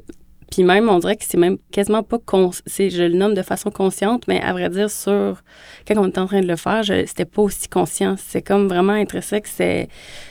Puis, 0.55 0.63
même, 0.63 0.87
on 0.87 0.99
dirait 0.99 1.17
que 1.17 1.25
c'est 1.27 1.37
même 1.37 1.57
quasiment 1.69 2.01
pas. 2.01 2.17
C'est- 2.65 2.89
Je 2.89 3.03
le 3.03 3.17
nomme 3.17 3.33
de 3.33 3.41
façon 3.41 3.71
consciente, 3.71 4.25
mais 4.29 4.41
à 4.41 4.53
vrai 4.53 4.69
dire, 4.69 4.89
sur. 4.89 5.43
Quand 5.85 5.97
on 5.97 6.07
était 6.07 6.19
en 6.19 6.27
train 6.27 6.39
de 6.39 6.47
le 6.47 6.55
faire, 6.55 6.81
c'était 6.85 7.25
pas 7.25 7.41
aussi 7.41 7.67
conscient. 7.67 8.15
C'est 8.17 8.41
comme 8.41 8.69
vraiment 8.69 8.93
intrinsèque. 8.93 9.47
C'est. 9.47 9.89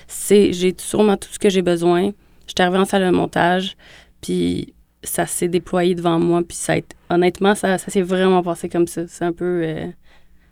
c'est... 0.09 0.55
J'ai 0.55 0.75
sûrement 0.79 1.19
tout 1.19 1.29
ce 1.31 1.39
que 1.39 1.51
j'ai 1.51 1.61
besoin. 1.61 2.13
J'étais 2.47 2.63
arrivée 2.63 2.79
en 2.79 2.87
salle 2.87 3.05
de 3.05 3.11
montage, 3.15 3.77
puis 4.23 4.73
ça 5.03 5.27
s'est 5.27 5.49
déployé 5.49 5.95
devant 5.95 6.19
moi, 6.19 6.41
puis 6.47 6.57
ça 6.57 6.75
honnêtement, 7.11 7.55
ça, 7.55 7.77
ça 7.77 7.91
s'est 7.91 8.01
vraiment 8.03 8.43
passé 8.43 8.71
comme 8.71 8.87
ça. 8.87 9.03
C'est 9.07 9.25
un 9.27 9.33
peu, 9.33 9.61
euh, 9.63 9.87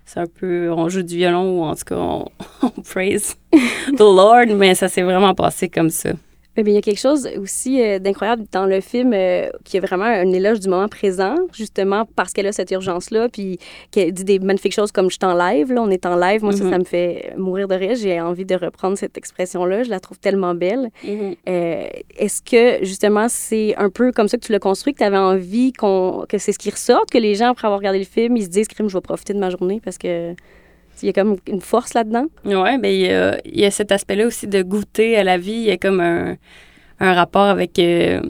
c'est 0.04 0.20
un 0.20 0.26
peu, 0.26 0.70
on 0.70 0.90
joue 0.90 1.02
du 1.02 1.16
violon 1.16 1.60
ou 1.60 1.62
en 1.64 1.74
tout 1.74 1.84
cas, 1.86 1.96
on, 1.96 2.26
on 2.62 2.70
praise 2.82 3.36
the 3.96 4.00
Lord, 4.00 4.54
mais 4.56 4.74
ça 4.74 4.88
s'est 4.88 5.02
vraiment 5.02 5.34
passé 5.34 5.70
comme 5.70 5.88
ça. 5.90 6.10
Bien, 6.54 6.64
il 6.66 6.74
y 6.74 6.76
a 6.76 6.82
quelque 6.82 7.00
chose 7.00 7.26
aussi 7.40 7.82
euh, 7.82 7.98
d'incroyable 7.98 8.44
dans 8.52 8.66
le 8.66 8.82
film 8.82 9.12
euh, 9.14 9.48
qui 9.64 9.78
est 9.78 9.80
vraiment 9.80 10.04
un 10.04 10.30
éloge 10.32 10.60
du 10.60 10.68
moment 10.68 10.86
présent, 10.86 11.34
justement 11.54 12.06
parce 12.14 12.34
qu'elle 12.34 12.46
a 12.46 12.52
cette 12.52 12.70
urgence-là, 12.70 13.30
puis 13.30 13.58
qu'elle 13.90 14.12
dit 14.12 14.24
des 14.24 14.38
magnifiques 14.38 14.74
choses 14.74 14.92
comme 14.92 15.06
«je 15.10 15.16
suis 15.18 15.24
en 15.24 15.34
live», 15.34 15.72
là, 15.74 15.80
on 15.82 15.88
est 15.88 16.04
en 16.04 16.14
live. 16.14 16.42
Moi, 16.42 16.52
ça, 16.52 16.64
Mhm. 16.64 16.70
ça 16.70 16.78
me 16.78 16.84
fait 16.84 17.32
mourir 17.38 17.68
de 17.68 17.74
rire. 17.74 17.94
J'ai 17.96 18.20
envie 18.20 18.44
de 18.44 18.54
reprendre 18.54 18.98
cette 18.98 19.16
expression-là. 19.16 19.82
Je 19.82 19.88
la 19.88 19.98
trouve 19.98 20.18
tellement 20.18 20.54
belle. 20.54 20.90
Euh, 21.48 21.86
Est-ce 22.18 22.42
que, 22.42 22.84
justement, 22.84 23.28
c'est 23.30 23.74
un 23.76 23.88
peu 23.88 24.12
comme 24.12 24.28
ça 24.28 24.36
que 24.36 24.44
tu 24.44 24.52
l'as 24.52 24.58
construit, 24.58 24.92
que 24.92 24.98
tu 24.98 25.04
avais 25.04 25.16
envie 25.16 25.72
qu'on, 25.72 26.26
que 26.28 26.36
c'est 26.36 26.52
ce 26.52 26.58
qui 26.58 26.68
ressorte, 26.68 27.10
que 27.10 27.18
les 27.18 27.34
gens, 27.34 27.48
après 27.52 27.66
avoir 27.66 27.78
regardé 27.78 27.98
le 27.98 28.04
film, 28.04 28.36
ils 28.36 28.44
se 28.44 28.48
disent 28.50 28.68
«crime, 28.68 28.90
je 28.90 28.96
vais 28.98 29.00
profiter 29.00 29.32
de 29.32 29.38
ma 29.38 29.48
journée» 29.48 29.80
parce 29.84 29.96
que 29.96 30.34
il 31.02 31.06
y 31.06 31.08
a 31.10 31.12
comme 31.12 31.36
une 31.46 31.60
force 31.60 31.94
là-dedans. 31.94 32.26
Ouais, 32.44 32.78
ben 32.78 32.88
il 32.88 33.00
y 33.00 33.10
a, 33.10 33.38
il 33.44 33.60
y 33.60 33.64
a 33.64 33.70
cet 33.70 33.92
aspect-là 33.92 34.26
aussi 34.26 34.46
de 34.46 34.62
goûter 34.62 35.16
à 35.16 35.24
la 35.24 35.38
vie. 35.38 35.52
Il 35.52 35.64
y 35.64 35.70
a 35.70 35.76
comme 35.76 36.00
un, 36.00 36.36
un 37.00 37.14
rapport 37.14 37.46
avec, 37.46 37.78
euh, 37.78 38.20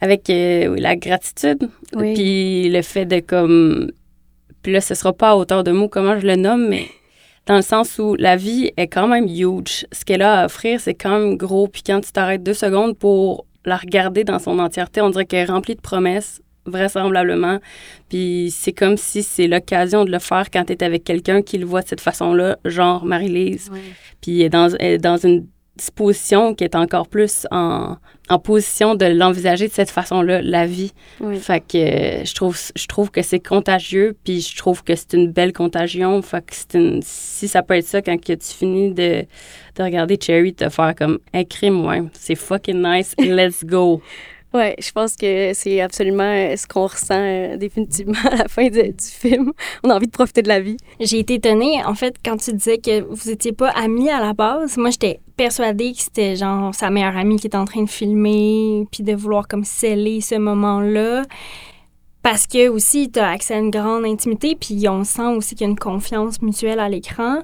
avec 0.00 0.30
euh, 0.30 0.68
oui, 0.68 0.80
la 0.80 0.96
gratitude. 0.96 1.68
Oui. 1.94 2.14
Puis 2.14 2.68
le 2.70 2.82
fait 2.82 3.04
de 3.04 3.20
comme. 3.20 3.90
Puis 4.62 4.72
là, 4.72 4.80
ce 4.80 4.94
sera 4.94 5.12
pas 5.12 5.30
à 5.30 5.36
hauteur 5.36 5.64
de 5.64 5.72
mots 5.72 5.88
comment 5.88 6.18
je 6.18 6.26
le 6.26 6.36
nomme, 6.36 6.68
mais 6.68 6.86
dans 7.46 7.56
le 7.56 7.62
sens 7.62 7.98
où 7.98 8.14
la 8.14 8.36
vie 8.36 8.70
est 8.76 8.86
quand 8.86 9.08
même 9.08 9.26
huge. 9.26 9.86
Ce 9.90 10.04
qu'elle 10.04 10.22
a 10.22 10.42
à 10.42 10.44
offrir, 10.46 10.80
c'est 10.80 10.94
quand 10.94 11.18
même 11.18 11.36
gros. 11.36 11.66
Puis 11.66 11.82
quand 11.84 12.00
tu 12.00 12.12
t'arrêtes 12.12 12.42
deux 12.42 12.54
secondes 12.54 12.96
pour 12.96 13.46
la 13.64 13.76
regarder 13.76 14.24
dans 14.24 14.38
son 14.38 14.58
entièreté, 14.58 15.00
on 15.00 15.10
dirait 15.10 15.26
qu'elle 15.26 15.48
est 15.48 15.52
remplie 15.52 15.74
de 15.74 15.80
promesses, 15.80 16.40
vraisemblablement. 16.66 17.58
Puis 18.08 18.52
c'est 18.54 18.72
comme 18.72 18.96
si 18.96 19.22
c'est 19.22 19.48
l'occasion 19.48 20.04
de 20.04 20.10
le 20.10 20.18
faire 20.18 20.50
quand 20.50 20.64
tu 20.64 20.72
es 20.72 20.84
avec 20.84 21.04
quelqu'un 21.04 21.42
qui 21.42 21.58
le 21.58 21.66
voit 21.66 21.82
de 21.82 21.88
cette 21.88 22.00
façon-là, 22.00 22.58
genre 22.64 23.04
Marie-Lise. 23.04 23.70
Puis 24.20 24.40
elle 24.40 24.46
est 24.46 24.50
dans, 24.50 24.68
elle 24.78 24.92
est 24.92 24.98
dans 24.98 25.16
une 25.16 25.46
disposition 25.76 26.54
qui 26.54 26.64
est 26.64 26.74
encore 26.74 27.08
plus 27.08 27.46
en, 27.50 27.96
en 28.28 28.38
position 28.38 28.94
de 28.94 29.06
l'envisager 29.06 29.68
de 29.68 29.72
cette 29.72 29.90
façon-là, 29.90 30.42
la 30.42 30.66
vie. 30.66 30.92
Oui. 31.20 31.38
Fait 31.38 31.60
que 31.60 31.78
euh, 31.78 32.24
je 32.24 32.34
trouve, 32.34 32.58
je 32.76 32.86
trouve 32.86 33.10
que 33.10 33.22
c'est 33.22 33.40
contagieux, 33.40 34.16
puis 34.22 34.42
je 34.42 34.56
trouve 34.56 34.84
que 34.84 34.94
c'est 34.94 35.14
une 35.14 35.30
belle 35.32 35.52
contagion. 35.52 36.20
Fait 36.22 36.44
que 36.44 36.52
c'est 36.54 36.74
une, 36.74 37.00
si 37.02 37.48
ça 37.48 37.62
peut 37.62 37.74
être 37.74 37.86
ça 37.86 38.02
quand 38.02 38.20
que 38.20 38.34
tu 38.34 38.48
finis 38.48 38.92
de, 38.92 39.24
de 39.76 39.82
regarder 39.82 40.18
Cherry 40.20 40.52
te 40.54 40.68
faire 40.68 40.94
comme 40.94 41.18
un 41.32 41.44
crime, 41.44 41.86
ouais, 41.86 42.02
c'est 42.12 42.34
fucking 42.34 42.82
nice, 42.82 43.14
let's 43.18 43.64
go. 43.64 44.02
Ouais, 44.54 44.76
je 44.78 44.92
pense 44.92 45.16
que 45.16 45.52
c'est 45.54 45.80
absolument 45.80 46.24
euh, 46.24 46.56
ce 46.56 46.66
qu'on 46.66 46.86
ressent 46.86 47.14
euh, 47.18 47.56
définitivement 47.56 48.18
à 48.30 48.36
la 48.36 48.48
fin 48.48 48.66
de- 48.68 48.90
du 48.92 49.04
film. 49.04 49.52
On 49.82 49.88
a 49.90 49.94
envie 49.96 50.06
de 50.06 50.12
profiter 50.12 50.42
de 50.42 50.48
la 50.48 50.60
vie. 50.60 50.76
J'ai 51.00 51.20
été 51.20 51.34
étonnée, 51.34 51.82
en 51.84 51.94
fait, 51.94 52.16
quand 52.22 52.36
tu 52.36 52.52
disais 52.52 52.76
que 52.78 53.00
vous 53.00 53.30
étiez 53.30 53.52
pas 53.52 53.70
amis 53.70 54.10
à 54.10 54.20
la 54.20 54.34
base. 54.34 54.76
Moi, 54.76 54.90
j'étais 54.90 55.20
persuadée 55.38 55.92
que 55.92 56.00
c'était 56.02 56.36
genre 56.36 56.74
sa 56.74 56.90
meilleure 56.90 57.16
amie 57.16 57.36
qui 57.36 57.46
était 57.46 57.56
en 57.56 57.64
train 57.64 57.82
de 57.82 57.88
filmer, 57.90 58.86
puis 58.92 59.02
de 59.02 59.14
vouloir 59.14 59.48
comme 59.48 59.64
sceller 59.64 60.20
ce 60.20 60.34
moment-là. 60.34 61.22
Parce 62.22 62.46
que 62.46 62.68
aussi, 62.68 63.10
tu 63.10 63.18
as 63.18 63.30
accès 63.30 63.54
à 63.54 63.58
une 63.58 63.70
grande 63.70 64.04
intimité, 64.04 64.54
puis 64.54 64.86
on 64.88 65.02
sent 65.02 65.26
aussi 65.34 65.54
qu'il 65.54 65.66
y 65.66 65.68
a 65.68 65.70
une 65.70 65.78
confiance 65.78 66.40
mutuelle 66.42 66.78
à 66.78 66.88
l'écran. 66.90 67.38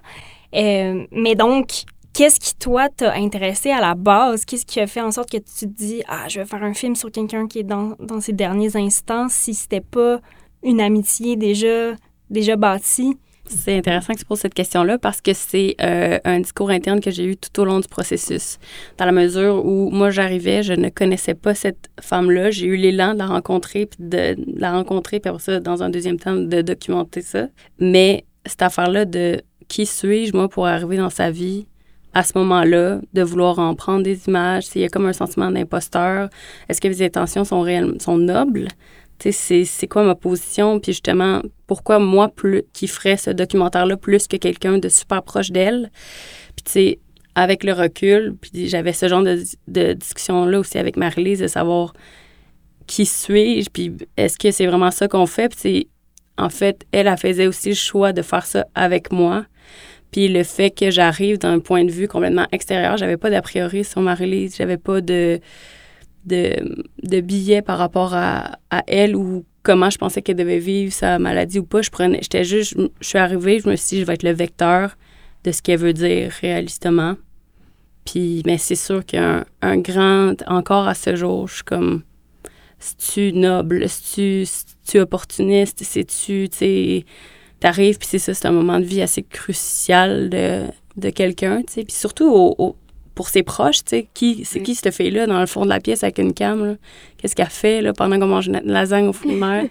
Euh, 0.55 1.05
mais 1.11 1.35
donc, 1.35 1.85
qu'est-ce 2.19 2.41
qui, 2.41 2.57
toi, 2.57 2.89
t'a 2.89 3.15
intéressé 3.15 3.71
à 3.71 3.81
la 3.81 3.95
base? 3.95 4.45
Qu'est-ce 4.45 4.67
qui 4.67 4.81
a 4.81 4.89
fait 4.89 5.01
en 5.01 5.13
sorte 5.13 5.31
que 5.31 5.37
tu 5.37 5.45
te 5.45 5.65
dis, 5.67 6.03
ah, 6.09 6.27
je 6.27 6.41
vais 6.41 6.47
faire 6.47 6.65
un 6.65 6.75
film 6.75 6.97
sur 6.97 7.13
quelqu'un 7.13 7.47
qui 7.47 7.61
est 7.61 7.65
dans, 7.65 7.95
dans 8.01 8.21
ses 8.21 8.33
derniers 8.33 8.75
instants, 8.75 9.29
si 9.29 9.55
c'était 9.55 9.81
pas 9.81 10.21
une 10.65 10.81
amitié 10.81 11.37
déjà, 11.37 11.95
déjà 12.29 12.57
bâtie? 12.57 13.17
C'est 13.49 13.79
intéressant 13.79 14.15
que 14.15 14.19
tu 14.19 14.25
poses 14.25 14.41
cette 14.41 14.53
question-là 14.53 14.99
parce 14.99 15.21
que 15.21 15.33
c'est 15.33 15.77
euh, 15.81 16.19
un 16.25 16.41
discours 16.41 16.71
interne 16.71 16.99
que 17.01 17.13
j'ai 17.13 17.25
eu 17.25 17.37
tout 17.37 17.61
au 17.61 17.65
long 17.65 17.79
du 17.79 17.87
processus. 17.87 18.59
Dans 18.97 19.05
la 19.05 19.13
mesure 19.13 19.65
où 19.65 19.89
moi, 19.91 20.11
j'arrivais, 20.11 20.65
je 20.65 20.73
ne 20.73 20.89
connaissais 20.89 21.35
pas 21.35 21.55
cette 21.55 21.89
femme-là. 22.01 22.51
J'ai 22.51 22.67
eu 22.67 22.77
l'élan 22.77 23.15
de 23.15 23.21
la 23.21 23.27
rencontrer, 23.27 23.87
puis 23.87 23.99
de, 24.01 24.35
de 24.35 24.61
la 24.61 24.73
rencontrer, 24.73 25.21
puis 25.21 25.31
après 25.31 25.43
ça, 25.43 25.61
dans 25.61 25.85
un 25.85 25.89
deuxième 25.89 26.19
temps, 26.19 26.35
de 26.35 26.63
documenter 26.63 27.23
ça. 27.23 27.47
Mais 27.79 28.25
cette 28.45 28.63
affaire-là 28.63 29.05
de 29.05 29.41
qui 29.69 29.87
suis-je, 29.87 30.37
moi, 30.37 30.49
pour 30.49 30.67
arriver 30.67 30.97
dans 30.97 31.11
sa 31.11 31.31
vie 31.31 31.69
à 32.14 32.23
ce 32.23 32.33
moment-là, 32.37 33.01
de 33.12 33.23
vouloir 33.23 33.59
en 33.59 33.75
prendre 33.75 34.03
des 34.03 34.27
images, 34.29 34.64
s'il 34.64 34.83
y 34.83 34.85
a 34.85 34.88
comme 34.88 35.07
un 35.07 35.12
sentiment 35.12 35.51
d'imposteur, 35.51 36.29
est-ce 36.68 36.81
que 36.81 36.88
mes 36.88 37.03
intentions 37.03 37.44
sont 37.44 37.61
réelles, 37.61 38.01
sont 38.01 38.16
nobles? 38.16 38.68
C'est- 39.18 39.88
quoi 39.88 40.05
ma 40.05 40.14
position, 40.14 40.79
puis 40.79 40.92
justement, 40.92 41.42
pourquoi 41.66 41.99
moi, 41.99 42.29
plus, 42.29 42.62
qui 42.73 42.87
ferais 42.87 43.16
ce 43.16 43.31
documentaire-là 43.31 43.97
plus 43.97 44.29
que 44.29 44.37
quelqu'un 44.37 44.79
de 44.79 44.88
super 44.88 45.23
proche 45.23 45.51
d'elle? 45.51 45.90
Puis 46.57 46.64
tu 46.94 46.99
avec 47.35 47.62
le 47.62 47.73
recul, 47.73 48.35
puis 48.40 48.68
j'avais 48.68 48.92
ce 48.92 49.07
genre 49.07 49.23
de, 49.23 49.40
de 49.68 49.92
discussion-là 49.92 50.59
aussi 50.59 50.77
avec 50.77 50.97
Marie-Lise, 50.97 51.38
de 51.38 51.47
savoir 51.47 51.92
qui 52.88 53.07
suis-je, 53.07 53.71
puis 53.71 53.92
est-ce 54.16 54.37
que 54.38 54.51
c'est 54.51 54.66
vraiment 54.66 54.90
ça 54.90 55.07
qu'on 55.07 55.27
fait? 55.27 55.55
Puis 55.55 55.88
en 56.37 56.49
fait, 56.49 56.85
elle, 56.90 57.07
elle 57.07 57.16
faisait 57.16 57.47
aussi 57.47 57.68
le 57.68 57.75
choix 57.77 58.12
de 58.12 58.23
faire 58.23 58.44
ça 58.44 58.66
avec 58.75 59.12
moi. 59.12 59.44
Puis 60.11 60.29
le 60.29 60.42
fait 60.42 60.71
que 60.71 60.90
j'arrive 60.90 61.38
d'un 61.38 61.59
point 61.59 61.85
de 61.85 61.90
vue 61.90 62.09
complètement 62.09 62.47
extérieur, 62.53 62.97
j'avais 62.97 63.16
pas 63.16 63.31
d'a 63.31 63.42
priori 63.42 63.85
sur 63.85 64.01
Marie-Lise, 64.01 64.57
j'avais 64.57 64.79
pas 64.79 65.01
de, 65.01 65.40
de, 66.25 67.21
billets 67.21 67.62
par 67.62 67.79
rapport 67.79 68.14
à, 68.14 68.59
à 68.71 68.83
elle 68.87 69.16
ou 69.16 69.44
comment 69.62 69.90
je 69.90 69.99
pensais 69.99 70.23
qu'elle 70.23 70.37
devait 70.37 70.59
vivre 70.59 70.92
sa 70.92 71.18
maladie 71.18 71.59
ou 71.59 71.64
pas. 71.64 71.83
Je 71.83 71.90
prenais, 71.90 72.21
j'étais 72.23 72.44
juste, 72.44 72.75
je, 73.01 73.07
suis 73.07 73.18
arrivée, 73.18 73.61
je 73.61 73.68
me 73.68 73.77
suis 73.77 73.97
dit, 73.97 74.01
je 74.01 74.07
vais 74.07 74.14
être 74.14 74.23
le 74.23 74.33
vecteur 74.33 74.97
de 75.44 75.53
ce 75.53 75.61
qu'elle 75.61 75.79
veut 75.79 75.92
dire 75.92 76.33
réalistement. 76.40 77.16
Puis, 78.07 78.42
mais 78.47 78.57
c'est 78.57 78.77
sûr 78.77 79.05
qu'un 79.05 79.44
un 79.61 79.77
grand, 79.77 80.42
encore 80.47 80.88
à 80.88 80.94
ce 80.94 81.14
jour, 81.14 81.49
je 81.49 81.57
suis 81.57 81.64
comme, 81.64 82.03
c'est-tu 82.79 83.35
noble, 83.35 83.87
c'est-tu 83.88 84.47
c'est-tu 84.47 85.01
opportuniste, 85.01 85.81
c'est-tu, 85.83 86.49
tu 86.49 86.57
sais, 86.57 87.05
t'arrives, 87.61 87.99
puis 87.99 88.09
c'est 88.11 88.18
ça, 88.18 88.35
c'est 88.35 88.47
un 88.47 88.53
moment 88.53 88.79
de 88.81 88.85
vie 88.85 89.03
assez 89.03 89.23
crucial 89.23 90.29
de, 90.31 90.62
de 90.97 91.11
quelqu'un, 91.11 91.59
tu 91.62 91.73
sais. 91.75 91.85
Puis 91.85 91.94
surtout, 91.94 92.31
au, 92.31 92.55
au- 92.59 92.77
pour 93.14 93.29
ses 93.29 93.42
proches, 93.42 93.85
tu 93.85 93.90
sais. 93.90 94.09
Qui, 94.14 94.44
c'est 94.44 94.62
qui 94.62 94.75
cette 94.75 94.94
fille-là 94.94 95.27
dans 95.27 95.40
le 95.40 95.47
fond 95.47 95.64
de 95.64 95.68
la 95.71 95.81
pièce 95.81 96.03
avec 96.05 96.18
une 96.18 96.33
cam, 96.33 96.64
là? 96.64 96.75
Qu'est-ce 97.16 97.35
qu'elle 97.35 97.47
fait, 97.47 97.81
là, 97.83 97.92
pendant 97.92 98.18
qu'on 98.18 98.27
mange 98.27 98.47
une 98.49 98.61
lasagne 98.64 99.09
au 99.09 99.12
fruits 99.12 99.33
de 99.35 99.38
mer? 99.38 99.64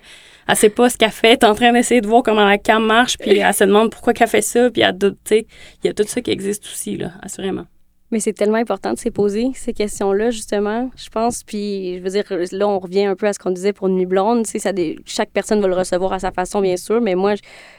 Elle 0.50 0.56
sait 0.56 0.70
pas 0.70 0.90
ce 0.90 0.98
qu'elle 0.98 1.12
fait, 1.12 1.28
elle 1.28 1.34
est 1.34 1.44
en 1.44 1.56
train 1.56 1.74
d'essayer 1.74 2.00
de 2.02 2.08
voir 2.08 2.24
comment 2.24 2.46
la 2.46 2.58
cam 2.58 2.84
marche, 2.86 3.18
puis 3.18 3.38
elle 3.38 3.54
se 3.54 3.64
demande 3.66 3.92
pourquoi 3.92 4.14
qu'elle 4.14 4.30
fait 4.30 4.42
ça, 4.42 4.70
puis 4.70 4.82
elle 4.82 4.98
doute, 4.98 5.18
tu 5.26 5.36
sais. 5.36 5.48
Il 5.84 5.88
y 5.88 5.90
a 5.90 5.94
tout 5.94 6.04
ça 6.08 6.22
qui 6.22 6.32
existe 6.32 6.66
aussi, 6.66 6.98
là, 6.98 7.12
assurément. 7.22 7.66
Mais 8.10 8.22
c'est 8.22 8.32
tellement 8.32 8.58
important 8.58 8.94
de 8.94 8.98
se 8.98 9.10
poser 9.10 9.52
ces 9.54 9.74
questions-là, 9.74 10.32
justement, 10.32 10.90
je 10.96 11.10
pense. 11.10 11.44
Puis, 11.44 11.98
je 11.98 12.02
veux 12.04 12.10
dire, 12.10 12.24
là, 12.54 12.68
on 12.68 12.80
revient 12.80 13.04
un 13.06 13.16
peu 13.18 13.28
à 13.28 13.34
ce 13.34 13.40
qu'on 13.40 13.52
disait 13.52 13.74
pour 13.74 13.90
Nuit 13.90 14.06
Blonde. 14.06 14.46
Tu 14.46 14.60
sais, 14.60 14.96
chaque 15.06 15.32
personne 15.32 15.60
va 15.60 15.68
le 15.68 15.76
recevoir 15.76 16.14
à 16.14 16.20
sa 16.20 16.32
façon, 16.32 16.62
bien 16.62 16.78
sûr, 16.78 17.02
mais 17.02 17.16
moi, 17.16 17.36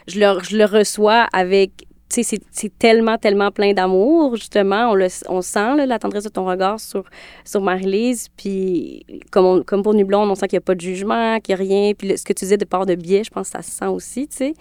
je, 0.07 0.19
le, 0.19 0.39
je 0.43 0.55
le 0.55 0.65
reçois 0.65 1.27
avec. 1.33 1.71
Tu 2.11 2.23
sais, 2.23 2.39
c'est- 2.51 2.77
tellement, 2.79 3.17
tellement 3.19 3.51
plein 3.51 3.73
d'amour, 3.73 4.35
justement. 4.35 4.89
On, 4.91 4.95
le, 4.95 5.07
on 5.29 5.41
sent, 5.41 5.75
là, 5.75 5.85
la 5.85 5.99
tendresse 5.99 6.23
de 6.23 6.29
ton 6.29 6.45
regard 6.45 6.79
sur, 6.79 7.03
sur 7.45 7.61
Marie-Lise. 7.61 8.29
Puis, 8.35 9.05
comme, 9.31 9.45
on- 9.45 9.63
comme 9.63 9.81
pour 9.83 9.93
Nuit 9.95 10.03
Blonde, 10.03 10.29
on 10.29 10.35
sent 10.35 10.47
qu'il 10.47 10.57
n'y 10.57 10.61
a 10.63 10.65
pas 10.65 10.73
de 10.75 10.81
jugement, 10.81 11.39
qu'il 11.39 11.55
n'y 11.55 11.61
a 11.61 11.63
rien. 11.63 11.93
Puis, 11.95 12.15
ce 12.17 12.23
que 12.23 12.33
tu 12.33 12.45
disais 12.45 12.57
de 12.57 12.65
part 12.65 12.85
de 12.87 12.95
biais, 12.95 13.23
je 13.23 13.29
pense 13.31 13.49
que 13.49 13.57
ça 13.57 13.61
se 13.63 13.71
sent 13.71 13.85
aussi, 13.87 14.27
tu 14.27 14.37
sais. 14.37 14.53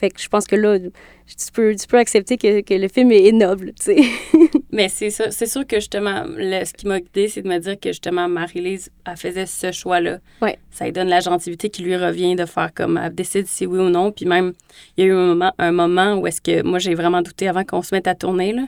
Fait 0.00 0.08
que 0.08 0.18
je 0.20 0.28
pense 0.28 0.46
que 0.46 0.56
là, 0.56 0.78
tu 0.78 1.52
peux, 1.52 1.76
tu 1.76 1.86
peux 1.86 1.98
accepter 1.98 2.38
que, 2.38 2.62
que 2.62 2.72
le 2.72 2.88
film 2.88 3.12
est 3.12 3.32
noble, 3.32 3.72
tu 3.74 3.84
sais. 3.94 3.96
Mais 4.72 4.88
c'est 4.88 5.10
ça, 5.10 5.30
c'est 5.30 5.44
sûr 5.46 5.66
que 5.66 5.76
justement, 5.76 6.24
le- 6.26 6.64
ce 6.64 6.72
qui 6.72 6.86
m'a 6.86 6.96
aidé, 6.98 7.28
c'est 7.28 7.42
de 7.42 7.48
me 7.48 7.58
dire 7.58 7.78
que 7.78 7.90
justement, 7.90 8.26
Marie-Lise, 8.26 8.90
elle 9.06 9.16
faisait 9.18 9.44
ce 9.44 9.72
choix-là. 9.72 10.18
Ouais. 10.40 10.58
Ça 10.70 10.86
lui 10.86 10.92
donne 10.92 11.08
la 11.08 11.20
gentilité 11.20 11.68
qui 11.68 11.82
lui 11.82 11.96
revient 11.96 12.34
de 12.34 12.46
faire 12.46 12.72
comme, 12.74 12.98
elle 13.02 13.14
décide 13.14 13.46
si 13.46 13.66
oui 13.66 13.78
ou 13.78 13.90
non. 13.90 14.10
Puis 14.10 14.24
même, 14.24 14.54
il 14.96 15.04
y 15.04 15.06
a 15.06 15.10
eu 15.10 15.12
un 15.12 15.26
moment, 15.26 15.52
un 15.58 15.72
moment 15.72 16.14
où 16.14 16.26
est-ce 16.26 16.40
que, 16.40 16.62
moi, 16.62 16.78
j'ai 16.78 16.94
vraiment 16.94 17.20
douté 17.20 17.46
avant 17.48 17.64
qu'on 17.64 17.82
se 17.82 17.94
mette 17.94 18.06
à 18.08 18.14
tourner, 18.14 18.52
là. 18.54 18.62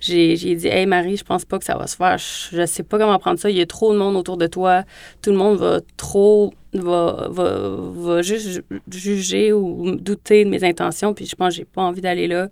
J'ai, 0.00 0.34
dit, 0.34 0.66
hey 0.66 0.86
Marie, 0.86 1.16
je 1.18 1.24
pense 1.24 1.44
pas 1.44 1.58
que 1.58 1.64
ça 1.64 1.76
va 1.76 1.86
se 1.86 1.96
faire. 1.96 2.16
Je, 2.18 2.64
sais 2.64 2.82
pas 2.82 2.98
comment 2.98 3.18
prendre 3.18 3.38
ça. 3.38 3.50
Il 3.50 3.56
y 3.56 3.60
a 3.60 3.66
trop 3.66 3.92
de 3.92 3.98
monde 3.98 4.16
autour 4.16 4.38
de 4.38 4.46
toi. 4.46 4.84
Tout 5.22 5.30
le 5.30 5.36
monde 5.36 5.58
va 5.58 5.80
trop, 5.98 6.54
va, 6.72 7.28
va, 7.30 7.58
va 7.76 8.22
juste 8.22 8.48
ju- 8.48 8.62
juger 8.90 9.52
ou 9.52 9.96
douter 9.96 10.44
de 10.44 10.50
mes 10.50 10.64
intentions. 10.64 11.12
Puis 11.12 11.26
je 11.26 11.36
pense 11.36 11.54
j'ai 11.54 11.66
pas 11.66 11.82
envie 11.82 12.00
d'aller 12.00 12.26
là. 12.26 12.48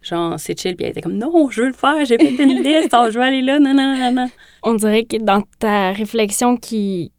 Genre, 0.00 0.38
c'est 0.38 0.58
chill. 0.58 0.74
Puis 0.74 0.86
elle 0.86 0.92
était 0.92 1.02
comme, 1.02 1.18
non, 1.18 1.50
je 1.50 1.60
veux 1.60 1.68
le 1.68 1.74
faire. 1.74 2.02
J'ai 2.06 2.16
fait 2.16 2.42
une 2.42 2.62
liste. 2.62 2.90
je 2.90 3.18
veux 3.18 3.24
aller 3.24 3.42
là. 3.42 3.58
Non, 3.58 3.74
non, 3.74 3.94
non, 3.98 4.12
non. 4.12 4.30
On 4.62 4.74
dirait 4.74 5.04
que 5.04 5.18
dans 5.18 5.42
ta 5.58 5.92
réflexion 5.92 6.56
qui, 6.56 7.12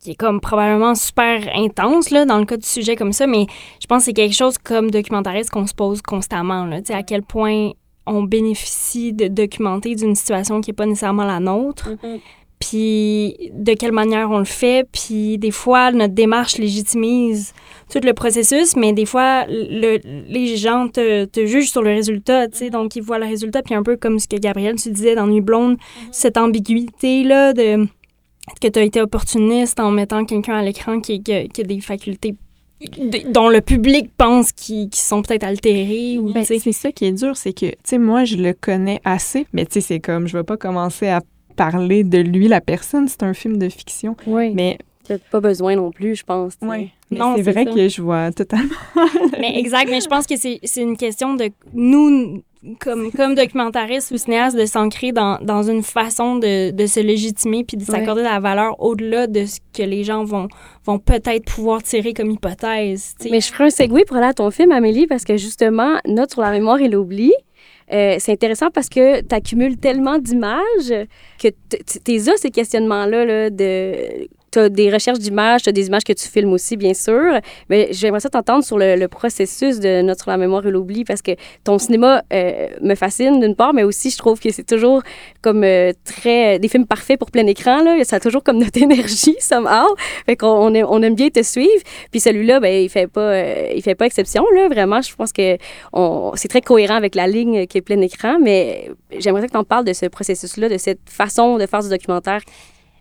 qui 0.00 0.12
est 0.12 0.16
comme 0.16 0.40
probablement 0.40 0.96
super 0.96 1.48
intense 1.54 2.10
là, 2.10 2.24
dans 2.24 2.38
le 2.38 2.46
cas 2.46 2.56
du 2.56 2.66
sujet 2.66 2.96
comme 2.96 3.12
ça, 3.12 3.28
mais 3.28 3.46
je 3.80 3.86
pense 3.86 3.98
que 3.98 4.04
c'est 4.06 4.12
quelque 4.12 4.34
chose 4.34 4.58
comme 4.58 4.90
documentariste 4.90 5.50
qu'on 5.50 5.66
se 5.68 5.74
pose 5.74 6.02
constamment. 6.02 6.64
Là, 6.64 6.80
à 6.88 7.02
quel 7.02 7.22
point 7.22 7.72
on 8.06 8.22
bénéficie 8.22 9.12
de 9.12 9.28
documenter 9.28 9.94
d'une 9.94 10.14
situation 10.14 10.60
qui 10.60 10.70
n'est 10.70 10.74
pas 10.74 10.86
nécessairement 10.86 11.24
la 11.24 11.40
nôtre, 11.40 11.90
puis 12.58 13.50
de 13.54 13.72
quelle 13.74 13.92
manière 13.92 14.30
on 14.30 14.38
le 14.38 14.44
fait, 14.44 14.86
puis 14.92 15.38
des 15.38 15.50
fois, 15.50 15.92
notre 15.92 16.12
démarche 16.14 16.58
légitimise 16.58 17.54
tout 17.90 18.00
le 18.04 18.12
processus, 18.12 18.76
mais 18.76 18.92
des 18.92 19.06
fois, 19.06 19.46
le- 19.48 19.98
les 20.28 20.56
gens 20.56 20.88
te, 20.88 21.24
te 21.24 21.46
jugent 21.46 21.70
sur 21.70 21.82
le 21.82 21.90
résultat, 21.90 22.48
tu 22.48 22.58
sais, 22.58 22.70
donc 22.70 22.96
ils 22.96 23.02
voient 23.02 23.18
le 23.18 23.26
résultat, 23.26 23.62
puis 23.62 23.74
un 23.74 23.82
peu 23.82 23.96
comme 23.96 24.18
ce 24.18 24.28
que 24.28 24.36
Gabrielle, 24.36 24.76
tu 24.76 24.90
disais 24.90 25.14
dans 25.14 25.26
Nuit 25.26 25.40
Blonde, 25.40 25.78
cette 26.12 26.36
ambiguïté-là 26.36 27.52
de 27.54 27.86
que 28.60 28.68
tu 28.68 28.78
as 28.78 28.82
été 28.82 29.00
opportuniste 29.00 29.78
en 29.80 29.90
mettant 29.90 30.24
quelqu'un 30.24 30.54
à 30.56 30.62
l'écran 30.62 31.00
qui, 31.00 31.22
qui, 31.22 31.32
a- 31.32 31.46
qui 31.46 31.60
a 31.60 31.64
des 31.64 31.80
facultés 31.80 32.34
dont 33.28 33.48
le 33.48 33.60
public 33.60 34.10
pense 34.16 34.52
qui, 34.52 34.88
qui 34.88 35.00
sont 35.00 35.22
peut-être 35.22 35.44
altérées 35.44 36.18
ou 36.18 36.32
Ben, 36.32 36.44
c'est 36.44 36.58
ça 36.72 36.92
qui 36.92 37.04
est 37.06 37.12
dur, 37.12 37.36
c'est 37.36 37.52
que, 37.52 37.66
tu 37.66 37.76
sais, 37.84 37.98
moi, 37.98 38.24
je 38.24 38.36
le 38.36 38.54
connais 38.54 39.00
assez, 39.04 39.46
mais 39.52 39.66
tu 39.66 39.74
sais, 39.74 39.80
c'est 39.80 40.00
comme, 40.00 40.26
je 40.26 40.36
vais 40.36 40.44
pas 40.44 40.56
commencer 40.56 41.08
à 41.08 41.20
parler 41.56 42.04
de 42.04 42.18
lui, 42.18 42.48
la 42.48 42.60
personne, 42.60 43.06
c'est 43.08 43.22
un 43.22 43.34
film 43.34 43.58
de 43.58 43.68
fiction. 43.68 44.16
Oui. 44.26 44.52
Mais, 44.54 44.78
pas 45.30 45.40
besoin 45.40 45.76
non 45.76 45.90
plus, 45.90 46.16
je 46.16 46.24
pense. 46.24 46.54
mais 46.62 46.90
Non, 47.10 47.34
c'est 47.36 47.42
vrai 47.42 47.64
ça. 47.64 47.72
que 47.72 47.88
je 47.88 48.00
vois 48.00 48.30
totalement. 48.32 48.70
Mais 49.40 49.58
exact, 49.58 49.90
mais 49.90 50.00
je 50.00 50.06
pense 50.06 50.26
que 50.26 50.36
c'est 50.36 50.60
une 50.80 50.96
question 50.96 51.34
de 51.34 51.50
nous, 51.74 52.42
comme, 52.78 53.10
comme 53.12 53.34
documentaristes 53.34 54.10
ou 54.10 54.18
cinéastes, 54.18 54.56
de 54.56 54.66
s'ancrer 54.66 55.12
dans, 55.12 55.38
dans 55.40 55.62
une 55.62 55.82
façon 55.82 56.36
de, 56.36 56.70
de 56.70 56.86
se 56.86 57.00
légitimer 57.00 57.64
puis 57.64 57.76
de 57.76 57.84
s'accorder 57.84 58.22
la 58.22 58.38
valeur 58.38 58.80
au-delà 58.80 59.26
de 59.26 59.46
ce 59.46 59.60
que 59.72 59.82
les 59.82 60.04
gens 60.04 60.24
vont, 60.24 60.48
vont 60.84 60.98
peut-être 60.98 61.44
pouvoir 61.46 61.82
tirer 61.82 62.12
comme 62.12 62.30
hypothèse. 62.30 63.14
tu 63.18 63.24
sais. 63.24 63.30
Mais 63.30 63.40
je 63.40 63.50
ferai 63.52 63.64
un 63.64 63.70
segue 63.70 64.04
pour 64.06 64.16
aller 64.16 64.26
à 64.26 64.34
ton 64.34 64.50
film, 64.50 64.72
Amélie, 64.72 65.06
parce 65.06 65.24
que 65.24 65.36
justement, 65.36 65.98
Note 66.06 66.32
sur 66.32 66.42
la 66.42 66.50
mémoire 66.50 66.80
et 66.80 66.88
l'oubli, 66.88 67.32
euh, 67.92 68.16
c'est 68.18 68.32
intéressant 68.32 68.70
parce 68.70 68.88
que 68.88 69.20
tu 69.22 69.34
accumules 69.34 69.76
tellement 69.76 70.18
d'images 70.18 70.92
que 71.42 71.48
tu 71.48 72.30
as 72.30 72.36
ces 72.36 72.50
questionnements-là 72.50 73.24
là, 73.24 73.50
de... 73.50 74.28
Tu 74.50 74.58
as 74.58 74.68
des 74.68 74.90
recherches 74.90 75.18
d'images, 75.18 75.62
tu 75.62 75.68
as 75.68 75.72
des 75.72 75.86
images 75.86 76.04
que 76.04 76.12
tu 76.12 76.28
filmes 76.28 76.52
aussi, 76.52 76.76
bien 76.76 76.94
sûr. 76.94 77.40
Mais 77.68 77.88
j'aimerais 77.92 78.20
ça 78.20 78.28
t'entendre 78.28 78.64
sur 78.64 78.78
le, 78.78 79.06
processus 79.08 79.80
de 79.80 80.02
sur 80.18 80.30
la 80.30 80.36
mémoire 80.36 80.66
et 80.66 80.70
l'oubli 80.70 81.04
parce 81.04 81.22
que 81.22 81.32
ton 81.64 81.78
cinéma 81.78 82.22
euh, 82.32 82.68
me 82.80 82.94
fascine 82.94 83.40
d'une 83.40 83.54
part, 83.54 83.74
mais 83.74 83.82
aussi 83.82 84.10
je 84.10 84.18
trouve 84.18 84.38
que 84.40 84.50
c'est 84.50 84.66
toujours 84.66 85.02
comme 85.42 85.64
euh, 85.64 85.92
très. 86.04 86.58
des 86.58 86.68
films 86.68 86.86
parfaits 86.86 87.18
pour 87.18 87.30
plein 87.30 87.46
écran. 87.46 87.82
Là. 87.82 88.02
Ça 88.04 88.16
a 88.16 88.20
toujours 88.20 88.42
comme 88.42 88.58
notre 88.58 88.80
énergie, 88.82 89.36
somehow. 89.40 89.94
Fait 90.26 90.36
qu'on 90.36 90.48
on 90.48 90.74
aime, 90.74 90.86
on 90.88 91.02
aime 91.02 91.14
bien 91.14 91.28
te 91.28 91.42
suivre. 91.42 91.82
Puis 92.10 92.20
celui-là, 92.20 92.60
ben, 92.60 92.82
il 92.82 92.88
fait 92.88 93.06
pas, 93.06 93.20
euh, 93.20 93.72
il 93.74 93.82
fait 93.82 93.94
pas 93.94 94.06
exception, 94.06 94.44
là. 94.54 94.68
Vraiment, 94.68 95.00
je 95.00 95.14
pense 95.14 95.32
que 95.32 95.56
c'est 96.34 96.48
très 96.48 96.60
cohérent 96.60 96.94
avec 96.94 97.14
la 97.14 97.26
ligne 97.26 97.66
qui 97.66 97.78
est 97.78 97.82
plein 97.82 98.00
écran, 98.00 98.38
mais 98.40 98.90
j'aimerais 99.18 99.46
que 99.46 99.52
tu 99.52 99.58
en 99.58 99.64
parles 99.64 99.84
de 99.84 99.92
ce 99.92 100.06
processus-là, 100.06 100.68
de 100.68 100.78
cette 100.78 101.00
façon 101.06 101.58
de 101.58 101.66
faire 101.66 101.82
du 101.82 101.88
documentaire. 101.88 102.40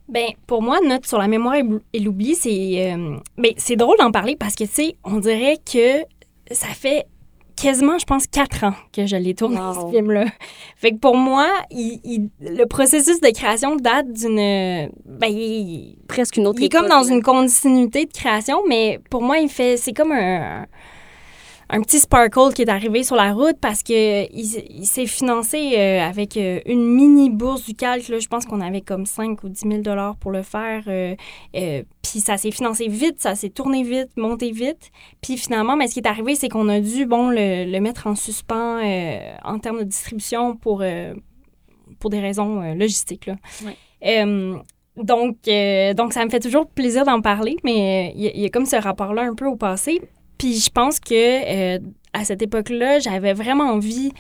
Ben, 0.10 0.30
pour 0.48 0.62
moi, 0.62 0.80
Note 0.86 1.06
sur 1.06 1.18
la 1.20 1.28
mémoire 1.28 1.56
et 1.56 1.64
bl- 1.64 1.82
et 1.94 2.00
l'oubli, 2.00 2.36
c'est 2.36 2.94
euh, 2.94 3.18
ben, 3.38 3.52
c'est 3.58 3.76
drôle 3.76 3.98
d'en 4.00 4.12
parler 4.12 4.36
parce 4.36 4.56
que, 4.56 4.64
tu 4.64 4.72
sais, 4.72 4.96
on 5.04 5.18
dirait 5.18 5.58
que 5.72 6.00
ça 6.52 6.68
fait 6.68 7.06
quasiment, 7.56 7.98
je 8.00 8.06
pense, 8.06 8.26
quatre 8.26 8.64
ans 8.64 8.74
que 8.94 9.06
je 9.06 9.18
l'ai 9.18 9.34
tourné, 9.36 9.58
Wow. 9.60 9.74
ce 9.92 9.96
film-là. 9.96 10.26
Fait 10.78 10.92
que 10.92 10.98
pour 10.98 11.18
moi, 11.18 11.48
il- 11.72 12.00
il- 12.06 12.30
le 12.40 12.64
processus 12.66 13.20
de 13.20 13.30
création 13.32 13.76
date 13.76 14.12
d'une... 14.14 14.90
Ben, 15.06 15.28
il, 15.28 15.98
Presque 16.08 16.38
une 16.38 16.48
autre 16.48 16.60
il 16.62 16.66
est 16.66 16.70
comme 16.70 16.88
dans 16.88 17.02
là. 17.02 17.14
une 17.14 17.22
continuité 17.22 18.06
de 18.06 18.12
création, 18.14 18.62
mais 18.68 19.00
pour 19.10 19.22
moi, 19.22 19.40
il 19.40 19.50
fait... 19.50 19.76
C'est 19.78 19.94
comme 19.94 20.12
un... 20.14 20.62
Un 20.62 20.68
petit 21.82 22.00
sparkle 22.00 22.52
qui 22.56 22.64
est 22.64 22.70
arrivé 22.70 23.04
sur 23.04 23.16
la 23.16 23.32
route 23.32 23.58
parce 23.62 23.84
que 23.84 24.24
il, 24.34 24.64
il 24.82 24.86
s'est 24.88 25.06
financé 25.06 25.74
euh, 25.78 26.02
avec 26.02 26.36
euh, 26.36 26.60
une 26.66 26.84
mini 26.84 27.30
bourse 27.30 27.64
du 27.66 27.76
calque. 27.76 28.08
là. 28.08 28.18
Je 28.20 28.28
pense 28.28 28.46
qu'on 28.48 28.60
avait 28.60 28.82
comme 28.82 29.06
5 29.06 29.44
ou 29.44 29.50
10 29.50 29.60
000 29.68 29.82
dollars 29.82 30.16
pour 30.18 30.32
le 30.32 30.42
faire. 30.42 30.84
euh, 30.88 31.16
Puis 31.54 32.20
ça 32.22 32.38
s'est 32.38 32.50
financé 32.52 32.88
vite, 32.88 33.22
ça 33.22 33.36
s'est 33.36 33.50
tourné 33.50 33.84
vite, 33.84 34.10
monté 34.18 34.50
vite. 34.52 34.90
Puis 35.22 35.38
finalement, 35.38 35.76
mais 35.76 35.88
ce 35.88 35.94
qui 35.94 36.00
est 36.00 36.08
arrivé, 36.08 36.34
c'est 36.34 36.50
qu'on 36.50 36.70
a 36.70 36.80
dû 36.80 37.06
bon, 37.06 37.30
le, 37.30 37.72
le 37.72 37.80
mettre 37.80 38.08
en 38.08 38.16
suspens 38.16 38.82
en 39.44 39.60
termes 39.60 39.80
de 39.80 39.84
distribution 39.84 40.56
pour, 40.56 40.84
pour 42.00 42.10
des 42.10 42.20
raisons 42.20 42.74
logistiques. 42.74 43.28
Là. 43.28 43.36
Ouais. 43.64 44.26
Donc, 44.98 45.38
donc, 45.96 46.14
ça 46.14 46.26
me 46.26 46.30
fait 46.30 46.40
toujours 46.40 46.68
plaisir 46.68 47.06
d'en 47.06 47.22
parler, 47.22 47.58
mais 47.64 48.12
il 48.16 48.26
y, 48.26 48.42
y 48.42 48.46
a 48.46 48.50
comme 48.50 48.66
ce 48.66 48.76
rapport-là 48.76 49.22
un 49.22 49.36
peu 49.36 49.46
au 49.46 49.56
passé. 49.56 50.02
Puis 50.40 50.56
je 50.60 50.70
pense 50.72 51.00
que 51.00 51.76
euh, 51.76 51.80
à 52.14 52.26
cette 52.26 52.42
époque-là, 52.42 52.98
j'avais 53.00 53.34
vraiment 53.34 53.66
envie 53.66 54.12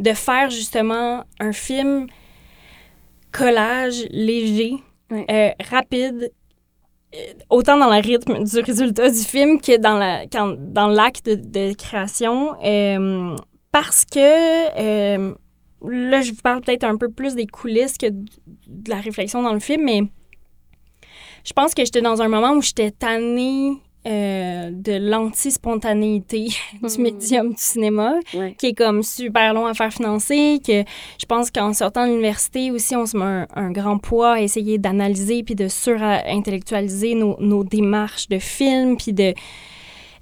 de 0.00 0.12
faire 0.14 0.48
justement 0.48 1.24
un 1.40 1.52
film 1.52 2.06
collage 3.32 4.06
léger, 4.10 4.76
euh, 5.12 5.50
rapide, 5.70 6.32
euh, 7.14 7.18
autant 7.50 7.76
dans 7.76 7.90
le 7.90 8.00
rythme 8.00 8.42
du 8.44 8.60
résultat 8.60 9.10
du 9.10 9.18
film 9.18 9.60
que 9.60 9.76
dans 9.78 9.98
la 9.98 10.26
quand- 10.26 10.56
dans 10.58 10.86
l'acte 10.88 11.26
de, 11.26 11.34
de 11.34 11.74
création, 11.74 12.54
euh, 12.64 13.36
parce 13.72 14.04
que 14.06 14.18
là, 15.82 16.20
je 16.22 16.30
vous 16.30 16.42
parle 16.42 16.62
peut-être 16.62 16.84
un 16.84 16.96
peu 16.96 17.10
plus 17.10 17.34
des 17.34 17.46
coulisses 17.46 17.98
que 17.98 18.06
de 18.08 18.88
la 18.90 18.96
réflexion 19.00 19.42
dans 19.42 19.52
le 19.52 19.60
film, 19.60 19.82
mais 19.84 20.00
je 21.44 21.52
pense 21.52 21.74
que 21.74 21.84
j'étais 21.84 22.00
dans 22.02 22.22
un 22.22 22.28
moment 22.28 22.52
où 22.52 22.62
j'étais 22.62 22.90
tannée 22.90 23.72
euh, 24.06 24.70
de 24.72 24.92
l'anti-spontanéité 25.10 26.46
du 26.74 26.78
Mhm. 26.82 27.02
médium 27.02 27.48
du 27.50 27.54
cinéma, 27.58 28.14
Ouais. 28.34 28.54
qui 28.58 28.66
est 28.66 28.74
comme 28.74 29.02
super 29.02 29.52
long 29.54 29.66
à 29.66 29.74
faire 29.74 29.92
financer, 29.92 30.60
que 30.64 30.84
je 31.18 31.26
pense 31.26 31.50
qu'en 31.50 31.72
sortant 31.72 32.06
de 32.06 32.10
l'université 32.12 32.70
aussi, 32.70 32.94
on 32.94 33.06
se 33.06 33.16
met 33.16 33.24
un, 33.24 33.46
un 33.54 33.70
grand 33.72 33.98
poids 33.98 34.34
à 34.34 34.40
essayer 34.40 34.78
d'analyser 34.78 35.42
puis 35.42 35.54
de 35.54 35.68
sur-intellectualiser 35.68 37.14
nos, 37.14 37.36
nos 37.40 37.64
démarches 37.64 38.28
de 38.28 38.38
film, 38.38 38.96
puis 38.96 39.12
de 39.12 39.34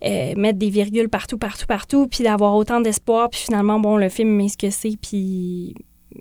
euh, 0.04 0.34
mettre 0.36 0.58
des 0.58 0.70
virgules 0.70 1.08
partout, 1.08 1.38
partout, 1.38 1.66
partout, 1.66 2.06
puis 2.06 2.24
d'avoir 2.24 2.54
autant 2.56 2.80
d'espoir, 2.80 3.30
puis 3.30 3.40
finalement, 3.40 3.78
bon, 3.80 3.96
le 3.96 4.08
film 4.08 4.40
est 4.40 4.48
ce 4.48 4.58
que 4.58 4.70
c'est, 4.70 4.96
puis 5.00 5.74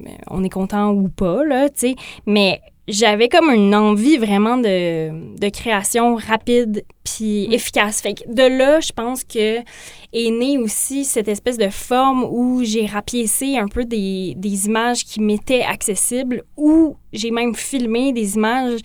euh, 0.05 0.09
on 0.29 0.43
est 0.43 0.49
content 0.49 0.91
ou 0.91 1.09
pas, 1.09 1.43
là, 1.43 1.69
tu 1.69 1.79
sais. 1.89 1.95
Mais 2.25 2.61
j'avais 2.87 3.29
comme 3.29 3.49
une 3.51 3.73
envie 3.73 4.17
vraiment 4.17 4.57
de, 4.57 5.37
de 5.37 5.49
création 5.49 6.15
rapide 6.15 6.83
puis 7.03 7.53
efficace. 7.53 8.01
Fait 8.01 8.13
que 8.13 8.31
de 8.31 8.43
là, 8.43 8.79
je 8.79 8.91
pense 8.91 9.23
que 9.23 9.59
est 9.59 10.31
née 10.31 10.57
aussi 10.57 11.05
cette 11.05 11.27
espèce 11.27 11.57
de 11.57 11.69
forme 11.69 12.23
où 12.29 12.63
j'ai 12.63 12.85
rapiécé 12.85 13.57
un 13.57 13.67
peu 13.67 13.85
des, 13.85 14.33
des 14.37 14.65
images 14.65 15.05
qui 15.05 15.21
m'étaient 15.21 15.63
accessibles 15.63 16.43
ou 16.57 16.97
j'ai 17.13 17.31
même 17.31 17.55
filmé 17.55 18.13
des 18.13 18.35
images 18.35 18.79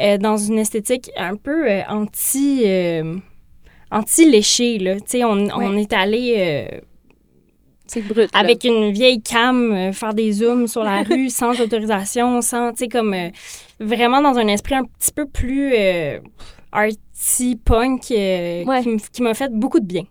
euh, 0.00 0.18
dans 0.18 0.36
une 0.36 0.58
esthétique 0.58 1.10
un 1.16 1.36
peu 1.36 1.70
euh, 1.70 1.82
anti... 1.88 2.62
euh, 2.64 3.16
anti-léchée, 3.90 4.78
là. 4.78 4.96
Tu 4.96 5.02
sais, 5.06 5.24
on, 5.24 5.48
on 5.54 5.76
est 5.76 5.92
allé... 5.92 6.68
C'est 7.86 8.00
brut. 8.02 8.32
là. 8.32 8.38
avec 8.40 8.64
une 8.64 8.90
vieille 8.92 9.20
cam, 9.22 9.72
euh, 9.72 9.92
faire 9.92 10.14
des 10.14 10.32
zooms 10.32 10.66
sur 10.66 10.82
la 10.84 11.02
rue 11.08 11.28
sans 11.30 11.60
autorisation, 11.60 12.40
sans, 12.40 12.70
tu 12.72 12.78
sais, 12.78 12.88
comme 12.88 13.12
euh, 13.14 13.28
vraiment 13.80 14.20
dans 14.22 14.38
un 14.38 14.48
esprit 14.48 14.74
un 14.76 14.84
petit 14.84 15.12
peu 15.12 15.26
plus 15.26 15.72
euh, 15.76 16.18
arty 16.72 17.56
punk 17.64 18.10
euh, 18.10 18.64
Ouais. 18.64 18.82
qui 19.12 19.22
m'a 19.22 19.34
fait 19.34 19.52
beaucoup 19.52 19.80
de 19.80 19.86
bien. 19.86 20.02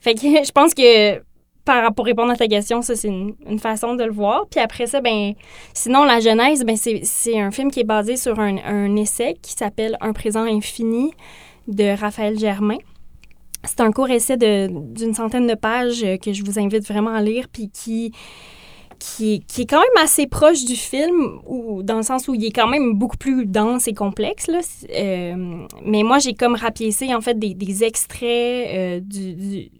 Fait 0.00 0.14
que 0.14 0.20
je 0.44 0.50
pense 0.52 0.74
que 0.74 1.20
par, 1.64 1.94
pour 1.94 2.06
répondre 2.06 2.32
à 2.32 2.36
ta 2.36 2.48
question, 2.48 2.82
ça, 2.82 2.96
c'est 2.96 3.08
une, 3.08 3.34
une 3.48 3.58
façon 3.58 3.94
de 3.94 4.02
le 4.04 4.10
voir. 4.12 4.46
Puis 4.50 4.60
après 4.60 4.86
ça, 4.86 5.00
ben, 5.00 5.34
sinon, 5.74 6.04
la 6.04 6.18
genèse, 6.20 6.64
ben, 6.64 6.76
c'est 6.76 7.00
c'est 7.04 7.38
un 7.38 7.50
film 7.50 7.70
qui 7.70 7.80
est 7.80 7.84
basé 7.84 8.16
sur 8.16 8.40
un, 8.40 8.56
un 8.64 8.96
essai 8.96 9.34
qui 9.42 9.52
s'appelle 9.52 9.96
Un 10.00 10.12
présent 10.12 10.42
infini 10.42 11.12
de 11.68 11.96
Raphaël 12.00 12.38
Germain. 12.38 12.78
C'est 13.64 13.80
un 13.80 13.92
court 13.92 14.08
essai 14.10 14.36
de- 14.36 14.68
d'une 14.94 15.14
centaine 15.14 15.46
de 15.46 15.54
pages 15.54 16.02
euh, 16.02 16.16
que 16.16 16.32
je 16.32 16.42
vous 16.42 16.58
invite 16.58 16.86
vraiment 16.88 17.10
à 17.10 17.22
lire, 17.22 17.46
puis 17.52 17.70
qui, 17.70 18.12
qui, 18.98 19.40
qui 19.46 19.62
est 19.62 19.66
quand 19.66 19.80
même 19.80 20.02
assez 20.04 20.26
proche 20.26 20.64
du 20.64 20.76
film, 20.76 21.40
ou, 21.46 21.82
dans 21.82 21.96
le 21.98 22.02
sens 22.02 22.26
où 22.28 22.34
il 22.34 22.44
est 22.44 22.52
quand 22.52 22.68
même 22.68 22.94
beaucoup 22.94 23.16
plus 23.18 23.44
dense 23.46 23.86
et 23.86 23.94
complexe. 23.94 24.46
Là. 24.46 24.60
Euh, 24.96 25.66
mais 25.84 26.02
moi, 26.02 26.18
j'ai 26.18 26.34
comme 26.34 26.54
rapiécé 26.54 27.14
en 27.14 27.20
fait 27.20 27.38
des, 27.38 27.54
des 27.54 27.84
extraits 27.84 28.68
euh, 28.74 29.00
du, 29.00 29.34
du- 29.34 29.70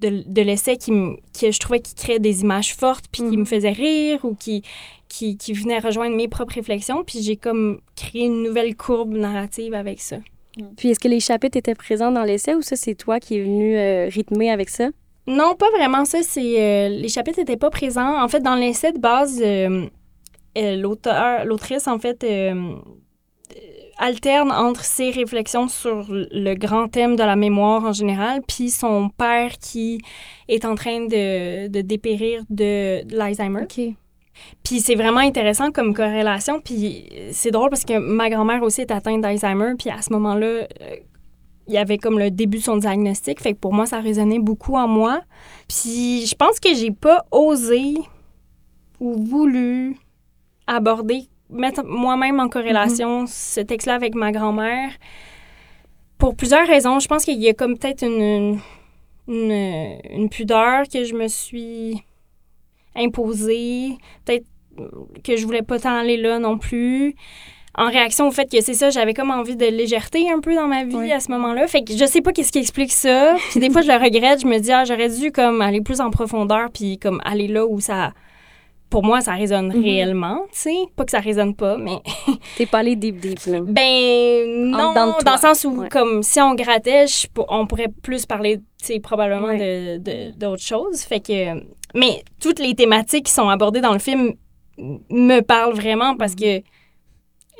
de, 0.00 0.22
de 0.26 0.42
l'essai 0.42 0.76
qui, 0.76 0.90
que 1.40 1.50
je 1.50 1.58
trouvais 1.58 1.80
qui 1.80 1.94
créait 1.94 2.18
des 2.18 2.42
images 2.42 2.74
fortes, 2.76 3.06
puis 3.10 3.22
qui 3.28 3.36
me 3.36 3.44
faisaient 3.46 3.70
rire, 3.72 4.24
ou 4.24 4.34
qui, 4.34 4.62
qui, 5.08 5.36
qui 5.38 5.52
venaient 5.52 5.78
rejoindre 5.78 6.14
mes 6.16 6.28
propres 6.28 6.54
réflexions. 6.54 7.02
Puis 7.02 7.22
j'ai 7.22 7.36
comme 7.36 7.80
créé 7.96 8.26
une 8.26 8.42
nouvelle 8.42 8.76
courbe 8.76 9.14
narrative 9.14 9.72
avec 9.74 10.00
ça. 10.00 10.18
Puis 10.76 10.90
est-ce 10.90 11.00
que 11.00 11.08
les 11.08 11.20
chapitres 11.20 11.56
étaient 11.56 11.74
présents 11.74 12.10
dans 12.10 12.22
l'essai 12.22 12.54
ou 12.54 12.62
ça, 12.62 12.76
c'est 12.76 12.94
toi 12.94 13.20
qui 13.20 13.36
es 13.36 13.42
venu 13.42 13.76
euh, 13.76 14.08
rythmer 14.08 14.50
avec 14.50 14.70
ça? 14.70 14.88
Non, 15.26 15.54
pas 15.54 15.70
vraiment 15.76 16.04
ça. 16.04 16.22
C'est 16.22 16.60
euh, 16.60 16.88
les 16.88 17.08
chapitres 17.08 17.38
n'étaient 17.38 17.56
pas 17.56 17.70
présents. 17.70 18.22
En 18.22 18.28
fait, 18.28 18.40
dans 18.40 18.54
l'essai 18.54 18.92
de 18.92 18.98
base, 18.98 19.40
euh, 19.44 19.86
l'auteur, 20.54 21.44
l'autrice 21.44 21.86
en 21.88 21.98
fait 21.98 22.24
alterne 23.98 24.52
entre 24.52 24.84
ses 24.84 25.10
réflexions 25.10 25.68
sur 25.68 26.06
le 26.10 26.54
grand 26.54 26.88
thème 26.88 27.16
de 27.16 27.22
la 27.22 27.36
mémoire 27.36 27.84
en 27.84 27.92
général, 27.92 28.42
puis 28.46 28.70
son 28.70 29.08
père 29.08 29.52
qui 29.58 30.00
est 30.48 30.64
en 30.64 30.74
train 30.74 31.06
de, 31.06 31.68
de 31.68 31.80
dépérir 31.80 32.42
de, 32.50 33.04
de 33.04 33.16
l'Alzheimer. 33.16 33.66
Puis 34.62 34.80
c'est 34.80 34.94
vraiment 34.94 35.20
intéressant 35.20 35.70
comme 35.70 35.94
corrélation. 35.94 36.60
Puis 36.60 37.08
c'est 37.32 37.50
drôle 37.50 37.70
parce 37.70 37.84
que 37.84 37.98
ma 37.98 38.30
grand-mère 38.30 38.62
aussi 38.62 38.80
est 38.82 38.90
atteinte 38.90 39.20
d'Alzheimer. 39.20 39.74
Puis 39.78 39.90
à 39.90 40.02
ce 40.02 40.12
moment-là, 40.12 40.46
euh, 40.46 40.66
il 41.68 41.74
y 41.74 41.78
avait 41.78 41.98
comme 41.98 42.18
le 42.18 42.30
début 42.30 42.58
de 42.58 42.62
son 42.62 42.76
diagnostic. 42.76 43.40
Fait 43.40 43.52
que 43.52 43.58
pour 43.58 43.72
moi, 43.72 43.86
ça 43.86 44.00
résonnait 44.00 44.38
beaucoup 44.38 44.76
en 44.76 44.88
moi. 44.88 45.20
Puis 45.68 46.26
je 46.26 46.34
pense 46.34 46.60
que 46.60 46.74
j'ai 46.74 46.90
pas 46.90 47.24
osé 47.30 47.94
ou 49.00 49.14
voulu 49.14 49.96
aborder, 50.66 51.24
mettre 51.50 51.84
moi-même 51.84 52.40
en 52.40 52.48
corrélation 52.48 53.26
ce 53.26 53.60
texte-là 53.60 53.94
avec 53.94 54.14
ma 54.14 54.32
grand-mère 54.32 54.90
pour 56.18 56.34
plusieurs 56.34 56.66
raisons. 56.66 56.98
Je 56.98 57.08
pense 57.08 57.24
qu'il 57.24 57.40
y 57.40 57.48
a 57.48 57.54
comme 57.54 57.78
peut-être 57.78 58.02
une, 58.04 58.58
une, 59.28 59.98
une 60.10 60.28
pudeur 60.28 60.84
que 60.88 61.04
je 61.04 61.14
me 61.14 61.28
suis 61.28 62.02
imposée. 62.96 63.96
Peut-être 64.24 64.44
que 65.24 65.36
je 65.36 65.44
voulais 65.46 65.62
pas 65.62 65.78
tant 65.78 65.96
aller 65.98 66.16
là 66.16 66.38
non 66.38 66.58
plus. 66.58 67.14
En 67.78 67.88
réaction 67.88 68.26
au 68.28 68.30
fait 68.30 68.50
que 68.50 68.60
c'est 68.62 68.72
ça, 68.74 68.88
j'avais 68.88 69.12
comme 69.12 69.30
envie 69.30 69.54
de 69.56 69.66
légèreté 69.66 70.30
un 70.30 70.40
peu 70.40 70.54
dans 70.54 70.66
ma 70.66 70.84
vie 70.84 70.96
Oui. 70.96 71.12
à 71.12 71.20
ce 71.20 71.30
moment-là. 71.32 71.66
Fait 71.68 71.82
que 71.84 71.92
je 71.94 72.06
sais 72.06 72.22
pas 72.22 72.32
qu'est-ce 72.32 72.50
qui 72.52 72.58
explique 72.58 72.92
ça. 72.92 73.36
Puis 73.50 73.60
des 73.60 73.68
fois, 73.70 73.82
je 73.82 73.88
le 73.88 74.02
regrette. 74.02 74.40
Je 74.40 74.46
me 74.46 74.58
dis, 74.58 74.72
ah, 74.72 74.84
j'aurais 74.84 75.10
dû 75.10 75.30
comme 75.30 75.60
aller 75.60 75.82
plus 75.82 76.00
en 76.00 76.10
profondeur 76.10 76.70
puis 76.72 76.98
comme 76.98 77.20
aller 77.24 77.48
là 77.48 77.66
où 77.66 77.80
ça... 77.80 78.12
Pour 78.88 79.02
moi, 79.04 79.20
ça 79.20 79.32
résonne 79.32 79.66
Mhm. 79.74 79.82
réellement, 79.82 80.42
tu 80.52 80.58
sais. 80.60 80.76
Pas 80.94 81.04
que 81.04 81.10
ça 81.10 81.18
résonne 81.18 81.54
pas, 81.56 81.76
mais... 81.76 81.98
T'es 82.56 82.66
pas 82.66 82.78
allé 82.78 82.94
deep 82.96 83.16
deep, 83.18 83.40
là. 83.46 83.58
Ben 83.62 84.46
non, 84.70 84.92
toi. 84.94 85.18
dans 85.24 85.32
le 85.32 85.38
sens 85.38 85.64
où, 85.64 85.80
Ouais. 85.80 85.88
comme, 85.88 86.22
si 86.22 86.40
on 86.40 86.54
grattait, 86.54 87.06
je 87.08 87.26
on 87.48 87.66
pourrait 87.66 87.88
plus 88.02 88.26
parler, 88.26 88.58
tu 88.80 88.86
sais, 88.86 89.00
probablement 89.00 89.48
Ouais. 89.48 89.98
de- 89.98 90.02
de- 90.30 90.38
d'autres 90.38 90.62
choses. 90.62 91.00
Fait 91.02 91.18
que... 91.20 91.60
Mais 91.96 92.22
toutes 92.40 92.58
les 92.58 92.74
thématiques 92.74 93.26
qui 93.26 93.32
sont 93.32 93.48
abordées 93.48 93.80
dans 93.80 93.92
le 93.92 93.98
film 93.98 94.34
me 94.78 95.40
parlent 95.40 95.74
vraiment 95.74 96.16
parce 96.16 96.34
que, 96.34 96.58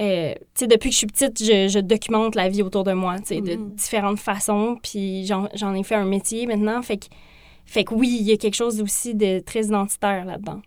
euh, 0.00 0.34
tu 0.34 0.40
sais, 0.54 0.66
depuis 0.66 0.90
que 0.90 0.92
je 0.92 0.98
suis 0.98 1.06
petite, 1.06 1.42
je, 1.42 1.68
je 1.68 1.78
documente 1.78 2.34
la 2.34 2.48
vie 2.48 2.62
autour 2.62 2.84
de 2.84 2.92
moi, 2.92 3.18
tu 3.18 3.26
sais, 3.28 3.40
de 3.40 3.54
Mhm. 3.56 3.70
différentes 3.74 4.18
façons. 4.18 4.76
Puis 4.82 5.24
j'en 5.26 5.74
ai 5.74 5.82
fait 5.82 5.94
un 5.94 6.04
métier 6.04 6.46
maintenant. 6.46 6.82
Fait 6.82 6.98
que, 6.98 7.06
fait 7.64 7.84
que 7.84 7.94
oui, 7.94 8.14
il 8.20 8.26
y 8.26 8.32
a 8.32 8.36
quelque 8.36 8.54
chose 8.54 8.80
aussi 8.82 9.14
de 9.14 9.38
très 9.40 9.64
identitaire 9.64 10.24
là-dedans. 10.26 10.60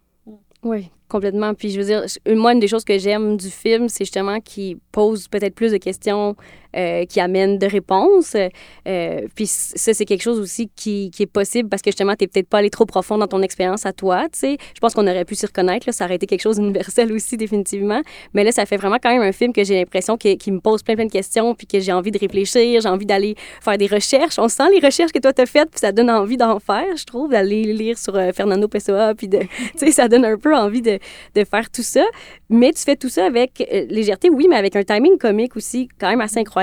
Oui, 0.63 0.89
complètement. 1.07 1.53
Puis 1.53 1.69
je 1.69 1.79
veux 1.79 1.85
dire, 1.85 2.03
moi, 2.35 2.53
une 2.53 2.59
des 2.59 2.67
choses 2.67 2.83
que 2.83 2.97
j'aime 2.97 3.37
du 3.37 3.49
film, 3.49 3.87
c'est 3.87 4.03
justement 4.03 4.39
qu'il 4.41 4.77
pose 4.91 5.27
peut-être 5.27 5.55
plus 5.55 5.71
de 5.71 5.77
questions, 5.77 6.35
euh, 6.75 7.05
qui 7.05 7.19
amène 7.19 7.57
de 7.57 7.65
réponses. 7.65 8.35
Euh, 8.87 9.21
puis 9.33 9.47
ça, 9.47 9.91
c'est 9.91 10.05
quelque 10.05 10.21
chose 10.21 10.39
aussi 10.39 10.69
qui, 10.75 11.09
qui 11.09 11.23
est 11.23 11.31
possible 11.31 11.67
parce 11.67 11.81
que 11.81 11.89
justement, 11.89 12.13
tu 12.15 12.27
peut-être 12.27 12.47
pas 12.47 12.59
allé 12.59 12.69
trop 12.69 12.85
profond 12.85 13.17
dans 13.17 13.25
ton 13.25 13.41
expérience 13.41 13.87
à 13.87 13.91
toi, 13.91 14.25
tu 14.31 14.39
sais. 14.39 14.57
Je 14.75 14.79
pense 14.79 14.93
qu'on 14.93 15.07
aurait 15.07 15.25
pu 15.25 15.33
s'y 15.33 15.47
reconnaître, 15.47 15.87
là, 15.87 15.93
ça 15.93 16.05
aurait 16.05 16.17
été 16.17 16.27
quelque 16.27 16.43
chose 16.43 16.57
d'universel 16.57 17.11
aussi, 17.15 17.37
définitivement. 17.37 18.01
Mais 18.35 18.43
là, 18.43 18.51
ça 18.51 18.67
fait 18.67 18.77
vraiment 18.77 18.97
quand 19.01 19.09
même 19.09 19.23
un 19.23 19.31
film 19.31 19.51
que 19.51 19.63
j'ai 19.63 19.79
l'impression 19.79 20.15
qui 20.15 20.51
me 20.51 20.59
pose 20.59 20.83
plein, 20.83 20.93
plein 20.93 21.07
de 21.07 21.11
questions, 21.11 21.55
puis 21.55 21.65
que 21.65 21.79
j'ai 21.79 21.91
envie 21.91 22.11
de 22.11 22.19
réfléchir, 22.19 22.81
j'ai 22.81 22.89
envie 22.89 23.07
d'aller 23.07 23.33
faire 23.61 23.79
des 23.79 23.87
recherches. 23.87 24.37
On 24.37 24.47
sent 24.47 24.69
les 24.71 24.85
recherches 24.85 25.11
que 25.11 25.19
toi, 25.19 25.33
t'as 25.33 25.47
faites, 25.47 25.71
puis 25.71 25.79
ça 25.79 25.91
donne 25.91 26.11
envie 26.11 26.37
d'en 26.37 26.59
faire, 26.59 26.95
je 26.95 27.03
trouve, 27.03 27.31
d'aller 27.31 27.73
lire 27.73 27.97
sur 27.97 28.15
euh, 28.15 28.31
Fernando 28.31 28.67
Pessoa, 28.67 29.15
puis 29.15 29.27
de, 29.27 29.39
ça 29.91 30.07
donne 30.07 30.25
un 30.25 30.37
peu 30.37 30.55
envie 30.55 30.83
de, 30.83 30.99
de 31.33 31.43
faire 31.43 31.71
tout 31.71 31.81
ça. 31.81 32.05
Mais 32.51 32.71
tu 32.73 32.83
fais 32.83 32.95
tout 32.95 33.09
ça 33.09 33.25
avec 33.25 33.63
légèreté, 33.89 34.29
oui, 34.29 34.47
mais 34.47 34.55
avec 34.55 34.75
un 34.75 34.83
timing 34.83 35.17
comique 35.17 35.55
aussi 35.55 35.89
quand 35.99 36.09
même 36.09 36.21
assez 36.21 36.39
incroyable. 36.39 36.58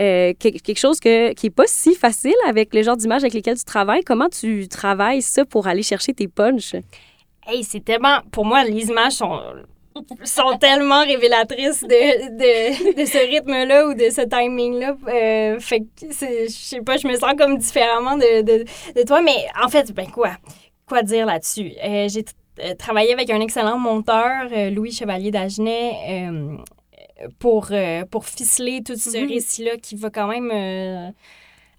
Euh, 0.00 0.32
que- 0.34 0.58
quelque 0.60 0.78
chose 0.78 1.00
que, 1.00 1.32
qui 1.32 1.46
n'est 1.46 1.50
pas 1.50 1.66
si 1.66 1.94
facile 1.94 2.34
avec 2.46 2.74
le 2.74 2.82
genre 2.82 2.96
d'images 2.96 3.22
avec 3.22 3.34
lesquelles 3.34 3.58
tu 3.58 3.64
travailles. 3.64 4.02
Comment 4.02 4.28
tu 4.28 4.68
travailles 4.68 5.22
ça 5.22 5.44
pour 5.44 5.66
aller 5.66 5.82
chercher 5.82 6.12
tes 6.14 6.28
punchs? 6.28 6.74
Hey, 7.46 7.62
c'est 7.64 7.84
tellement. 7.84 8.18
Pour 8.32 8.44
moi, 8.44 8.64
les 8.64 8.86
images 8.88 9.12
sont, 9.12 9.38
sont 10.24 10.56
tellement 10.58 11.04
révélatrices 11.04 11.82
de, 11.82 11.86
de, 12.38 13.00
de 13.00 13.04
ce 13.04 13.18
rythme-là 13.18 13.86
ou 13.88 13.94
de 13.94 14.08
ce 14.10 14.22
timing-là. 14.22 14.96
Euh, 15.08 15.60
fait 15.60 15.80
que, 15.80 16.06
je 16.10 16.46
sais 16.48 16.80
pas, 16.80 16.96
je 16.96 17.06
me 17.06 17.14
sens 17.16 17.34
comme 17.38 17.58
différemment 17.58 18.16
de, 18.16 18.42
de, 18.42 18.64
de 18.96 19.02
toi. 19.06 19.20
Mais 19.20 19.46
en 19.62 19.68
fait, 19.68 19.92
ben 19.92 20.06
quoi? 20.10 20.30
Quoi 20.88 21.02
dire 21.02 21.26
là-dessus? 21.26 21.72
Euh, 21.84 22.08
J'ai 22.08 22.24
euh, 22.60 22.74
travaillé 22.74 23.12
avec 23.12 23.28
un 23.30 23.40
excellent 23.40 23.78
monteur, 23.78 24.46
euh, 24.52 24.70
Louis 24.70 24.92
Chevalier 24.92 25.30
d'Agenais. 25.30 25.92
Pour, 27.38 27.68
euh, 27.70 28.04
pour 28.10 28.24
ficeler 28.26 28.82
tout 28.84 28.96
ce 28.96 29.16
Mhm. 29.18 29.28
récit-là 29.28 29.76
qui 29.76 29.94
va 29.96 30.10
quand 30.10 30.26
même 30.28 30.50
euh, 30.52 31.10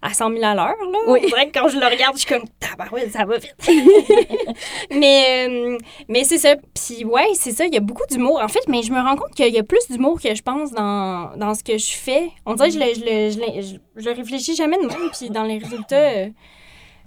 à 0.02 0.12
100 0.14 0.30
000 0.30 0.44
à 0.44 0.54
l'heure. 0.54 0.74
Oui. 1.08 1.20
On 1.22 1.26
dirait 1.26 1.48
que 1.50 1.58
quand 1.58 1.68
je 1.68 1.78
le 1.78 1.86
regarde, 1.86 2.14
je 2.16 2.20
suis 2.20 2.28
comme, 2.28 2.44
tabarouette, 2.60 3.12
ça 3.12 3.24
va 3.24 3.38
vite. 3.38 3.56
mais 4.90 5.46
euh, 5.48 5.78
mais 6.08 6.24
c'est 6.24 6.38
ça. 6.38 6.54
Puis 6.74 7.04
ouais, 7.04 7.28
c'est 7.34 7.52
ça, 7.52 7.66
il 7.66 7.74
y 7.74 7.76
a 7.76 7.80
beaucoup 7.80 8.04
d'humour. 8.10 8.40
En 8.42 8.48
fait, 8.48 8.66
mais 8.68 8.82
je 8.82 8.92
me 8.92 9.00
rends 9.00 9.16
compte 9.16 9.34
qu'il 9.34 9.52
y 9.52 9.58
a 9.58 9.62
plus 9.62 9.86
d'humour 9.90 10.20
que 10.20 10.34
je 10.34 10.42
pense 10.42 10.70
dans, 10.72 11.36
dans 11.36 11.54
ce 11.54 11.62
que 11.64 11.78
je 11.78 11.92
fais. 11.92 12.30
On 12.44 12.54
dirait 12.54 12.68
que 12.70 12.74
je 12.74 12.80
le, 12.80 12.94
je 12.94 13.00
le, 13.00 13.30
je 13.30 13.38
le, 13.38 13.62
je- 13.62 14.02
je 14.02 14.10
le 14.10 14.16
réfléchis 14.16 14.54
jamais 14.56 14.76
de 14.78 14.86
même. 14.86 15.10
Puis 15.18 15.30
dans 15.30 15.44
les 15.44 15.58
résultats, 15.58 16.26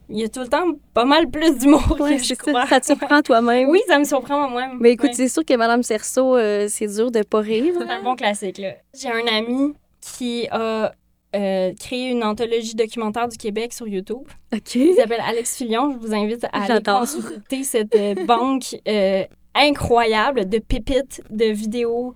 il 0.09 0.17
y 0.19 0.23
a 0.23 0.29
tout 0.29 0.39
le 0.41 0.47
temps 0.47 0.65
pas 0.93 1.05
mal 1.05 1.29
plus 1.29 1.57
d'humour 1.57 1.97
Ouais, 1.99 2.17
que 2.17 2.23
je 2.23 2.33
crois. 2.33 2.63
ça. 2.63 2.67
Ça 2.69 2.79
te 2.79 2.85
surprend 2.87 3.21
toi-même? 3.21 3.69
Oui, 3.69 3.79
ça 3.87 3.99
me 3.99 4.03
surprend 4.03 4.49
moi-même. 4.49 4.77
Mais 4.79 4.91
écoute, 4.91 5.09
Ouais. 5.09 5.15
c'est 5.15 5.27
sûr 5.29 5.45
que 5.45 5.53
Madame 5.55 5.83
Cerceau, 5.83 6.35
euh, 6.35 6.65
c'est 6.69 6.87
dur 6.87 7.11
de 7.11 7.21
pas 7.21 7.39
rire. 7.39 7.73
C'est 7.77 7.89
un 7.89 8.01
bon 8.03 8.15
classique, 8.15 8.57
là. 8.57 8.73
J'ai 8.99 9.09
un 9.09 9.27
ami 9.27 9.73
qui 10.01 10.47
a 10.49 10.93
euh, 11.35 11.73
créé 11.79 12.09
une 12.09 12.23
anthologie 12.23 12.73
documentaire 12.75 13.27
du 13.27 13.37
Québec 13.37 13.71
sur 13.73 13.87
YouTube. 13.87 14.23
OK. 14.53 14.75
Il 14.75 14.95
s'appelle 14.95 15.21
Alex 15.25 15.55
Fillon. 15.57 15.91
Je 15.93 15.97
vous 16.07 16.13
invite 16.13 16.43
à 16.45 16.63
aller 16.63 16.83
consulter 16.83 17.63
cette 17.63 17.95
euh, 17.95 18.15
banque 18.25 18.75
incroyable 19.53 20.47
de 20.49 20.57
pépites 20.59 21.21
de 21.29 21.45
vidéos 21.45 22.15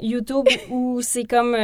YouTube 0.00 0.46
où 0.70 1.00
c'est 1.02 1.24
comme... 1.24 1.56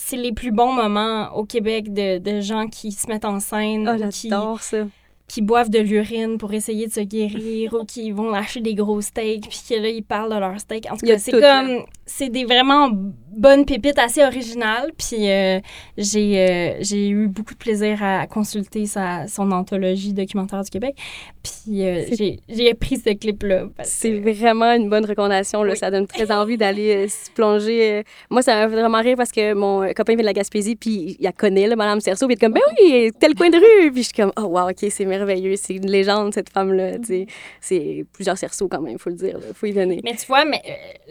c'est 0.00 0.16
les 0.16 0.32
plus 0.32 0.52
bons 0.52 0.72
moments 0.72 1.34
au 1.34 1.44
Québec 1.44 1.92
de, 1.92 2.18
de 2.18 2.40
gens 2.40 2.68
qui 2.68 2.92
se 2.92 3.08
mettent 3.08 3.24
en 3.24 3.40
scène, 3.40 3.88
Oh, 3.88 4.04
ou 4.04 4.08
qui, 4.10 4.28
j'adore 4.30 4.62
ça. 4.62 4.86
qui 5.26 5.42
boivent 5.42 5.70
de 5.70 5.80
l'urine 5.80 6.38
pour 6.38 6.52
essayer 6.54 6.86
de 6.86 6.92
se 6.92 7.00
guérir 7.00 7.74
ou 7.80 7.84
qui 7.84 8.12
vont 8.12 8.30
lâcher 8.30 8.60
des 8.60 8.74
gros 8.74 9.00
steaks 9.00 9.48
puis 9.48 9.60
que 9.68 9.74
là, 9.74 9.88
ils 9.88 10.04
parlent 10.04 10.32
de 10.32 10.38
leur 10.38 10.58
steak. 10.60 10.86
En 10.90 10.96
tout 10.96 11.04
cas, 11.04 11.18
c'est 11.18 11.32
comme... 11.32 11.84
C'est 12.10 12.30
des 12.30 12.44
vraiment 12.44 12.90
bonnes 13.36 13.64
pépites 13.64 13.98
assez 13.98 14.24
originales. 14.24 14.90
Puis 14.96 15.30
euh, 15.30 15.60
j'ai 15.96 16.38
euh, 16.38 16.74
j'ai 16.80 17.08
eu 17.08 17.28
beaucoup 17.28 17.54
de 17.54 17.58
plaisir 17.58 18.02
à 18.02 18.26
consulter 18.26 18.86
sa, 18.86 19.26
son 19.28 19.52
anthologie 19.52 20.12
documentaire 20.12 20.62
du 20.62 20.70
Québec. 20.70 20.96
Puis 21.42 21.84
euh, 21.86 22.04
j'ai 22.12 22.40
j'ai 22.48 22.74
pris 22.74 22.96
ce 22.96 23.10
clip-là. 23.14 23.64
C'est 23.82 24.20
que- 24.20 24.30
vraiment 24.32 24.72
une 24.72 24.88
bonne 24.88 25.04
recommandation. 25.04 25.62
Là. 25.62 25.72
Oui. 25.72 25.78
Ça 25.78 25.90
donne 25.90 26.06
très 26.06 26.32
envie 26.32 26.56
d'aller 26.56 27.08
se 27.08 27.30
plonger. 27.30 28.04
Moi, 28.30 28.42
ça 28.42 28.54
m'a 28.54 28.66
vraiment 28.66 29.00
rire 29.00 29.16
parce 29.16 29.30
que 29.30 29.52
mon 29.54 29.86
copain 29.94 30.14
vient 30.14 30.22
de 30.22 30.24
la 30.24 30.32
Gaspésie, 30.32 30.74
puis 30.76 31.16
il 31.18 31.22
la 31.22 31.32
connaît, 31.32 31.66
là, 31.66 31.76
Madame 31.76 32.00
Cerceau, 32.00 32.26
puis 32.26 32.34
il 32.34 32.38
est 32.38 32.40
comme, 32.40 32.54
ben 32.54 32.62
oui, 32.80 33.10
tel 33.20 33.34
coin 33.34 33.50
de 33.50 33.56
rue. 33.56 33.92
Puis 33.92 34.02
je 34.02 34.08
suis 34.08 34.16
comme, 34.16 34.32
oh, 34.38 34.44
wow, 34.46 34.70
OK, 34.70 34.86
c'est 34.90 35.04
merveilleux. 35.04 35.54
C'est 35.56 35.74
une 35.74 35.90
légende, 35.90 36.32
cette 36.34 36.50
femme-là. 36.50 36.92
sais. 37.04 37.26
C'est 37.60 38.04
plusieurs 38.12 38.38
cerceaux 38.38 38.68
quand 38.68 38.80
même, 38.80 38.94
il 38.94 38.98
faut 38.98 39.10
le 39.10 39.16
dire. 39.16 39.38
Il 39.46 39.54
faut 39.54 39.66
y 39.66 39.72
donner. 39.72 40.00
Mais 40.02 40.14
tu 40.16 40.26
vois, 40.26 40.44
mais, 40.44 40.62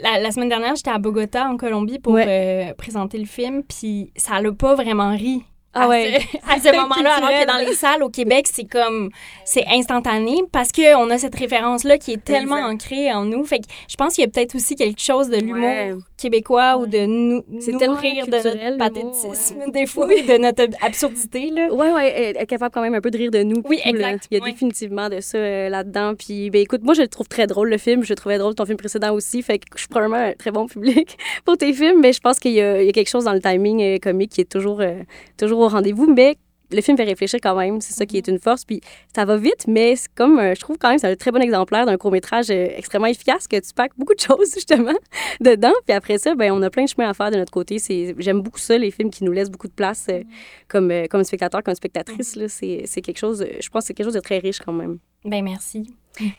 la, 0.01 0.19
la 0.19 0.31
semaine 0.31 0.49
dernière, 0.49 0.75
j'étais 0.88 0.95
à 0.95 0.99
Bogota, 0.99 1.49
en 1.49 1.57
Colombie, 1.57 1.99
pour 1.99 2.15
euh, 2.17 2.73
présenter 2.75 3.17
le 3.17 3.25
film, 3.25 3.61
puis 3.63 4.11
ça 4.15 4.41
l'a 4.41 4.51
pas 4.53 4.75
vraiment 4.75 5.11
ri. 5.11 5.43
Ah 5.74 5.88
ouais. 5.88 6.20
à 6.49 6.59
ce 6.59 6.76
moment-là, 6.76 7.15
alors 7.18 7.30
que 7.30 7.45
dans 7.45 7.57
les 7.57 7.74
salles 7.74 8.01
au 8.01 8.09
Québec, 8.09 8.47
c'est 8.51 8.63
comme, 8.65 9.09
c'est 9.45 9.65
instantané 9.68 10.41
parce 10.51 10.72
qu'on 10.72 11.09
a 11.11 11.18
cette 11.18 11.36
référence-là 11.36 11.97
qui 11.97 12.13
est 12.13 12.24
tellement 12.24 12.57
Exact. 12.57 12.74
ancrée 12.74 13.13
en 13.13 13.26
nous. 13.26 13.43
Fait 13.45 13.59
que 13.59 13.65
je 13.88 13.95
pense 13.95 14.15
qu'il 14.15 14.24
y 14.24 14.28
a 14.28 14.30
peut-être 14.30 14.55
aussi 14.55 14.76
quelque 14.76 15.01
chose 15.01 15.30
de 15.30 15.38
l'humour 15.38 15.57
Ouais. 15.57 15.93
québécois 16.18 16.78
ou 16.78 16.88
de 16.88 17.05
nous, 17.05 17.43
C'est 17.59 17.74
nous 17.74 17.80
rire 17.95 18.26
de 18.26 18.32
culturel, 18.32 18.78
notre 18.78 18.95
l'humour, 18.95 19.11
pathétisme, 19.22 19.72
des 19.72 19.86
fois, 19.86 20.07
de 20.07 20.38
notre 20.39 20.63
absurdité, 20.84 21.51
là. 21.51 21.72
Ouais, 21.72 21.91
ouais, 21.91 22.36
est 22.38 22.45
capable 22.47 22.74
quand 22.74 22.82
même 22.82 22.95
un 22.95 23.01
peu 23.01 23.11
de 23.11 23.18
rire 23.18 23.32
de 23.32 23.43
nous. 23.43 23.61
Oui, 23.70 23.78
là. 23.86 23.91
exact, 23.91 24.28
Il 24.32 24.39
y 24.39 24.41
a 24.41 24.45
définitivement 24.45 25.09
de 25.09 25.20
ça 25.20 25.38
euh, 25.38 25.70
là-dedans. 25.70 26.13
Puis, 26.15 26.49
ben 26.49 26.61
écoute, 26.61 26.82
moi, 26.84 26.95
je 26.95 27.01
le 27.01 27.07
trouve 27.07 27.28
très 27.28 27.45
drôle, 27.45 27.70
le 27.70 27.78
film. 27.78 28.03
Je 28.03 28.09
le 28.09 28.15
trouvais 28.15 28.38
drôle 28.39 28.55
ton 28.55 28.65
film 28.65 28.78
précédent 28.78 29.13
aussi. 29.13 29.41
Fait 29.43 29.59
que 29.59 29.65
je 29.76 29.80
suis 29.80 29.88
probablement 29.88 30.18
un 30.24 30.34
très 30.34 30.51
bon 30.51 30.65
public 30.65 31.18
pour 31.45 31.57
tes 31.57 31.72
films. 31.74 31.99
Mais 32.01 32.13
je 32.13 32.20
pense 32.20 32.39
qu'il 32.39 32.53
y, 32.53 32.61
a 32.61 32.82
il 32.82 32.86
y 32.86 32.89
a 32.89 32.93
quelque 32.93 33.09
chose 33.09 33.26
dans 33.26 33.34
le 33.34 33.41
timing 33.41 33.82
euh, 33.82 33.97
comique 33.99 34.32
qui 34.32 34.41
est 34.41 34.49
toujours, 34.51 34.82
euh, 34.82 35.01
toujours 35.38 35.66
au 35.68 35.70
rendez-vous. 35.70 36.11
Mais 36.11 36.38
le 36.72 36.82
film 36.82 36.97
fait 36.97 37.03
réfléchir 37.03 37.39
quand 37.41 37.55
même. 37.55 37.80
C'est 37.82 37.93
ça 37.93 38.05
qui 38.05 38.18
est 38.18 38.28
une 38.28 38.39
force. 38.39 38.65
Puis 38.65 38.82
ça 39.15 39.26
va 39.26 39.38
vite, 39.38 39.65
mais 39.68 39.95
comme, 40.15 40.39
euh, 40.39 40.53
je 40.55 40.59
trouve 40.59 40.78
quand 40.78 40.89
même, 40.89 40.99
c'est 40.99 41.09
un 41.09 41.15
très 41.15 41.32
bon 41.32 41.41
exemplaire 41.41 41.86
d'un 41.86 41.97
court-métrage 41.97 42.49
euh, 42.49 42.68
extrêmement 42.76 43.07
efficace 43.07 43.47
que 43.47 43.57
tu 43.57 43.74
packs 43.74 43.91
beaucoup 43.97 44.13
de 44.13 44.20
choses, 44.28 44.53
justement, 44.53 44.97
dedans. 45.39 45.74
Puis 45.86 45.95
après 45.95 46.18
ça, 46.18 46.36
ben 46.36 46.51
on 46.51 46.61
a 46.61 46.70
plein 46.70 46.84
de 46.84 46.89
chemin 46.89 47.09
à 47.09 47.13
faire 47.13 47.32
de 47.32 47.38
notre 47.38 47.51
côté. 47.51 47.80
C'est, 47.80 48.15
j'aime 48.18 48.41
beaucoup 48.41 48.59
ça, 48.59 48.78
les 48.78 48.91
films 48.91 49.09
qui 49.09 49.24
nous 49.24 49.32
laissent 49.32 49.51
beaucoup 49.51 49.68
de 49.68 49.74
place 49.74 50.07
euh, 50.09 50.24
comme, 50.68 50.91
euh, 50.91 51.05
comme 51.09 51.24
spectateur, 51.24 51.63
comme 51.63 51.76
spectatrice. 51.76 52.36
là. 52.36 52.47
C'est, 52.47 52.84
c'est 52.86 53.01
quelque 53.01 53.20
chose, 53.20 53.45
je 53.59 53.70
pense 53.70 53.84
que 53.84 53.88
c'est 53.88 53.93
quelque 53.93 54.07
chose 54.07 54.15
de 54.15 54.20
très 54.20 54.39
riche 54.39 54.59
quand 54.59 54.74
même. 54.74 54.99
Ben, 55.28 55.43
merci. 55.43 55.86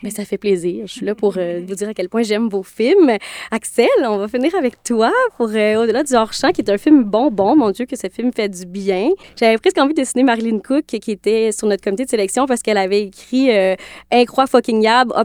Mais 0.03 0.11
ça 0.19 0.25
fait 0.25 0.39
plaisir. 0.39 0.89
Je 0.89 0.93
suis 0.93 1.07
là 1.07 1.15
pour 1.15 1.35
euh, 1.37 1.61
vous 1.65 1.75
dire 1.77 1.89
à 1.89 1.95
quel 1.95 2.09
point 2.09 2.23
j'aime 2.25 2.49
vos 2.49 2.65
films. 2.65 3.13
Axel, 3.53 3.87
on 4.09 4.17
va 4.19 4.27
finir 4.27 4.53
avec 4.57 4.83
toi 4.83 5.13
pour 5.37 5.51
euh, 5.55 5.77
Au-delà 5.77 6.03
du 6.03 6.15
hors-champ, 6.15 6.51
qui 6.51 6.63
est 6.63 6.71
un 6.71 6.79
film 6.79 7.05
bonbon. 7.05 7.55
Mon 7.55 7.71
Dieu, 7.71 7.87
que 7.87 7.95
ce 7.95 8.09
film 8.09 8.33
fait 8.33 8.49
du 8.49 8.67
bien. 8.67 9.11
J'avais 9.39 9.57
presque 9.59 9.79
envie 9.79 9.95
de 9.95 10.01
dessiner 10.01 10.25
Marilyn 10.25 10.59
Cook, 10.59 10.83
qui 10.85 11.11
était 11.13 11.53
sur 11.53 11.69
notre 11.69 11.85
comité 11.85 12.05
de 12.07 12.11
sélection 12.11 12.47
parce 12.47 12.61
qu'elle 12.63 12.77
avait 12.79 13.03
écrit 13.05 13.53
euh, 13.57 13.77
Incroix 14.11 14.49
fucking 14.49 14.83
yab, 14.83 15.13
A+++ 15.15 15.25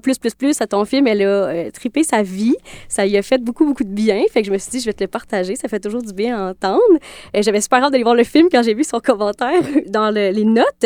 à 0.59 0.67
ton 0.67 0.85
film. 0.85 1.07
Elle 1.07 1.23
a 1.23 1.25
euh, 1.25 1.71
trippé 1.71 2.03
sa 2.03 2.21
vie. 2.21 2.55
Ça 2.89 3.07
lui 3.07 3.17
a 3.17 3.23
fait 3.23 3.39
beaucoup, 3.41 3.65
beaucoup 3.65 3.83
de 3.85 3.89
bien. 3.89 4.21
Fait 4.31 4.41
que 4.41 4.47
je 4.47 4.51
me 4.53 4.59
suis 4.59 4.69
dit, 4.69 4.79
je 4.81 4.85
vais 4.85 4.93
te 4.93 5.03
le 5.03 5.07
partager. 5.07 5.55
Ça 5.55 5.67
fait 5.67 5.79
toujours 5.79 6.03
du 6.03 6.13
bien 6.13 6.37
à 6.37 6.51
entendre. 6.51 6.99
J'avais 7.33 7.61
super 7.61 7.83
hâte 7.83 7.91
d'aller 7.91 8.03
voir 8.03 8.13
le 8.13 8.23
film 8.23 8.49
quand 8.51 8.61
j'ai 8.61 8.75
vu 8.75 8.83
son 8.83 8.99
commentaire 8.99 9.61
dans 9.87 10.11
le- 10.11 10.29
les 10.29 10.45
notes. 10.45 10.85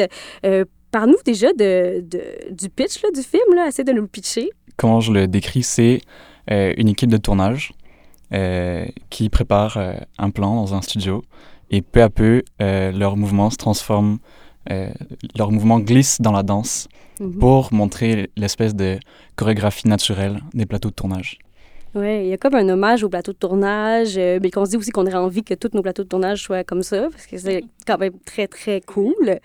Parle-nous 0.92 1.18
déjà 1.26 1.52
de, 1.54 2.02
de- 2.02 2.52
du 2.54 2.70
pitch 2.70 3.02
là, 3.04 3.10
du 3.14 3.22
film. 3.22 3.54
Là. 3.56 3.68
Essaie 3.68 3.84
de 3.84 3.92
nous 3.92 4.02
le 4.02 4.08
pitcher. 4.08 4.50
Comment 4.78 5.00
je 5.00 5.12
le 5.12 5.28
décris, 5.28 5.64
c'est 5.64 6.02
euh, 6.52 6.74
une 6.78 6.88
équipe 6.88 7.10
de 7.10 7.18
tournage 7.18 7.74
euh, 8.34 8.86
qui 9.10 9.30
prépare 9.30 9.78
euh, 9.78 9.94
un 10.18 10.30
plan 10.30 10.56
dans 10.56 10.74
un 10.76 10.82
studio 10.82 11.24
et 11.72 11.82
peu 11.82 12.02
à 12.02 12.10
peu, 12.10 12.44
leur 12.62 13.18
mouvement 13.18 13.50
se 13.50 13.58
transforme, 13.58 14.20
leur 15.38 15.52
mouvement 15.52 15.82
glisse 15.82 16.22
dans 16.22 16.32
la 16.32 16.42
danse 16.44 16.88
pour 17.42 17.74
montrer 17.74 18.30
l'espèce 18.38 18.74
de 18.74 18.98
chorégraphie 19.36 19.88
naturelle 19.90 20.40
des 20.54 20.66
plateaux 20.66 20.90
de 20.90 20.94
tournage. 20.94 21.40
Oui, 21.94 22.22
il 22.24 22.28
y 22.28 22.34
a 22.34 22.38
comme 22.38 22.56
un 22.56 22.70
hommage 22.70 23.04
au 23.04 23.10
plateau 23.10 23.34
de 23.34 23.38
tournage, 23.38 24.18
euh, 24.18 24.40
mais 24.42 24.50
qu'on 24.52 24.64
se 24.66 24.72
dit 24.72 24.78
aussi 24.78 24.92
qu'on 24.92 25.06
aurait 25.08 25.16
envie 25.16 25.44
que 25.44 25.56
tous 25.56 25.72
nos 25.74 25.82
plateaux 25.82 26.04
de 26.04 26.08
tournage 26.10 26.44
soient 26.44 26.64
comme 26.64 26.84
ça, 26.84 27.08
parce 27.12 27.26
que 27.26 27.38
c'est 27.38 27.64
quand 27.86 27.98
même 27.98 28.14
très, 28.26 28.48
très 28.48 28.80
cool. 28.82 29.40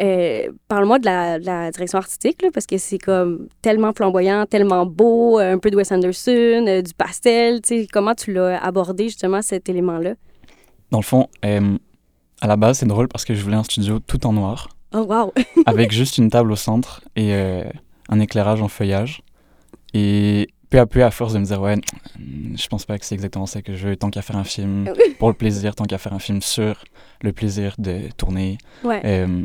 Euh, 0.00 0.48
Parle-moi 0.68 0.98
de 0.98 1.04
la, 1.04 1.38
de 1.38 1.44
la 1.46 1.70
direction 1.70 1.98
artistique, 1.98 2.42
là, 2.42 2.48
parce 2.52 2.66
que 2.66 2.78
c'est 2.78 2.98
comme 2.98 3.48
tellement 3.60 3.92
flamboyant, 3.92 4.46
tellement 4.46 4.86
beau, 4.86 5.38
euh, 5.38 5.54
un 5.54 5.58
peu 5.58 5.70
de 5.70 5.76
Wes 5.76 5.90
Anderson, 5.92 6.64
euh, 6.66 6.82
du 6.82 6.94
pastel. 6.94 7.60
Comment 7.92 8.14
tu 8.14 8.32
l'as 8.32 8.62
abordé, 8.62 9.04
justement, 9.04 9.42
cet 9.42 9.68
élément-là? 9.68 10.14
Dans 10.90 10.98
le 10.98 11.04
fond, 11.04 11.28
euh, 11.44 11.76
à 12.40 12.46
la 12.46 12.56
base, 12.56 12.78
c'est 12.78 12.86
drôle 12.86 13.08
parce 13.08 13.24
que 13.24 13.34
je 13.34 13.42
voulais 13.42 13.56
un 13.56 13.64
studio 13.64 13.98
tout 13.98 14.26
en 14.26 14.32
noir, 14.32 14.68
Oh, 14.94 15.06
wow! 15.08 15.32
avec 15.66 15.90
juste 15.90 16.18
une 16.18 16.28
table 16.28 16.52
au 16.52 16.56
centre 16.56 17.00
et 17.16 17.32
un 17.32 18.20
éclairage 18.20 18.60
en 18.60 18.68
feuillage. 18.68 19.22
Et 19.94 20.48
peu 20.72 20.78
à 20.78 20.86
peu, 20.86 21.04
à 21.04 21.10
force 21.10 21.34
de 21.34 21.38
me 21.38 21.44
dire, 21.44 21.60
ouais, 21.60 21.76
je 22.18 22.66
pense 22.66 22.86
pas 22.86 22.98
que 22.98 23.04
c'est 23.04 23.14
exactement 23.14 23.46
ça 23.46 23.60
que 23.60 23.74
je 23.74 23.88
veux, 23.88 23.96
tant 23.96 24.10
qu'à 24.10 24.22
faire 24.22 24.36
un 24.36 24.44
film 24.44 24.90
pour 25.18 25.28
le 25.28 25.34
plaisir, 25.34 25.74
tant 25.74 25.84
qu'à 25.84 25.98
faire 25.98 26.14
un 26.14 26.18
film 26.18 26.40
sur 26.40 26.82
le 27.20 27.32
plaisir 27.32 27.74
de 27.78 28.08
tourner. 28.16 28.58
Ouais. 28.82 29.02
Euh, 29.04 29.44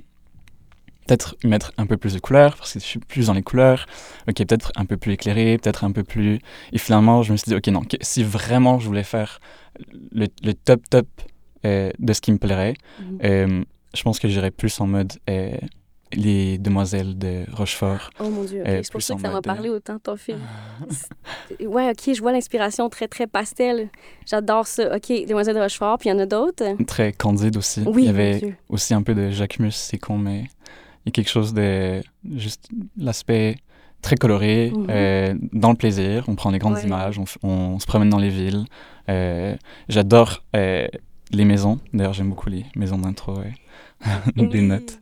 peut-être 1.08 1.36
mettre 1.44 1.72
un 1.78 1.86
peu 1.86 1.98
plus 1.98 2.14
de 2.14 2.20
couleurs, 2.20 2.56
parce 2.58 2.74
que 2.74 2.80
je 2.80 2.86
suis 2.86 3.00
plus 3.00 3.28
dans 3.28 3.34
les 3.34 3.42
couleurs. 3.44 3.86
Ok, 4.28 4.36
peut-être 4.38 4.72
un 4.76 4.86
peu 4.86 4.98
plus 4.98 5.14
éclairé, 5.14 5.58
peut-être 5.58 5.84
un 5.84 5.92
peu 5.92 6.04
plus... 6.04 6.40
Et 6.74 6.78
finalement, 6.78 7.24
je 7.24 7.32
me 7.32 7.38
suis 7.38 7.50
dit, 7.50 7.56
ok, 7.56 7.68
non, 7.70 7.82
que- 7.82 7.98
si 8.02 8.24
vraiment 8.24 8.80
je 8.80 8.88
voulais 8.88 9.04
faire 9.04 9.40
le, 10.12 10.28
le 10.44 10.54
top 10.54 10.82
top 10.90 11.08
euh, 11.66 11.92
de 11.98 12.14
ce 12.14 12.22
qui 12.22 12.32
me 12.32 12.38
plairait, 12.38 12.76
Mhm. 13.00 13.20
euh, 13.24 13.64
je 13.96 14.04
pense 14.04 14.20
que 14.20 14.28
j'irais 14.28 14.52
plus 14.52 14.80
en 14.82 14.88
mode 14.88 15.14
euh, 15.30 15.58
les 16.14 16.58
demoiselles 16.58 17.18
de 17.18 17.44
Rochefort. 17.52 18.12
Oh 18.20 18.30
mon 18.30 18.44
Dieu, 18.44 18.62
c'est 18.66 18.92
pour 18.92 19.02
ça 19.02 19.16
que 19.16 19.22
ça 19.22 19.30
m'a 19.32 19.42
parlé 19.42 19.70
autant 19.70 19.96
de 19.96 20.00
ton 20.00 20.16
film. 20.18 20.40
Ouais, 21.66 21.90
ok, 21.92 22.14
je 22.14 22.22
vois 22.22 22.32
l'inspiration 22.34 22.90
très, 22.90 23.08
très 23.08 23.26
pastel. 23.28 23.90
J'adore 24.26 24.68
ça. 24.68 24.96
Ok, 24.96 25.08
Demoiselle 25.28 25.56
de 25.56 25.60
Rochefort, 25.62 25.98
puis 25.98 26.10
il 26.10 26.14
y 26.14 26.16
en 26.16 26.20
a 26.20 26.26
d'autres? 26.26 26.64
Très 26.86 27.14
candide 27.14 27.58
aussi. 27.58 27.84
Oui, 27.86 28.04
Il 28.04 28.06
y 28.06 28.10
avait 28.10 28.58
aussi 28.70 28.94
un 28.94 29.02
peu 29.02 29.14
de 29.16 29.30
Jacques 29.32 29.60
Mus, 29.60 29.72
c'est 29.72 29.98
con, 29.98 30.18
mais 30.18 30.44
y 31.08 31.10
a 31.10 31.12
quelque 31.12 31.30
chose 31.30 31.54
de 31.54 32.02
juste 32.36 32.70
l'aspect 32.98 33.58
très 34.02 34.16
coloré, 34.16 34.72
Mhm. 34.76 34.88
euh, 34.90 35.36
dans 35.54 35.72
le 35.72 35.76
plaisir. 35.76 36.24
On 36.28 36.36
prend 36.36 36.52
des 36.52 36.60
grandes 36.60 36.76
Ouais. 36.76 36.84
images, 36.86 37.20
on, 37.44 37.80
se 37.80 37.86
promène 37.86 38.10
dans 38.10 38.20
les 38.20 38.30
villes. 38.30 38.66
Euh, 39.10 39.56
J'adore 39.90 40.44
euh, 40.56 40.88
les 41.32 41.46
maisons. 41.46 41.80
D'ailleurs, 41.94 42.14
j'aime 42.14 42.30
beaucoup 42.30 42.50
les 42.50 42.66
maisons 42.76 42.98
d'intro, 42.98 43.40
des 44.36 44.62
notes. 44.62 45.00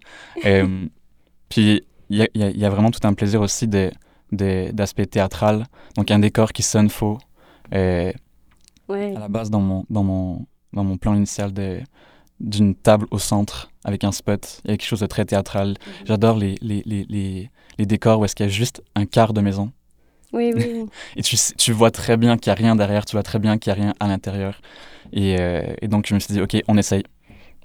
Puis, 1.50 1.82
il 2.10 2.18
y 2.18 2.22
a, 2.22 2.28
y 2.34 2.60
y 2.60 2.70
vraiment 2.70 2.92
tout 2.92 3.06
un 3.08 3.14
plaisir 3.14 3.42
aussi 3.42 3.68
d'aspect 4.32 5.06
théâtral. 5.06 5.66
Donc, 5.98 6.12
un 6.12 6.20
décor 6.20 6.54
qui 6.54 6.64
sonne 6.64 6.90
faux. 6.90 7.18
Ouais. 8.88 9.16
à 9.16 9.20
la 9.20 9.28
base 9.28 9.50
dans 9.50 9.62
mon, 9.62 9.84
dans 9.90 10.04
mon, 10.04 10.46
dans 10.72 10.84
mon 10.84 10.98
plan 10.98 11.16
initial 11.16 11.52
de, 11.52 11.80
d'une 12.40 12.76
table 12.76 13.06
au 13.12 13.20
centre 13.20 13.72
avec 13.84 14.04
un 14.04 14.12
spot. 14.12 14.62
Il 14.66 14.72
y 14.72 14.74
a 14.74 14.78
quelque 14.78 14.88
chose 14.88 15.00
de 15.00 15.06
très 15.06 15.26
théâtral. 15.26 15.70
Mhm. 15.70 15.76
J'adore 16.06 16.38
les, 16.38 16.56
les, 16.62 16.84
les, 16.86 17.50
les, 17.78 17.86
décors 17.86 18.20
où 18.20 18.26
est-ce 18.26 18.36
qu'il 18.36 18.46
y 18.46 18.50
a 18.50 18.52
juste 18.52 18.82
un 18.96 19.06
quart 19.06 19.34
de 19.34 19.42
maison. 19.42 19.72
Oui, 20.34 20.52
oui. 20.56 20.86
Et 21.16 21.22
tu, 21.22 21.38
tu 21.58 21.72
vois 21.72 21.92
très 21.92 22.18
bien 22.18 22.38
qu'il 22.38 22.50
n'y 22.52 22.58
a 22.58 22.62
rien 22.62 22.76
derrière, 22.76 23.06
tu 23.06 23.16
vois 23.16 23.24
très 23.24 23.40
bien 23.40 23.58
qu'il 23.58 23.74
n'y 23.74 23.80
a 23.80 23.84
rien 23.84 23.94
à 24.00 24.08
l'intérieur. 24.08 24.60
Et, 25.14 25.38
euh, 25.40 25.62
et 25.82 25.88
donc 25.88 26.08
je 26.08 26.14
me 26.16 26.20
suis 26.20 26.34
dit, 26.34 26.42
ok, 26.42 26.58
on 26.68 26.78
essaye. 26.78 27.04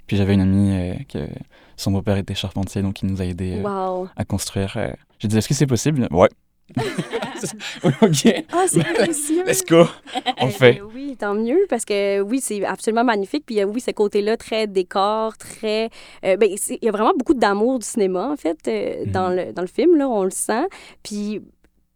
Puis 0.07 0.15
j'avais 0.17 0.33
une 0.33 0.41
amie 0.41 0.71
euh, 0.71 0.93
que 1.09 1.27
son 1.75 1.91
beau-père 1.91 2.17
était 2.17 2.35
charpentier, 2.35 2.81
donc 2.81 3.01
il 3.01 3.07
nous 3.07 3.21
a 3.21 3.25
aidés 3.25 3.57
euh, 3.57 3.63
Wow. 3.63 4.09
à 4.15 4.23
construire. 4.25 4.77
J'ai 5.19 5.27
dit, 5.27 5.37
est-ce 5.37 5.47
que 5.47 5.53
c'est 5.53 5.67
possible? 5.67 6.07
Ouais. 6.11 6.29
Oui, 7.83 7.91
ok, 8.01 8.43
Ah, 8.51 8.65
c'est 8.67 8.83
précieux! 8.93 9.43
let's 9.45 9.65
go. 9.65 9.85
On 10.39 10.45
le 10.45 10.51
fait. 10.51 10.81
oui, 10.93 11.15
tant 11.17 11.33
mieux, 11.33 11.65
parce 11.69 11.85
que 11.85 12.21
oui, 12.21 12.39
c'est 12.41 12.63
absolument 12.65 13.03
magnifique. 13.03 13.43
Puis 13.45 13.59
euh, 13.59 13.65
oui, 13.65 13.81
ce 13.81 13.91
côté-là, 13.91 14.37
très 14.37 14.67
décor, 14.67 15.37
très... 15.37 15.89
euh, 16.25 16.37
ben, 16.37 16.49
il 16.51 16.77
y 16.81 16.87
a 16.87 16.91
vraiment 16.91 17.13
beaucoup 17.17 17.33
d'amour 17.33 17.79
du 17.79 17.85
cinéma, 17.85 18.29
en 18.31 18.37
fait, 18.37 18.57
euh, 18.67 19.03
dans, 19.07 19.29
le, 19.29 19.53
dans 19.53 19.61
le 19.63 19.67
film, 19.67 19.97
là, 19.97 20.07
on 20.07 20.23
le 20.23 20.29
sent. 20.31 20.65
Puis 21.03 21.41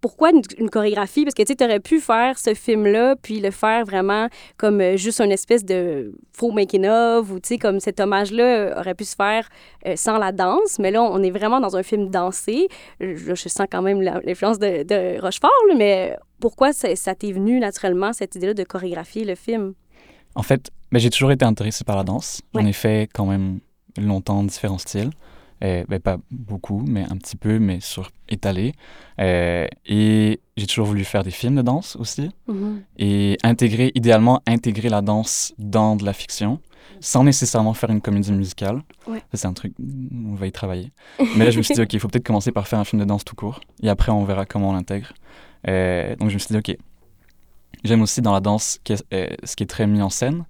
pourquoi 0.06 0.30
une, 0.30 0.43
une 0.60 0.70
chorégraphie? 0.70 1.24
Parce 1.26 1.34
que, 1.34 1.41
tu 1.41 1.64
aurais 1.64 1.80
pu 1.80 1.99
faire 1.99 2.38
ce 2.38 2.53
film-là, 2.53 3.16
puis 3.20 3.39
le 3.39 3.49
faire 3.49 3.86
vraiment 3.86 4.28
comme 4.56 4.80
euh, 4.80 4.97
juste 4.97 5.20
une 5.20 5.32
espèce 5.32 5.66
de 5.66 6.12
faux 6.32 6.51
making-of, 6.51 7.32
ou, 7.32 7.39
tu 7.39 7.47
sais, 7.47 7.58
comme 7.58 7.80
cet 7.80 7.99
hommage-là 7.99 8.43
euh, 8.43 8.80
aurait 8.80 8.93
pu 8.93 9.03
se 9.03 9.16
faire 9.16 9.49
euh, 9.88 9.95
sans 9.95 10.20
la 10.20 10.32
danse. 10.32 10.78
Mais 10.78 10.91
là, 10.91 11.01
on 11.01 11.24
est 11.24 11.32
vraiment 11.32 11.60
dans 11.60 11.76
un 11.76 11.82
film 11.82 12.12
dansé. 12.12 12.68
Je 12.99 13.34
sens 13.36 13.66
quand 13.72 13.82
même 13.82 13.99
l'influence 14.03 14.60
de, 14.60 14.84
de 14.84 15.20
Rochefort, 15.20 15.49
là, 15.70 15.74
mais 15.76 16.16
pourquoi 16.39 16.72
ça, 16.72 16.95
ça 16.95 17.16
t'est 17.16 17.32
venu 17.32 17.60
naturellement, 17.60 18.14
cette 18.14 18.36
idée-là 18.36 18.53
de 18.53 18.64
chorégraphier 18.64 19.26
le 19.26 19.34
film? 19.34 19.74
En 20.36 20.43
fait, 20.43 20.70
ben, 20.91 20.99
j'ai 20.99 21.10
toujours 21.10 21.32
été 21.32 21.45
intéressé 21.45 21.84
par 21.84 21.95
la 21.97 22.03
danse. 22.03 22.41
J'en 22.53 22.62
Ouais. 22.62 22.70
ai 22.70 22.74
fait 22.74 23.10
quand 23.12 23.26
même 23.26 23.60
longtemps 23.97 24.43
différents 24.43 24.78
styles. 24.78 25.10
Euh, 25.64 25.86
ben, 25.88 25.99
pas 25.99 26.18
beaucoup, 26.32 26.84
mais 26.86 27.03
un 27.03 27.18
petit 27.18 27.38
peu, 27.38 27.60
mais 27.60 27.80
sur 27.80 28.12
étalé. 28.28 28.74
Euh, 29.20 29.68
et 29.86 30.41
j'ai 30.58 30.68
toujours 30.68 30.86
voulu 30.86 31.03
faire 31.06 31.24
des 31.24 31.32
films 31.32 31.56
de 31.56 31.62
danse 31.62 31.95
aussi. 31.95 32.30
Mhm. 32.47 32.84
Et 32.97 33.38
intégrer, 33.43 33.91
idéalement, 33.95 34.41
intégrer 34.45 34.89
la 34.89 35.01
danse 35.01 35.53
dans 35.58 35.95
de 35.95 36.03
la 36.03 36.14
fiction, 36.14 36.60
sans 36.99 37.24
nécessairement 37.24 37.74
faire 37.74 37.89
une 37.89 38.01
comédie 38.01 38.34
musicale. 38.34 38.82
Ouais. 39.08 39.20
Ça, 39.32 39.38
c'est 39.38 39.47
un 39.47 39.53
truc, 39.53 39.74
on 39.80 40.36
va 40.36 40.47
y 40.47 40.51
travailler. 40.51 40.91
Mais 41.38 41.45
là, 41.45 41.51
je 41.51 41.58
me 41.58 41.64
suis 41.64 41.74
dit, 41.74 41.82
OK, 41.82 41.93
il 41.93 41.99
faut 41.99 42.10
peut-être 42.10 42.26
commencer 42.26 42.51
par 42.51 42.68
faire 42.68 42.80
un 42.80 42.86
film 42.86 43.01
de 43.01 43.08
danse 43.08 43.24
tout 43.24 43.36
court. 43.36 43.62
Et 43.82 43.89
après, 43.89 44.12
on 44.12 44.26
verra 44.26 44.45
comment 44.45 44.70
on 44.70 44.74
l'intègre. 44.74 45.14
Euh, 45.68 46.16
donc, 46.18 46.30
je 46.30 46.34
me 46.34 46.39
suis 46.39 46.53
dit, 46.53 46.58
OK. 46.58 46.78
J'aime 47.84 48.01
aussi 48.01 48.22
dans 48.22 48.34
la 48.34 48.39
danse 48.39 48.80
ce 48.86 49.56
qui 49.56 49.64
est 49.64 49.70
très 49.70 49.86
mis 49.88 50.01
en 50.01 50.10
scène. 50.10 50.45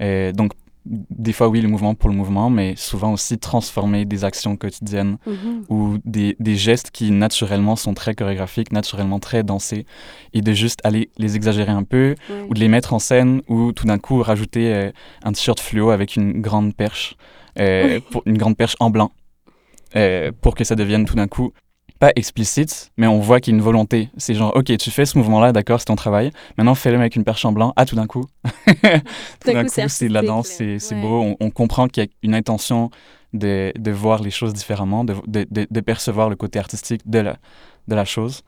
Euh, 0.00 0.32
donc, 0.32 0.52
des 0.88 1.32
fois, 1.32 1.48
oui, 1.48 1.60
le 1.60 1.68
mouvement 1.68 1.94
pour 1.94 2.08
le 2.08 2.14
mouvement, 2.14 2.48
mais 2.50 2.74
souvent 2.76 3.12
aussi 3.12 3.38
transformer 3.38 4.04
des 4.04 4.24
actions 4.24 4.56
quotidiennes 4.56 5.18
Mhm. 5.26 5.64
ou 5.68 5.96
des, 6.04 6.36
des 6.38 6.56
gestes 6.56 6.90
qui 6.90 7.10
naturellement 7.10 7.76
sont 7.76 7.94
très 7.94 8.14
chorégraphiques, 8.14 8.72
naturellement 8.72 9.18
très 9.18 9.42
dansés, 9.42 9.84
et 10.32 10.42
de 10.42 10.52
juste 10.52 10.80
aller 10.84 11.10
les 11.18 11.36
exagérer 11.36 11.72
un 11.72 11.82
peu, 11.82 12.14
Ouais. 12.30 12.46
ou 12.48 12.54
de 12.54 12.60
les 12.60 12.68
mettre 12.68 12.92
en 12.92 12.98
scène, 12.98 13.42
ou 13.48 13.72
tout 13.72 13.86
d'un 13.86 13.98
coup 13.98 14.22
rajouter 14.22 14.72
euh, 14.72 14.90
un 15.24 15.32
t-shirt 15.32 15.58
fluo 15.60 15.90
avec 15.90 16.16
une 16.16 16.40
grande 16.40 16.74
perche, 16.74 17.16
euh, 17.58 18.00
pour, 18.10 18.22
une 18.26 18.38
grande 18.38 18.56
perche 18.56 18.76
en 18.80 18.90
blanc, 18.90 19.10
euh, 19.96 20.30
pour 20.40 20.54
que 20.54 20.62
ça 20.64 20.74
devienne 20.74 21.04
tout 21.04 21.14
d'un 21.16 21.26
coup 21.28 21.52
pas 21.98 22.12
explicite, 22.16 22.90
mais 22.96 23.06
on 23.06 23.18
voit 23.20 23.40
qu'il 23.40 23.52
y 23.52 23.54
a 23.54 23.58
une 23.58 23.64
volonté. 23.64 24.10
C'est 24.16 24.34
genre, 24.34 24.54
ok, 24.56 24.76
tu 24.76 24.90
fais 24.90 25.06
ce 25.06 25.16
mouvement-là, 25.18 25.52
d'accord, 25.52 25.80
c'est 25.80 25.86
ton 25.86 25.96
travail. 25.96 26.30
Maintenant, 26.58 26.74
fais-le 26.74 26.98
avec 26.98 27.16
une 27.16 27.24
perche 27.24 27.44
en 27.44 27.52
blanc. 27.52 27.72
Ah, 27.76 27.86
tout 27.86 27.96
d'un 27.96 28.06
coup, 28.06 28.24
tout 28.66 29.52
d'un 29.52 29.64
coup, 29.64 29.70
c'est 29.88 30.08
de 30.08 30.12
la 30.14 30.22
danse, 30.22 30.48
c'est 30.48 30.78
Ouais. 30.94 31.00
beau. 31.00 31.20
On, 31.22 31.36
on 31.40 31.50
comprend 31.50 31.88
qu'il 31.88 32.02
y 32.04 32.06
a 32.06 32.08
une 32.22 32.34
intention 32.34 32.90
de, 33.32 33.72
de 33.78 33.90
voir 33.90 34.22
les 34.22 34.30
choses 34.30 34.52
différemment, 34.54 35.04
de, 35.04 35.14
de, 35.26 35.46
de- 35.50 35.66
de 35.70 35.80
percevoir 35.80 36.28
le 36.30 36.36
côté 36.36 36.58
artistique 36.58 37.02
de 37.06 37.18
la, 37.20 37.36
de 37.88 37.94
la 37.94 38.04
chose. 38.04 38.42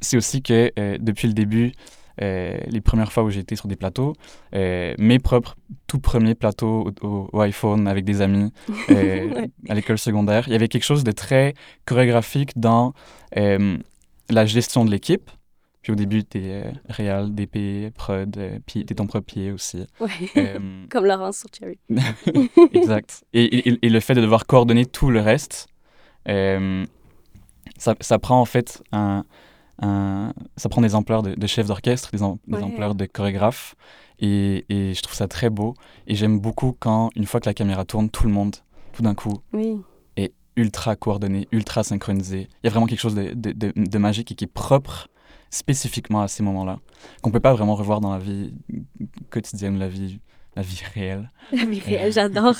C'est 0.00 0.16
aussi 0.16 0.42
que 0.42 0.70
euh, 0.78 0.98
depuis 1.00 1.26
le 1.28 1.34
début, 1.34 1.72
euh, 2.22 2.58
les 2.66 2.80
premières 2.80 3.12
fois 3.12 3.22
où 3.24 3.30
été 3.30 3.56
sur 3.56 3.68
des 3.68 3.76
plateaux, 3.76 4.14
euh, 4.54 4.94
mes 4.98 5.18
propres 5.18 5.56
tout 5.86 5.98
premiers 6.00 6.34
plateaux 6.34 6.90
au, 7.02 7.40
iPhone 7.40 7.86
avec 7.88 8.04
des 8.04 8.20
amis 8.20 8.52
euh, 8.90 9.28
Ouais. 9.34 9.50
à 9.68 9.74
l'école 9.74 9.98
secondaire, 9.98 10.44
il 10.48 10.52
y 10.52 10.56
avait 10.56 10.68
quelque 10.68 10.84
chose 10.84 11.04
de 11.04 11.12
très 11.12 11.54
chorégraphique 11.86 12.58
dans 12.58 12.92
la 13.36 14.46
gestion 14.46 14.84
de 14.84 14.90
l'équipe. 14.90 15.30
Puis 15.82 15.92
au 15.92 15.94
début, 15.96 16.24
tu 16.24 16.38
es 16.38 16.64
réal, 16.90 17.34
DP, 17.34 17.90
prod, 17.94 18.38
tu 18.66 18.84
ton 18.84 19.06
propre 19.06 19.24
pied 19.32 19.50
aussi. 19.50 19.86
Ouais. 19.98 20.10
Comme 20.90 21.06
Laurence 21.06 21.38
sur 21.38 21.48
Cherry. 21.58 21.78
exact. 22.74 23.24
Et, 23.32 23.44
et- 23.70 23.78
et 23.86 23.88
le 23.88 24.00
fait 24.00 24.14
de 24.14 24.20
devoir 24.20 24.44
coordonner 24.46 24.84
tout 24.84 25.10
le 25.10 25.20
reste, 25.22 25.68
ça, 26.26 27.94
ça 28.00 28.18
prend 28.18 28.40
en 28.40 28.44
fait 28.44 28.82
un- 28.92 29.24
ça 29.82 30.68
prend 30.68 30.82
des 30.82 30.94
ampleurs 30.94 31.22
de, 31.22 31.34
de 31.34 31.46
chef 31.46 31.66
d'orchestre, 31.66 32.10
des, 32.12 32.22
am- 32.22 32.36
des 32.46 32.56
Ouais. 32.58 32.62
ampleurs 32.62 32.94
de 32.94 33.06
chorégraphe. 33.06 33.74
Et, 34.18 34.66
et 34.68 34.92
je 34.94 35.00
trouve 35.02 35.14
ça 35.14 35.28
très 35.28 35.48
beau. 35.50 35.74
Et 36.06 36.14
j'aime 36.14 36.38
beaucoup 36.40 36.76
quand, 36.78 37.10
une 37.16 37.24
fois 37.26 37.40
que 37.40 37.46
la 37.48 37.54
caméra 37.54 37.84
tourne, 37.84 38.10
tout 38.10 38.24
le 38.26 38.32
monde, 38.32 38.56
tout 38.92 39.02
d'un 39.02 39.14
coup, 39.14 39.38
Oui. 39.54 39.80
est 40.16 40.32
ultra 40.56 40.94
coordonné, 40.96 41.48
ultra 41.52 41.82
synchronisé. 41.82 42.48
Il 42.62 42.66
y 42.66 42.66
a 42.66 42.70
vraiment 42.70 42.86
quelque 42.86 43.00
chose 43.00 43.14
de, 43.14 43.32
de- 43.34 43.98
magique 43.98 44.32
et 44.32 44.34
qui 44.34 44.44
est 44.44 44.52
propre 44.52 45.08
spécifiquement 45.48 46.20
à 46.20 46.28
ces 46.28 46.42
moments-là, 46.42 46.78
qu'on 47.22 47.30
peut 47.30 47.40
pas 47.40 47.52
vraiment 47.54 47.74
revoir 47.74 48.00
dans 48.00 48.12
la 48.12 48.18
vie 48.18 48.52
quotidienne, 49.30 49.78
la 49.78 49.88
vie, 49.88 50.20
la 50.56 50.62
vie 50.62 50.80
réelle. 50.94 51.30
La 51.52 51.64
vie 51.64 51.80
réelle, 51.80 52.12
j'adore. 52.18 52.54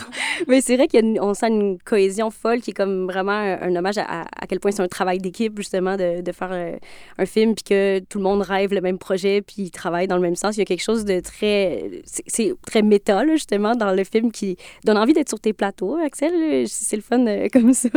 Mais 0.48 0.60
c'est 0.60 0.74
vrai 0.76 0.88
qu'on 0.88 1.32
sent 1.34 1.46
une 1.48 1.78
cohésion 1.78 2.30
folle 2.30 2.60
qui 2.60 2.70
est 2.70 2.74
comme 2.74 3.06
vraiment 3.06 3.30
un, 3.32 3.60
un 3.62 3.76
hommage 3.76 3.98
à, 3.98 4.22
à- 4.22 4.46
quel 4.48 4.58
point 4.58 4.72
c'est 4.72 4.82
un 4.82 4.88
travail 4.88 5.18
d'équipe, 5.18 5.56
justement, 5.58 5.96
de, 5.96 6.22
de 6.22 6.32
faire 6.32 6.78
un 7.18 7.26
film, 7.26 7.54
puis 7.54 7.62
que 7.62 7.98
tout 8.08 8.18
le 8.18 8.24
monde 8.24 8.42
rêve 8.42 8.72
le 8.74 8.80
même 8.80 8.98
projet, 8.98 9.42
puis 9.42 9.54
ils 9.58 9.70
travaillent 9.70 10.08
dans 10.08 10.16
le 10.16 10.22
même 10.22 10.34
sens. 10.34 10.56
Il 10.56 10.60
y 10.60 10.62
a 10.62 10.64
quelque 10.64 10.82
chose 10.82 11.04
de 11.04 11.20
très... 11.20 12.02
C'est 12.04 12.52
très 12.66 12.82
méta, 12.82 13.24
là, 13.24 13.34
justement, 13.34 13.76
dans 13.76 13.92
le 13.92 14.02
film 14.02 14.32
qui 14.32 14.56
donne 14.84 14.96
envie 14.98 15.12
d'être 15.12 15.28
sur 15.28 15.38
tes 15.38 15.52
plateaux, 15.52 15.96
Axel. 16.04 16.66
C'est 16.66 16.96
le 16.96 17.02
fun 17.02 17.24
euh, 17.26 17.46
comme 17.52 17.72
ça. 17.74 17.90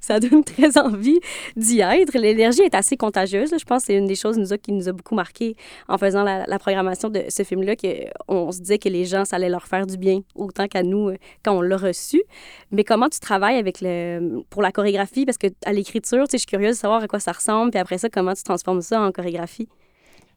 Ça 0.00 0.18
donne 0.18 0.44
très 0.44 0.78
envie 0.78 1.18
d'y 1.56 1.80
être. 1.80 2.16
L'énergie 2.18 2.62
est 2.62 2.74
assez 2.74 2.96
contagieuse. 2.96 3.50
là. 3.50 3.58
Je 3.58 3.64
pense 3.64 3.82
que 3.82 3.86
c'est 3.88 3.96
une 3.98 4.06
des 4.06 4.16
choses 4.16 4.38
nous 4.38 4.52
a- 4.54 4.58
qui 4.58 4.72
nous 4.72 4.88
a 4.88 4.92
beaucoup 4.92 5.14
marqué 5.14 5.56
en 5.88 5.98
faisant 5.98 6.22
la, 6.22 6.46
la 6.46 6.58
programmation 6.58 7.10
de 7.10 7.24
ce 7.28 7.42
film-là, 7.42 7.74
qu'on 7.76 8.50
se 8.52 8.60
disait 8.60 8.78
que 8.78 8.88
les 8.88 9.04
gens, 9.04 9.24
ça 9.26 9.37
allait 9.38 9.48
leur 9.48 9.66
faire 9.66 9.86
du 9.86 9.96
bien, 9.96 10.20
autant 10.34 10.66
qu'à 10.66 10.82
nous 10.82 11.08
euh, 11.08 11.16
quand 11.42 11.56
on 11.56 11.62
l'a 11.62 11.76
reçu. 11.76 12.22
Mais 12.70 12.84
comment 12.84 13.08
tu 13.08 13.20
travailles 13.20 13.56
avec 13.56 13.80
le, 13.80 14.42
pour 14.50 14.62
la 14.62 14.72
chorégraphie? 14.72 15.24
Parce 15.24 15.38
que 15.38 15.48
à 15.64 15.72
l'écriture, 15.72 16.24
tu 16.28 16.32
sais, 16.32 16.38
je 16.38 16.42
suis 16.42 16.46
curieuse 16.46 16.76
de 16.76 16.80
savoir 16.80 17.02
à 17.02 17.08
quoi 17.08 17.20
ça 17.20 17.32
ressemble, 17.32 17.70
puis 17.70 17.80
après 17.80 17.98
ça, 17.98 18.08
comment 18.08 18.34
tu 18.34 18.42
transformes 18.42 18.82
ça 18.82 19.00
en 19.00 19.12
chorégraphie? 19.12 19.68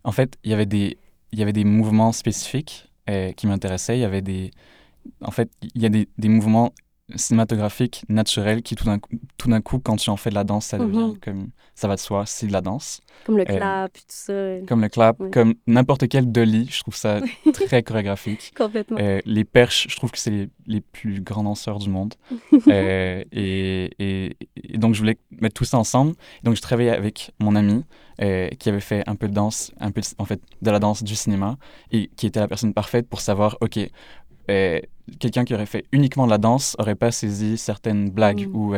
En 0.03 0.11
fait, 0.11 0.37
il 0.43 0.51
y 0.51 0.53
avait 0.53 0.65
des, 0.65 0.97
il 1.31 1.39
y 1.39 1.41
avait 1.43 1.53
des 1.53 1.65
mouvements 1.65 2.11
spécifiques 2.11 2.89
euh, 3.09 3.31
qui 3.33 3.47
m'intéressaient. 3.47 3.97
Il 3.97 4.01
y 4.01 4.05
avait 4.05 4.21
des... 4.21 4.51
En 5.21 5.31
fait, 5.31 5.49
il 5.75 5.81
y 5.81 5.85
a 5.85 5.89
des, 5.89 6.07
des 6.17 6.29
mouvements 6.29 6.73
cinématographiques 7.15 8.03
naturels 8.09 8.61
qui, 8.61 8.75
tout 8.75 8.85
d'un 8.85 8.99
coup, 8.99 9.09
tout 9.37 9.49
d'un 9.49 9.61
coup, 9.61 9.79
quand 9.79 9.95
tu 9.95 10.09
en 10.09 10.17
fais 10.17 10.29
de 10.29 10.35
la 10.35 10.43
danse, 10.43 10.67
ça 10.67 10.77
devient 10.77 10.97
Mhm. 11.13 11.19
comme... 11.19 11.47
Ça 11.73 11.87
va 11.87 11.95
de 11.95 11.99
soi, 11.99 12.25
c'est 12.27 12.45
de 12.47 12.51
la 12.53 12.61
danse. 12.61 13.01
Comme 13.25 13.37
le 13.37 13.43
Euh, 13.49 13.57
clap, 13.57 13.93
puis 13.93 14.01
tout 14.03 14.07
ça. 14.09 14.33
Comme 14.67 14.81
le 14.81 14.89
clap, 14.89 15.19
Ouais. 15.19 15.31
comme 15.31 15.55
n'importe 15.65 16.07
quel 16.09 16.31
dolly, 16.31 16.67
je 16.69 16.79
trouve 16.81 16.95
ça 16.95 17.21
très 17.53 17.81
chorégraphique. 17.81 18.53
Complètement. 18.55 18.97
Euh, 18.99 19.19
les 19.25 19.45
perches, 19.45 19.87
je 19.89 19.95
trouve 19.95 20.11
que 20.11 20.19
c'est 20.19 20.29
les, 20.31 20.49
les 20.67 20.81
plus 20.81 21.21
grands 21.21 21.43
danseurs 21.43 21.79
du 21.79 21.89
monde. 21.89 22.13
Euh, 22.67 23.23
et, 23.31 23.89
et- 23.99 24.37
et 24.55 24.77
donc, 24.77 24.93
je 24.93 24.99
voulais 24.99 25.17
mettre 25.39 25.55
tout 25.55 25.65
ça 25.65 25.77
ensemble. 25.77 26.13
Donc, 26.43 26.55
je 26.55 26.61
travaillais 26.61 26.91
avec 26.91 27.31
mon 27.39 27.55
ami 27.55 27.83
euh, 28.21 28.49
qui 28.59 28.69
avait 28.69 28.79
fait 28.81 29.03
un 29.07 29.15
peu 29.15 29.27
de 29.27 29.33
danse, 29.33 29.71
un 29.79 29.89
peu 29.91 30.01
de- 30.01 30.07
en 30.19 30.25
fait, 30.25 30.39
de 30.61 30.69
la 30.71 30.77
danse 30.79 31.01
du 31.03 31.15
cinéma, 31.15 31.57
et 31.91 32.09
qui 32.15 32.27
était 32.27 32.39
la 32.39 32.47
personne 32.47 32.73
parfaite 32.73 33.07
pour 33.09 33.19
savoir, 33.21 33.57
OK, 33.61 33.79
quelqu'un 35.19 35.43
qui 35.45 35.53
aurait 35.53 35.65
fait 35.65 35.85
uniquement 35.91 36.25
de 36.25 36.31
la 36.31 36.37
danse 36.37 36.75
aurait 36.79 36.95
pas 36.95 37.11
saisi 37.11 37.57
certaines 37.57 38.09
blagues 38.09 38.47
Mm. 38.47 38.55
ou 38.55 38.73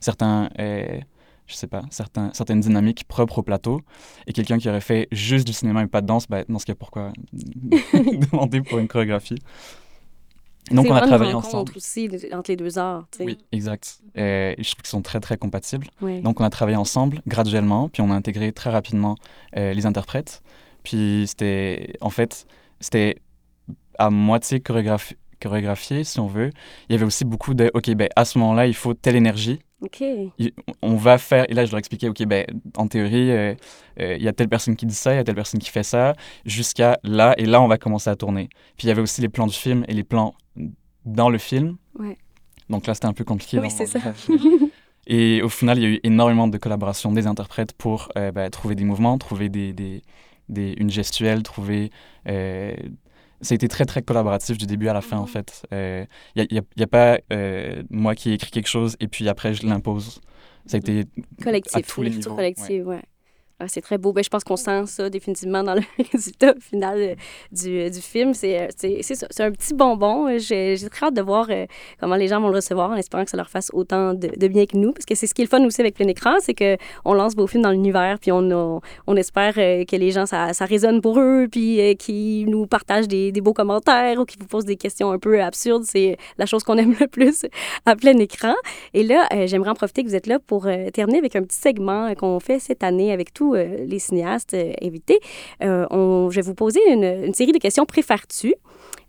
certains... 0.00 0.48
je 0.58 1.54
sais 1.54 1.66
pas, 1.66 1.82
certains, 1.90 2.30
certaines 2.34 2.60
dynamiques 2.60 3.04
propres 3.08 3.38
au 3.38 3.42
plateau. 3.42 3.80
Et 4.26 4.32
quelqu'un 4.32 4.58
qui 4.58 4.68
aurait 4.68 4.82
fait 4.82 5.08
juste 5.12 5.46
du 5.46 5.52
cinéma 5.52 5.82
et 5.82 5.86
pas 5.86 6.00
de 6.02 6.06
danse, 6.06 6.26
bah, 6.28 6.44
dans 6.48 6.58
ce 6.58 6.66
cas, 6.66 6.74
pourquoi 6.74 7.12
demander 8.32 8.60
pour 8.60 8.78
une 8.78 8.88
chorégraphie? 8.88 9.38
Donc, 10.70 10.86
on 10.90 10.94
a 10.94 11.00
travaillé 11.00 11.32
rencontre 11.32 11.54
ensemble. 11.54 11.76
aussi 11.76 12.10
entre 12.32 12.50
les 12.50 12.56
deux 12.56 12.78
arts. 12.78 13.06
Oui, 13.20 13.38
exact. 13.52 14.00
Je 14.14 14.52
trouve 14.54 14.82
qu'ils 14.82 14.86
sont 14.86 15.02
très, 15.02 15.20
très 15.20 15.36
compatibles. 15.38 15.86
Donc, 16.22 16.40
on 16.40 16.44
a 16.44 16.50
travaillé 16.50 16.76
ensemble 16.76 17.22
graduellement, 17.26 17.88
puis 17.88 18.02
on 18.02 18.10
a 18.10 18.14
intégré 18.14 18.52
très 18.52 18.70
rapidement 18.70 19.16
euh, 19.56 19.72
les 19.72 19.86
interprètes. 19.86 20.42
Puis, 20.82 21.24
c'était, 21.26 21.94
en 22.02 22.10
fait, 22.10 22.46
c'était 22.80 23.16
à 23.98 24.10
moitié 24.10 24.58
chorégraphi- 24.60 25.16
chorégraphié, 25.40 26.04
si 26.04 26.18
on 26.20 26.26
veut. 26.26 26.50
Il 26.88 26.92
y 26.92 26.94
avait 26.96 27.04
aussi 27.04 27.24
beaucoup 27.24 27.54
de, 27.54 27.70
OK, 27.74 27.90
ben, 27.94 28.08
à 28.16 28.24
ce 28.24 28.38
moment-là, 28.38 28.66
il 28.66 28.74
faut 28.74 28.94
telle 28.94 29.16
énergie. 29.16 29.58
OK. 29.80 30.02
Il- 30.38 30.52
on 30.82 30.96
va 30.96 31.18
faire, 31.18 31.44
et 31.48 31.54
là 31.54 31.64
je 31.64 31.70
leur 31.70 31.78
expliquais, 31.78 32.08
ok, 32.08 32.24
ben, 32.26 32.44
en 32.76 32.88
théorie, 32.88 33.30
euh, 33.30 33.54
euh, 34.00 34.16
il 34.16 34.22
y 34.24 34.26
a 34.28 34.32
telle 34.32 34.48
personne 34.48 34.74
qui 34.74 34.86
dit 34.86 34.94
ça, 34.94 35.12
il 35.12 35.16
y 35.16 35.20
a 35.20 35.24
telle 35.24 35.36
personne 35.36 35.60
qui 35.60 35.70
fait 35.70 35.84
ça, 35.84 36.14
jusqu'à 36.44 36.98
là, 37.04 37.34
et 37.38 37.46
là 37.46 37.60
on 37.62 37.68
va 37.68 37.78
commencer 37.78 38.10
à 38.10 38.16
tourner. 38.16 38.48
Puis 38.76 38.86
il 38.86 38.88
y 38.88 38.90
avait 38.90 39.02
aussi 39.02 39.20
les 39.20 39.28
plans 39.28 39.46
du 39.46 39.54
film 39.54 39.84
et 39.86 39.94
les 39.94 40.02
plans 40.02 40.34
dans 41.04 41.30
le 41.30 41.38
film. 41.38 41.76
Ouais. 41.96 42.18
Donc 42.68 42.88
là 42.88 42.94
c'était 42.94 43.06
un 43.06 43.12
peu 43.12 43.22
compliqué. 43.24 43.60
Oui, 43.60 43.70
c'est 43.70 43.86
ça. 43.86 44.00
Et 45.10 45.40
au 45.40 45.48
final, 45.48 45.78
il 45.78 45.82
y 45.82 45.86
a 45.86 45.88
eu 45.90 46.00
énormément 46.02 46.48
de 46.48 46.58
collaborations 46.58 47.12
des 47.12 47.26
interprètes 47.26 47.72
pour 47.72 48.10
euh, 48.18 48.30
ben, 48.30 48.50
trouver 48.50 48.74
des 48.74 48.84
mouvements, 48.84 49.16
trouver 49.16 49.48
des, 49.48 49.72
des, 49.72 50.02
des- 50.50 50.74
une 50.76 50.90
gestuelle, 50.90 51.42
trouver. 51.42 51.90
Euh, 53.40 53.44
ça 53.44 53.52
a 53.52 53.56
été 53.56 53.68
très, 53.68 53.84
très 53.84 54.02
collaboratif 54.02 54.58
du 54.58 54.66
début 54.66 54.88
à 54.88 54.92
la 54.92 55.00
fin, 55.00 55.16
en 55.18 55.26
fait. 55.26 55.66
Il 55.72 56.06
n'y 56.36 56.42
a, 56.42 56.46
y 56.54 56.58
a- 56.58 56.62
y 56.76 56.82
a 56.82 56.86
pas 56.86 57.18
euh, 57.32 57.82
moi 57.90 58.14
qui 58.14 58.30
ai 58.30 58.34
écrit 58.34 58.50
quelque 58.50 58.68
chose 58.68 58.96
et 59.00 59.08
puis 59.08 59.28
après 59.28 59.54
je 59.54 59.66
l'impose. 59.66 60.20
Ça 60.66 60.76
a 60.76 60.78
été 60.78 61.00
à 61.00 61.42
Collectif, 61.44 61.86
tous 61.86 62.02
les 62.02 62.10
niveaux, 62.10 62.34
collective, 62.36 62.86
ouais. 62.88 63.02
Ah, 63.60 63.66
c'est 63.66 63.80
très 63.80 63.98
beau. 63.98 64.12
Ben, 64.12 64.22
je 64.22 64.28
pense 64.28 64.44
qu'on 64.44 64.54
sent 64.56 64.86
ça 64.86 65.10
définitivement 65.10 65.64
dans 65.64 65.74
le 65.74 65.80
résultat 66.12 66.54
final 66.60 66.96
euh, 67.00 67.14
du, 67.50 67.90
du 67.90 68.00
film. 68.00 68.32
C'est 68.32 68.56
euh, 68.60 68.66
c'est- 68.76 69.40
un 69.40 69.50
petit 69.50 69.74
bonbon. 69.74 70.28
Euh, 70.28 70.38
J'ai 70.38 70.76
très 70.88 71.06
hâte 71.06 71.14
de 71.14 71.22
voir 71.22 71.48
euh, 71.50 71.66
comment 71.98 72.14
les 72.14 72.28
gens 72.28 72.40
vont 72.40 72.50
le 72.50 72.54
recevoir 72.54 72.90
en 72.92 72.94
espérant 72.94 73.24
que 73.24 73.30
ça 73.32 73.36
leur 73.36 73.50
fasse 73.50 73.70
autant 73.72 74.14
de, 74.14 74.28
de 74.28 74.46
bien 74.46 74.64
que 74.64 74.76
nous. 74.76 74.92
Parce 74.92 75.04
que 75.06 75.16
c'est 75.16 75.26
ce 75.26 75.34
qui 75.34 75.42
est 75.42 75.46
le 75.46 75.48
fun 75.48 75.64
aussi 75.66 75.80
avec 75.80 75.96
plein 75.96 76.06
écran, 76.06 76.34
c'est 76.38 76.54
qu'on 76.54 77.12
lance 77.14 77.34
vos 77.34 77.48
films 77.48 77.64
dans 77.64 77.72
l'univers, 77.72 78.18
puis 78.20 78.30
on, 78.30 78.48
a- 78.52 78.78
on 79.08 79.16
espère 79.16 79.54
euh, 79.56 79.84
que 79.84 79.96
les 79.96 80.12
gens, 80.12 80.24
ça, 80.26 80.52
ça 80.52 80.64
résonne 80.64 81.00
pour 81.00 81.18
eux, 81.18 81.48
puis 81.50 81.80
euh, 81.80 81.94
qu'ils 81.94 82.48
nous 82.48 82.68
partagent 82.68 83.08
des, 83.08 83.32
des 83.32 83.40
beaux 83.40 83.54
commentaires 83.54 84.20
ou 84.20 84.24
qu'ils 84.24 84.38
vous 84.40 84.46
posent 84.46 84.66
des 84.66 84.76
questions 84.76 85.10
un 85.10 85.18
peu 85.18 85.42
absurdes. 85.42 85.82
C'est 85.84 86.16
la 86.38 86.46
chose 86.46 86.62
qu'on 86.62 86.76
aime 86.78 86.94
le 87.00 87.08
plus 87.08 87.44
à 87.86 87.96
plein 87.96 88.16
écran. 88.18 88.54
Et 88.94 89.02
là, 89.02 89.26
euh, 89.32 89.48
j'aimerais 89.48 89.70
en 89.70 89.74
profiter 89.74 90.04
que 90.04 90.08
vous 90.08 90.14
êtes 90.16 90.28
là 90.28 90.38
pour 90.38 90.66
euh, 90.68 90.90
terminer 90.90 91.18
avec 91.18 91.34
un 91.34 91.42
petit 91.42 91.58
segment 91.58 92.06
euh, 92.06 92.14
qu'on 92.14 92.38
fait 92.38 92.60
cette 92.60 92.84
année 92.84 93.10
avec 93.10 93.34
tous 93.34 93.47
euh, 93.54 93.84
les 93.86 93.98
cinéastes 93.98 94.54
euh, 94.54 94.72
invités. 94.82 95.20
Euh, 95.62 95.86
je 96.30 96.36
vais 96.36 96.42
vous 96.42 96.54
poser 96.54 96.80
une, 96.90 97.32
série 97.34 97.52
de 97.52 97.58
questions 97.58 97.86
préfères-tu. 97.86 98.54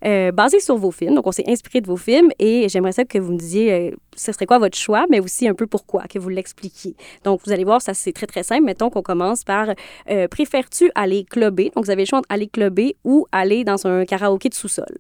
euh, 0.05 0.31
basé 0.31 0.59
sur 0.59 0.77
vos 0.77 0.91
films. 0.91 1.15
Donc, 1.15 1.27
on 1.27 1.31
s'est 1.31 1.43
inspiré 1.47 1.81
de 1.81 1.87
vos 1.87 1.97
films 1.97 2.29
et 2.39 2.69
j'aimerais 2.69 2.93
ça 2.93 3.05
que 3.05 3.17
vous 3.17 3.33
me 3.33 3.37
disiez 3.37 3.93
ce 4.15 4.31
serait 4.31 4.45
quoi 4.45 4.59
votre 4.59 4.77
choix, 4.77 5.05
mais 5.09 5.19
aussi 5.19 5.47
un 5.47 5.53
peu 5.53 5.67
pourquoi, 5.67 6.03
que 6.03 6.19
vous 6.19 6.29
l'expliquiez. 6.29 6.95
Donc, 7.23 7.41
vous 7.45 7.51
allez 7.51 7.63
voir, 7.63 7.81
ça 7.81 7.93
c'est 7.93 8.11
très, 8.11 8.27
très 8.27 8.43
simple. 8.43 8.63
Mettons 8.63 8.89
qu'on 8.89 9.01
commence 9.01 9.43
par 9.43 9.73
euh, 10.09 10.27
préfères-tu 10.27 10.91
aller 10.95 11.23
clubber? 11.23 11.71
Donc, 11.75 11.85
vous 11.85 11.91
avez 11.91 12.03
le 12.03 12.07
choix 12.07 12.19
entre 12.19 12.27
aller 12.29 12.47
clubber 12.47 12.95
ou 13.03 13.27
aller 13.31 13.63
dans 13.63 13.87
un 13.87 14.05
karaoké 14.05 14.49
de 14.49 14.53
sous-sol. 14.53 14.97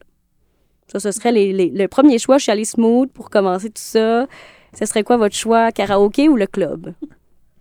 Ça, 0.87 0.99
ce 0.99 1.11
serait 1.11 1.31
le 1.31 1.87
premier 1.87 2.17
choix. 2.17 2.37
Je 2.37 2.43
suis 2.43 2.51
allée 2.51 2.65
smooth 2.65 3.11
pour 3.11 3.29
commencer 3.29 3.69
tout 3.69 3.73
ça. 3.75 4.25
Ce 4.77 4.85
serait 4.85 5.03
quoi 5.03 5.17
votre 5.17 5.35
choix, 5.35 5.71
karaoké 5.71 6.29
ou 6.29 6.35
le 6.35 6.47
club? 6.47 6.93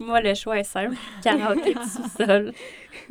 Moi, 0.01 0.21
le 0.21 0.35
choix 0.35 0.59
est 0.59 0.65
simple. 0.65 0.95
Karaoké 1.23 1.75
sous-sol. 1.75 2.53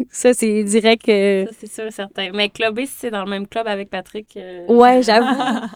Ça, 0.10 0.34
c'est 0.34 0.64
direct. 0.64 1.08
euh, 1.10 1.46
Ça, 1.48 1.52
c'est 1.60 1.72
sûr 1.72 1.86
et 1.86 1.92
certain. 1.92 2.30
Mais 2.34 2.50
clubber, 2.50 2.86
si 2.86 2.94
c'est 2.98 3.12
dans 3.12 3.24
le 3.24 3.30
même 3.30 3.48
club 3.48 3.68
avec 3.68 3.90
Patrick. 3.90 4.36
euh, 4.38 4.66
Ouais, 4.68 5.02
j'avoue. 5.04 5.28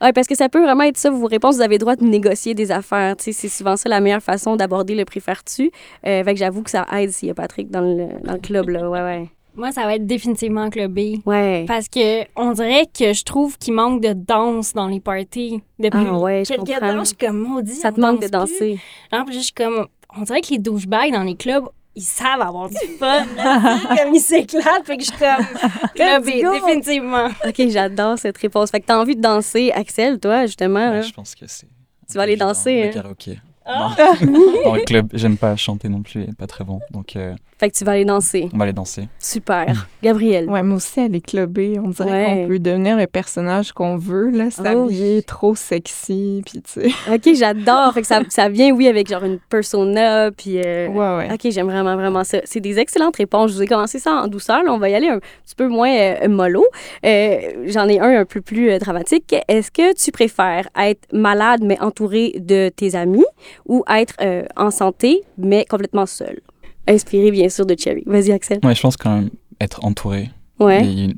Ouais, 0.00 0.12
parce 0.12 0.26
que 0.26 0.34
ça 0.34 0.48
peut 0.48 0.60
vraiment 0.60 0.82
être 0.82 0.96
ça, 0.96 1.10
vos 1.10 1.28
réponses, 1.28 1.54
vous 1.54 1.62
avez 1.62 1.76
le 1.76 1.78
droit 1.78 1.94
de 1.94 2.02
négocier 2.04 2.54
des 2.54 2.72
affaires. 2.72 3.16
Tu 3.16 3.26
sais, 3.26 3.32
c'est 3.32 3.48
souvent 3.48 3.76
ça 3.76 3.88
la 3.88 4.00
meilleure 4.00 4.20
façon 4.20 4.56
d'aborder 4.56 4.96
le 4.96 5.04
préfères-tu. 5.04 5.70
Euh, 6.04 6.24
fait 6.24 6.32
que 6.34 6.40
j'avoue 6.40 6.64
que 6.64 6.70
ça 6.70 6.84
aide 6.92 7.10
s'il 7.12 7.28
y 7.28 7.30
a 7.30 7.34
Patrick 7.34 7.70
dans 7.70 7.82
le, 7.82 8.08
dans 8.24 8.32
le 8.32 8.40
club, 8.40 8.68
là. 8.70 8.90
Ouais, 8.90 9.00
ouais. 9.00 9.28
Moi, 9.54 9.70
ça 9.70 9.82
va 9.84 9.94
être 9.94 10.04
définitivement 10.04 10.70
Club 10.70 10.92
B. 10.92 11.24
Ouais. 11.24 11.66
Parce 11.68 11.88
que 11.88 12.22
on 12.34 12.50
dirait 12.50 12.86
que 12.86 13.12
je 13.12 13.22
trouve 13.22 13.56
qu'il 13.58 13.74
manque 13.74 14.00
de 14.02 14.12
danse 14.12 14.72
dans 14.72 14.88
les 14.88 14.98
parties. 14.98 15.60
Depuis 15.78 16.00
Ah 16.04 16.18
ouais, 16.18 16.42
je 16.44 16.54
quelques 16.54 16.80
temps, 16.80 16.98
je 16.98 17.04
suis 17.04 17.16
comme 17.16 17.38
maudit. 17.38 17.70
Ça 17.74 17.92
te 17.92 18.00
manque 18.00 18.20
danse 18.22 18.30
de 18.30 18.36
plus. 18.56 18.58
danser. 18.58 18.80
Non, 19.12 19.24
puis 19.24 19.36
je 19.36 19.40
suis 19.40 19.52
comme. 19.52 19.86
On 20.16 20.22
dirait 20.22 20.40
que 20.40 20.50
les 20.50 20.58
douchebags 20.58 21.12
dans 21.12 21.22
les 21.22 21.36
clubs, 21.36 21.64
ils 21.94 22.02
savent 22.02 22.40
avoir 22.40 22.68
du 22.68 22.76
fun. 22.98 23.24
comme 23.36 24.14
ils 24.14 24.20
s'éclatent. 24.20 24.84
Fait 24.84 24.96
que 24.96 25.04
je 25.04 25.08
suis 25.10 25.18
comme. 25.18 26.22
Définitivement. 26.52 27.28
OK, 27.46 27.68
j'adore 27.68 28.18
cette 28.18 28.38
réponse. 28.38 28.70
Fait 28.70 28.80
que 28.80 28.86
t'as 28.86 28.98
envie 28.98 29.16
de 29.16 29.20
danser, 29.20 29.72
Axel, 29.72 30.18
toi, 30.18 30.46
justement. 30.46 30.90
Ouais, 30.92 31.02
je 31.02 31.12
pense 31.12 31.34
que 31.34 31.46
c'est. 31.46 31.68
Tu 32.10 32.16
vas 32.16 32.22
aller 32.22 32.36
danser, 32.36 32.82
Le 32.82 32.88
hein? 32.88 32.92
karaoké. 32.92 33.38
Ah. 33.64 33.94
Non. 34.26 34.40
Dans 34.64 34.74
le 34.74 34.82
club, 34.84 35.08
j'aime 35.12 35.36
pas 35.36 35.56
chanter 35.56 35.88
non 35.88 36.02
plus, 36.02 36.26
pas 36.38 36.46
très 36.46 36.64
bon. 36.64 36.80
Donc, 36.90 37.16
euh, 37.16 37.34
Fait 37.58 37.70
que 37.70 37.76
tu 37.76 37.84
vas 37.84 37.92
aller 37.92 38.04
danser. 38.04 38.48
on 38.52 38.56
va 38.58 38.64
aller 38.64 38.72
danser. 38.72 39.08
Super. 39.18 39.88
Gabriel. 40.02 40.48
Ouais, 40.50 40.62
moi 40.62 40.76
aussi, 40.76 41.00
elle 41.00 41.14
est 41.14 41.20
clubée. 41.20 41.78
On 41.82 41.88
dirait 41.88 42.10
Ouais. 42.10 42.42
qu'on 42.42 42.48
peut 42.48 42.58
devenir 42.58 42.96
le 42.96 43.06
personnage 43.06 43.72
qu'on 43.72 43.96
veut, 43.96 44.30
là, 44.30 44.50
s'habiller 44.50 45.16
oui. 45.16 45.22
trop 45.24 45.54
sexy, 45.54 46.42
puis 46.44 46.60
tu 46.62 46.82
sais. 46.82 46.88
OK, 47.14 47.34
j'adore. 47.34 47.92
Fait 47.94 48.00
que 48.02 48.06
ça, 48.06 48.20
ça 48.28 48.48
vient, 48.48 48.72
oui, 48.74 48.88
avec 48.88 49.08
genre 49.08 49.24
une 49.24 49.38
persona, 49.38 50.30
puis... 50.32 50.58
euh, 50.58 50.88
Ouais, 50.88 51.16
ouais. 51.28 51.32
OK, 51.32 51.50
j'aime 51.50 51.66
vraiment, 51.66 51.94
vraiment 51.96 52.24
ça. 52.24 52.38
C'est 52.44 52.60
des 52.60 52.78
excellentes 52.78 53.16
réponses. 53.16 53.50
Je 53.52 53.56
vous 53.56 53.62
ai 53.62 53.66
commencé 53.66 53.98
ça 53.98 54.12
en 54.24 54.28
douceur. 54.28 54.62
Là, 54.64 54.72
on 54.72 54.78
va 54.78 54.88
y 54.88 54.94
aller 54.94 55.08
un 55.08 55.18
petit 55.18 55.54
peu 55.56 55.68
moins 55.68 55.92
euh, 55.94 56.28
mollo. 56.28 56.64
Euh, 57.06 57.38
J'en 57.66 57.88
ai 57.88 58.00
un 58.00 58.20
un 58.20 58.24
peu 58.24 58.40
plus 58.40 58.70
euh, 58.70 58.78
dramatique. 58.78 59.34
Est-ce 59.48 59.70
que 59.70 59.94
tu 59.94 60.10
préfères 60.10 60.68
être 60.78 61.06
malade 61.12 61.60
mais 61.62 61.80
entouré 61.80 62.34
de 62.38 62.68
tes 62.74 62.94
amis 62.94 63.24
ou 63.66 63.84
être 63.88 64.14
euh, 64.20 64.44
en 64.56 64.70
santé 64.70 65.22
mais 65.38 65.64
complètement 65.64 66.06
seul? 66.06 66.40
Inspiré, 66.88 67.30
bien 67.30 67.48
sûr, 67.48 67.64
de 67.64 67.76
Cherry. 67.78 68.02
Vas-y, 68.06 68.32
Axel. 68.32 68.58
Ouais, 68.64 68.74
je 68.74 68.80
pense 68.80 68.96
quand 68.96 69.14
même 69.14 69.30
être 69.60 69.84
entouré. 69.84 70.30
Ouais. 70.58 70.84
Il 70.84 71.14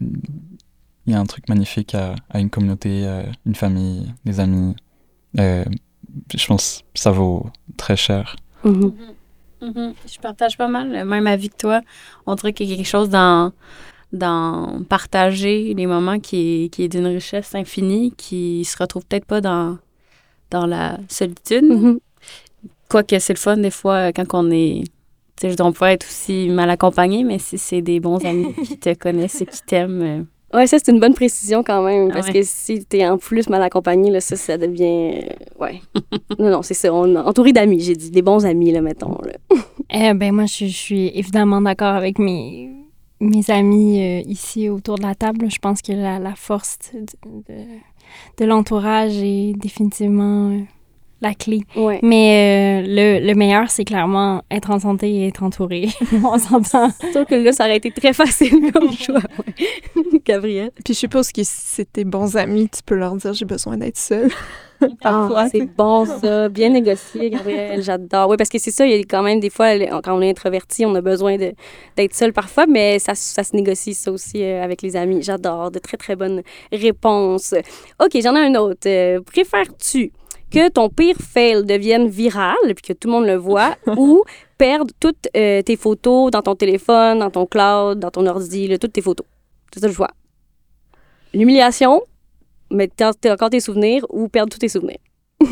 y 1.07 1.15
a 1.15 1.17
y 1.17 1.21
un 1.21 1.25
truc 1.27 1.49
magnifique 1.49 1.95
à, 1.95 2.15
à 2.31 2.41
une 2.41 2.51
communauté, 2.51 3.07
euh, 3.07 3.23
une 3.47 3.55
famille, 3.55 4.13
des 4.25 4.41
amis. 4.41 4.75
Euh, 5.39 5.65
je 6.35 6.47
pense 6.47 6.85
que 6.95 7.01
ça 7.01 7.11
vaut 7.11 7.47
très 7.77 7.97
cher. 7.97 8.37
Mhm. 8.65 8.93
Mhm. 9.63 9.95
Je 10.07 10.19
partage 10.21 10.59
pas 10.59 10.69
mal 10.69 10.93
le 10.93 11.05
même 11.05 11.27
avis 11.27 11.49
que 11.49 11.57
toi. 11.57 11.81
On 12.27 12.35
dirait 12.35 12.53
qu'il 12.53 12.69
y 12.69 12.73
a 12.73 12.77
quelque 12.77 12.87
chose 12.87 13.09
dans, 13.09 13.53
dans 14.13 14.83
partager 14.89 15.73
les 15.75 15.87
moments 15.87 16.19
qui 16.21 16.65
est, 16.65 16.69
qui 16.69 16.85
est 16.85 16.89
d'une 16.89 17.07
richesse 17.07 17.55
infinie, 17.55 18.13
qui 18.17 18.65
se 18.65 18.77
retrouve 18.77 19.05
peut-être 19.07 19.25
pas 19.25 19.41
dans, 19.41 19.79
dans 20.51 20.67
la 20.67 20.99
solitude. 21.09 21.65
Mhm. 21.65 21.99
Quoique 22.89 23.19
c'est 23.19 23.33
le 23.33 23.39
fun 23.39 23.57
des 23.57 23.71
fois 23.71 24.13
quand 24.13 24.25
on 24.35 24.51
est. 24.51 24.83
Tu 25.37 25.41
sais, 25.41 25.49
je 25.49 25.49
veux 25.49 25.57
dire, 25.57 25.67
on 25.67 25.73
peut 25.73 25.87
être 25.87 26.07
aussi 26.07 26.49
mal 26.49 26.71
accompagné, 26.71 27.25
mais 27.25 27.39
si 27.39 27.59
c'est 27.59 27.83
des 27.83 27.99
bons 28.01 28.25
amis 28.25 28.55
qui 28.65 28.79
te 28.79 28.95
connaissent 28.95 29.41
et 29.41 29.47
qui 29.47 29.61
t'aiment. 29.67 30.03
euh, 30.03 30.23
Ouais, 30.57 30.69
ça, 30.69 30.77
c'est 30.79 30.93
une 30.93 31.01
bonne 31.01 31.15
précision 31.15 31.65
quand 31.65 31.83
même. 31.83 32.11
Ah 32.13 32.15
Parce 32.15 32.29
ouais. 32.29 32.35
que 32.35 32.41
si 32.45 32.85
t'es 32.85 33.05
en 33.09 33.19
plus 33.19 33.49
mal 33.49 33.61
accompagné, 33.61 34.13
là, 34.13 34.21
ça, 34.21 34.37
ça 34.37 34.57
devient. 34.57 35.17
euh, 35.25 35.61
ouais. 35.61 35.81
non, 36.39 36.51
non, 36.51 36.63
c'est 36.63 36.75
ça. 36.75 36.95
On, 36.95 37.17
entouré 37.17 37.53
d'amis, 37.53 37.81
j'ai 37.81 37.97
dit. 37.97 38.13
Des 38.13 38.23
bons 38.23 38.47
amis, 38.47 38.71
là, 38.71 38.81
mettons. 38.81 39.19
Là. 39.25 39.33
Eh 39.91 40.15
ben 40.15 40.33
moi, 40.33 40.47
je, 40.47 40.67
je 40.67 40.77
suis 40.77 41.09
évidemment 41.09 41.61
d'accord 41.61 41.95
avec 41.95 42.19
mes, 42.21 42.71
mes 43.21 43.51
amis 43.51 44.01
euh, 44.01 44.21
ici 44.27 44.69
autour 44.69 44.97
de 44.99 45.03
la 45.03 45.15
table. 45.17 45.51
Je 45.51 45.59
pense 45.59 45.83
que 45.83 45.93
la, 45.93 46.19
la 46.21 46.35
force 46.37 46.79
de, 46.95 47.01
de, 47.53 47.61
de 48.39 48.45
l'entourage 48.45 49.17
est 49.17 49.53
définitivement 49.57 50.51
euh, 50.51 50.61
la 51.25 51.35
clé. 51.35 51.63
Ouais. 51.77 51.99
Mais 52.03 52.83
euh, 52.85 52.87
le, 53.21 53.27
le 53.27 53.35
meilleur, 53.35 53.71
c'est 53.71 53.85
clairement 53.85 54.43
être 54.51 54.71
en 54.71 54.79
santé 54.79 55.11
et 55.11 55.27
être 55.29 55.43
entouré. 55.43 55.89
On 56.25 56.39
s'entend. 56.39 56.91
C'est 57.01 57.13
sûr 57.13 57.27
que 57.27 57.35
là, 57.35 57.53
ça 57.53 57.65
aurait 57.65 57.79
été 57.79 57.91
très 57.91 58.13
facile 58.13 58.71
comme 58.73 58.93
choix. 58.93 59.21
ouais. 59.47 60.03
Gabriel. 60.25 60.71
Puis 60.85 60.95
je 60.95 60.99
suppose 61.01 61.33
que 61.33 61.43
si 61.43 61.53
c'est 61.53 61.93
tes 61.93 62.05
bons 62.05 62.37
amis, 62.37 62.69
tu 62.69 62.83
peux 62.85 62.95
leur 62.95 63.15
dire 63.17 63.33
j'ai 63.35 63.45
besoin 63.45 63.77
d'être 63.77 63.99
seule. 63.99 64.31
Parfois. 65.03 65.43
Ah, 65.43 65.49
c'est 65.51 65.67
bon, 65.77 66.05
ça. 66.05 66.49
Bien 66.49 66.69
négocié, 66.71 67.31
Gabriel. 67.31 67.83
J'adore. 67.83 68.29
Oui, 68.29 68.37
parce 68.37 68.51
que 68.51 68.59
c'est 68.59 68.71
ça, 68.71 68.85
il 68.87 68.91
y 68.91 68.95
a 68.95 68.99
quand 68.99 69.23
même 69.23 69.41
des 69.41 69.49
fois, 69.49 69.79
quand 70.03 70.17
on 70.19 70.21
est 70.21 70.29
introverti, 70.31 70.85
on 70.85 70.95
a 70.95 71.01
besoin 71.01 71.37
de- 71.37 71.55
d'être 71.97 72.15
seul 72.15 72.33
parfois, 72.33 72.67
mais 72.67 72.99
ça, 72.99 73.15
ça 73.15 73.45
se 73.45 73.55
négocie, 73.57 73.95
ça 73.95 74.11
aussi, 74.13 74.43
euh, 74.43 74.63
avec 74.63 74.83
les 74.83 74.97
amis. 74.97 75.23
J'adore. 75.23 75.71
De 75.71 75.79
très, 75.79 75.97
très 75.97 76.17
bonnes 76.17 76.43
réponses. 76.73 77.55
OK, 78.03 78.21
j'en 78.23 78.35
ai 78.37 78.41
un 78.41 78.55
autre. 78.57 78.87
Euh, 78.87 79.21
Préfères-tu 79.23 80.13
que 80.55 80.69
ton 80.69 80.89
pire 80.89 81.17
fail 81.17 81.65
devienne 81.65 82.09
viral, 82.09 82.57
puis 82.65 82.83
que 82.83 82.93
tout 82.93 83.09
le 83.09 83.13
monde 83.13 83.27
le 83.27 83.37
voit, 83.37 83.75
ou 83.97 84.23
perdre 84.57 84.93
toutes 85.01 85.29
euh, 85.37 85.63
tes 85.63 85.77
photos 85.77 86.31
dans 86.31 86.43
ton 86.43 86.55
téléphone, 86.55 87.19
dans 87.19 87.31
ton 87.31 87.47
cloud, 87.47 87.99
dans 87.99 88.11
ton 88.11 88.27
ordi, 88.27 88.69
là, 88.69 88.79
toutes 88.79 88.93
tes 88.93 89.03
photos? 89.03 89.27
C'est 89.73 89.81
ça 89.81 89.89
le 89.89 89.93
choix. 89.93 90.11
L'humiliation, 91.33 92.03
mais 92.71 92.89
t'as 92.89 93.13
encore 93.33 93.51
tes 93.51 93.61
souvenirs, 93.61 94.07
ou 94.09 94.29
perdre 94.29 94.53
tous 94.53 94.59
tes 94.59 94.69
souvenirs? 94.69 94.99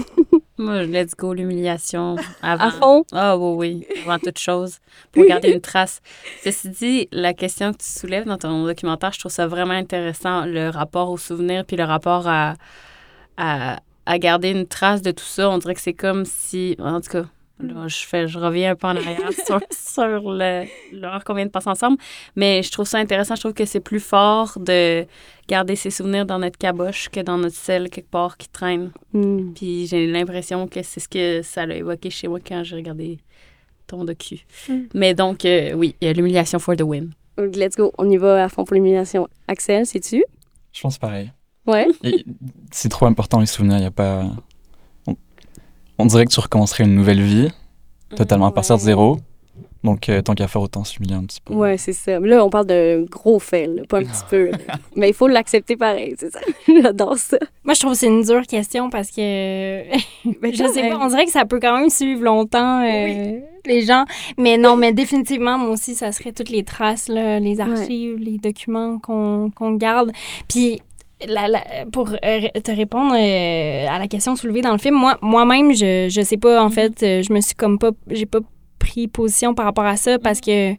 Moi, 0.59 0.85
let's 0.85 1.17
go, 1.17 1.35
l'humiliation. 1.35 2.17
Avant. 2.41 2.65
À 2.65 2.71
fond? 2.71 3.05
Ah 3.11 3.37
oui, 3.37 3.57
oui, 3.57 3.87
avant 4.05 4.19
toute 4.19 4.39
chose, 4.39 4.79
pour 5.11 5.25
garder 5.25 5.51
une 5.51 5.61
trace. 5.61 6.01
Ceci 6.45 6.69
dit, 6.69 7.09
la 7.11 7.35
question 7.35 7.73
que 7.73 7.79
tu 7.79 7.89
soulèves 7.89 8.27
dans 8.27 8.39
ton 8.39 8.65
documentaire, 8.65 9.13
je 9.13 9.19
trouve 9.19 9.33
ça 9.33 9.49
vraiment 9.49 9.75
intéressant, 9.75 10.45
le 10.45 10.69
rapport 10.69 11.11
aux 11.11 11.19
souvenirs, 11.19 11.65
puis 11.67 11.77
le 11.77 11.85
rapport 11.85 12.29
à, 12.29 12.55
à, 13.37 13.81
à 14.07 14.19
garder 14.19 14.51
une 14.51 14.67
trace 14.67 15.03
de 15.03 15.11
tout 15.11 15.25
ça. 15.25 15.49
On 15.51 15.59
dirait 15.59 15.75
que 15.75 15.81
c'est 15.81 15.93
comme 15.95 16.25
si, 16.25 16.77
en 16.79 17.01
tout 17.01 17.11
cas, 17.11 17.25
là, 17.61 17.87
je, 17.87 18.05
fais, 18.07 18.27
je 18.27 18.39
reviens 18.39 18.73
un 18.73 18.75
peu 18.75 18.87
en 18.89 18.97
arrière 18.97 19.31
sur, 19.47 19.61
sur 19.71 20.33
le- 20.33 20.65
l'heure 20.93 21.23
qu'on 21.25 21.35
vient 21.35 21.47
de 21.47 21.51
passer 21.51 21.69
ensemble, 21.69 21.97
mais 22.35 22.63
je 22.63 22.71
trouve 22.73 22.87
ça 22.87 22.99
intéressant. 22.99 23.37
Je 23.37 23.41
trouve 23.41 23.55
que 23.55 23.65
c'est 23.65 23.81
plus 23.81 24.01
fort 24.01 24.59
de 24.59 25.07
garder 25.49 25.77
ses 25.77 25.91
souvenirs 25.91 26.27
dans 26.27 26.39
notre 26.39 26.59
caboche 26.59 27.09
que 27.11 27.21
dans 27.21 27.39
notre 27.39 27.55
selle 27.57 27.91
quelque 27.91 28.11
part 28.11 28.37
qui 28.37 28.49
traîne. 28.49 28.91
Hmm. 29.13 29.53
Puis 29.55 29.87
j'ai 29.87 30.07
l'impression 30.07 30.67
que 30.67 30.83
c'est 30.83 31.01
ce 31.01 31.09
que 31.09 31.43
ça 31.43 31.67
l'a 31.67 31.77
évoqué 31.77 32.11
chez 32.11 32.27
moi 32.29 32.41
quand 32.45 32.65
j'ai 32.65 32.77
regardé 32.77 33.19
ton 33.87 34.05
docu. 34.05 34.41
Mais 34.95 35.15
donc, 35.15 35.45
euh, 35.45 35.73
oui, 35.75 35.95
il 36.01 36.07
y 36.07 36.11
a 36.11 36.13
l'humiliation 36.13 36.59
for 36.59 36.75
the 36.77 36.83
win. 36.83 37.11
Let's 37.39 37.77
go, 37.77 37.93
on 37.99 38.11
y 38.11 38.17
va 38.17 38.45
à 38.45 38.49
fond 38.49 38.65
pour 38.65 38.75
l'humiliation. 38.75 39.29
Axel, 39.49 39.87
sais-tu? 39.87 40.25
Je 40.73 40.81
pense 40.81 40.99
pareil. 40.99 41.31
Ouais. 41.67 41.87
C'est 42.71 42.89
trop 42.89 43.07
important 43.07 43.41
les 43.41 43.47
souvenirs. 43.47 43.79
Il 43.79 43.85
y 43.85 43.87
a 43.87 43.91
pas. 43.91 44.25
On, 45.07 45.17
on 45.99 46.07
dirait 46.07 46.25
que 46.25 46.33
tu 46.33 46.41
recommencerais 46.41 46.85
une 46.85 46.95
nouvelle 46.95 47.23
vie, 47.23 47.51
totalement 48.17 48.47
à 48.47 48.53
partir 48.53 48.77
de 48.77 48.81
zéro. 48.81 49.19
Donc, 49.85 50.09
euh, 50.09 50.23
tant 50.23 50.35
qu'à 50.35 50.47
faire, 50.47 50.63
autant 50.63 50.85
s'humilier 50.85 51.17
un 51.17 51.25
petit 51.25 51.41
peu. 51.41 51.55
Ouais, 51.55 51.77
c'est 51.77 51.93
ça. 51.93 52.21
Là, 52.21 52.45
on 52.45 52.51
parle 52.51 52.67
de 52.67 53.05
gros 53.11 53.41
fail, 53.41 53.83
pas 53.89 53.99
un 53.99 54.05
petit 54.05 54.25
peu. 54.31 54.51
Mais 54.97 55.09
il 55.09 55.15
faut 55.15 55.27
l'accepter 55.27 55.77
pareil, 55.77 56.15
c'est 56.19 56.33
ça. 56.33 56.39
J'adore 56.83 57.17
ça. 57.17 57.39
Moi, 57.65 57.75
je 57.75 57.81
trouve 57.81 57.93
que 57.93 57.99
c'est 57.99 58.07
une 58.07 58.23
dure 58.23 58.47
question 58.47 58.91
parce 58.91 59.11
que 59.11 59.19
Mais 60.41 60.53
je 60.53 60.65
sais 60.73 60.89
pas, 60.89 60.99
on 61.01 61.09
dirait 61.09 61.25
que 61.25 61.33
ça 61.33 61.47
peut 61.47 61.59
quand 61.61 61.77
même 61.77 61.91
suivre 61.91 62.23
longtemps 62.23 62.81
euh, 62.85 63.41
les 63.67 63.83
gens. 63.83 64.05
Mais 64.39 64.57
non, 64.57 64.77
mais 64.77 64.93
définitivement, 64.93 65.59
moi 65.59 65.71
aussi, 65.71 65.97
ça 65.97 66.13
serait 66.13 66.33
toutes 66.33 66.51
les 66.51 66.63
traces, 66.63 67.09
là, 67.09 67.41
les 67.41 67.61
archives, 67.61 68.19
les 68.19 68.39
documents 68.39 69.01
qu'on 69.01 69.51
qu'on 69.51 69.73
garde. 69.73 70.13
Puis, 70.49 70.81
la- 71.27 71.49
la- 71.49 71.65
pour 71.93 72.11
euh, 72.11 72.41
te 72.63 72.71
répondre 72.71 73.15
euh, 73.15 73.87
à 73.89 73.99
la 73.99 74.07
question 74.09 74.37
soulevée 74.37 74.61
dans 74.63 74.73
le 74.73 74.79
film, 74.79 74.95
moi, 74.97 75.19
moi-même, 75.23 75.73
je, 75.75 76.09
je 76.11 76.21
sais 76.23 76.37
pas, 76.37 76.63
en 76.63 76.71
fait, 76.71 77.03
euh, 77.03 77.23
je 77.23 77.33
me 77.33 77.41
suis 77.41 77.55
comme 77.55 77.79
pas, 77.79 77.91
j'ai 78.09 78.27
pas 78.27 78.41
pris 78.79 79.09
position 79.09 79.55
par 79.55 79.65
rapport 79.67 79.85
à 79.85 79.97
ça 79.97 80.19
parce 80.19 80.41
que 80.41 80.75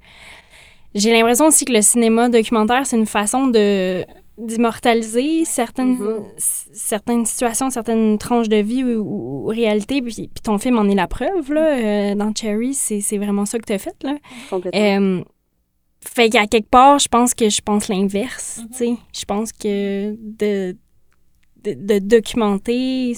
j'ai 0.96 1.12
l'impression 1.12 1.46
aussi 1.48 1.66
que 1.66 1.74
le 1.74 1.82
cinéma 1.82 2.30
documentaire, 2.30 2.86
c'est 2.86 2.98
une 2.98 3.06
façon 3.06 3.48
de 3.48 4.04
d'immortaliser 4.38 5.46
certaines, 5.46 5.96
Mhm. 6.00 6.24
certaines 6.38 7.26
situations, 7.26 7.70
certaines 7.70 8.18
tranches 8.18 8.50
de 8.50 8.56
vie 8.58 8.84
ou, 8.84 9.02
ou- 9.02 9.46
réalités. 9.48 10.02
Puis, 10.02 10.14
puis 10.16 10.42
ton 10.44 10.58
film 10.58 10.80
en 10.80 10.86
est 10.90 10.96
la 10.96 11.08
preuve, 11.08 11.52
là. 11.54 11.62
euh, 11.78 12.16
dans 12.16 12.34
Cherry, 12.34 12.74
c'est 12.74 13.00
c'est 13.02 13.18
vraiment 13.20 13.46
ça 13.46 13.60
que 13.60 13.66
tu 13.66 13.74
as 13.74 13.78
fait, 13.78 13.96
là. 14.04 14.16
Complètement. 14.50 14.80
Euh, 14.82 15.24
Fait 16.06 16.30
qu'à 16.30 16.46
quelque 16.48 16.70
part, 16.70 17.00
je 17.00 17.08
pense 17.08 17.34
que 17.34 17.50
je 17.50 17.62
pense 17.62 17.88
l'inverse, 17.88 18.62
tu 18.72 18.78
sais. 18.78 18.94
Je 19.18 19.26
pense 19.26 19.52
que 19.52 20.12
de, 20.16 20.76
de, 21.64 21.74
de 21.74 22.00
documenter, 22.00 23.14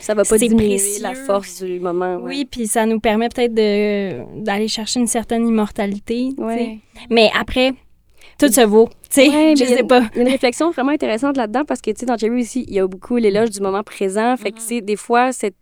Ça 0.00 0.14
va 0.14 0.22
pas 0.24 0.38
diminuer 0.38 0.76
précieux. 0.76 1.02
la 1.02 1.14
force 1.14 1.62
du 1.62 1.80
moment. 1.80 2.16
ouais. 2.16 2.22
oui, 2.36 2.44
puis 2.50 2.66
ça 2.66 2.86
nous 2.86 3.00
permet 3.00 3.28
peut-être 3.28 3.54
de 3.54 4.42
d'aller 4.44 4.68
chercher 4.68 5.00
une 5.00 5.06
certaine 5.08 5.46
immortalité, 5.48 6.28
tu 6.30 6.36
sais. 6.36 6.42
Ouais. 6.44 6.78
Mais 7.10 7.30
après, 7.38 7.72
tout 8.38 8.52
se 8.52 8.60
vaut, 8.60 8.88
tu 9.10 9.20
sais. 9.22 9.28
Ouais, 9.28 9.54
je 9.58 9.64
sais 9.64 9.82
pas. 9.82 10.02
Il 10.14 10.16
y 10.16 10.18
a 10.20 10.22
une 10.22 10.28
réflexion 10.28 10.70
vraiment 10.70 10.92
intéressante 10.92 11.36
là-dedans 11.36 11.64
parce 11.66 11.80
que, 11.80 11.90
tu 11.90 11.96
sais, 12.00 12.06
dans 12.06 12.16
Jerry 12.16 12.42
aussi, 12.42 12.64
il 12.68 12.74
y 12.74 12.78
a 12.78 12.86
beaucoup 12.86 13.16
l'éloge 13.16 13.50
du 13.50 13.60
moment 13.60 13.82
présent. 13.82 14.36
Fait 14.36 14.52
que, 14.52 14.60
c'est 14.60 14.80
des 14.80 14.94
fois, 14.96 15.32
c'est... 15.32 15.54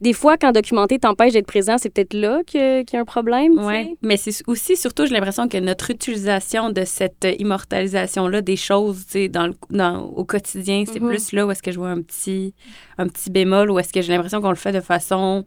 des 0.00 0.12
fois, 0.12 0.36
quand 0.36 0.52
documenter 0.52 0.98
t'empêche 1.00 1.32
d'être 1.32 1.46
présent, 1.46 1.76
c'est 1.78 1.90
peut-être 1.90 2.14
là 2.14 2.40
que- 2.46 2.82
qu'il 2.84 2.94
y 2.94 2.96
a 2.98 3.00
un 3.00 3.04
problème. 3.04 3.54
tu 3.56 3.60
sais. 3.60 3.66
Oui, 3.66 3.96
mais 4.02 4.16
c'est 4.16 4.30
aussi, 4.46 4.76
surtout, 4.76 5.06
j'ai 5.06 5.14
l'impression 5.14 5.48
que 5.48 5.58
notre 5.58 5.90
utilisation 5.90 6.70
de 6.70 6.84
cette 6.84 7.24
euh, 7.24 7.34
immortalisation-là 7.38 8.42
des 8.42 8.56
choses, 8.56 9.06
tu 9.06 9.12
sais, 9.12 9.28
dans 9.28 9.48
le, 9.48 9.54
dans, 9.70 10.02
au 10.04 10.24
quotidien, 10.24 10.84
c'est 10.86 11.00
Mhm. 11.00 11.08
plus 11.08 11.32
là 11.32 11.46
où 11.46 11.50
est-ce 11.50 11.62
que 11.62 11.72
je 11.72 11.78
vois 11.78 11.88
un 11.90 12.00
petit, 12.02 12.54
un 12.98 13.08
petit 13.08 13.30
bémol, 13.30 13.70
où 13.72 13.78
est-ce 13.80 13.92
que 13.92 14.02
j'ai 14.02 14.12
l'impression 14.12 14.40
qu'on 14.40 14.50
le 14.50 14.54
fait 14.56 14.72
de 14.72 14.80
façon 14.80 15.44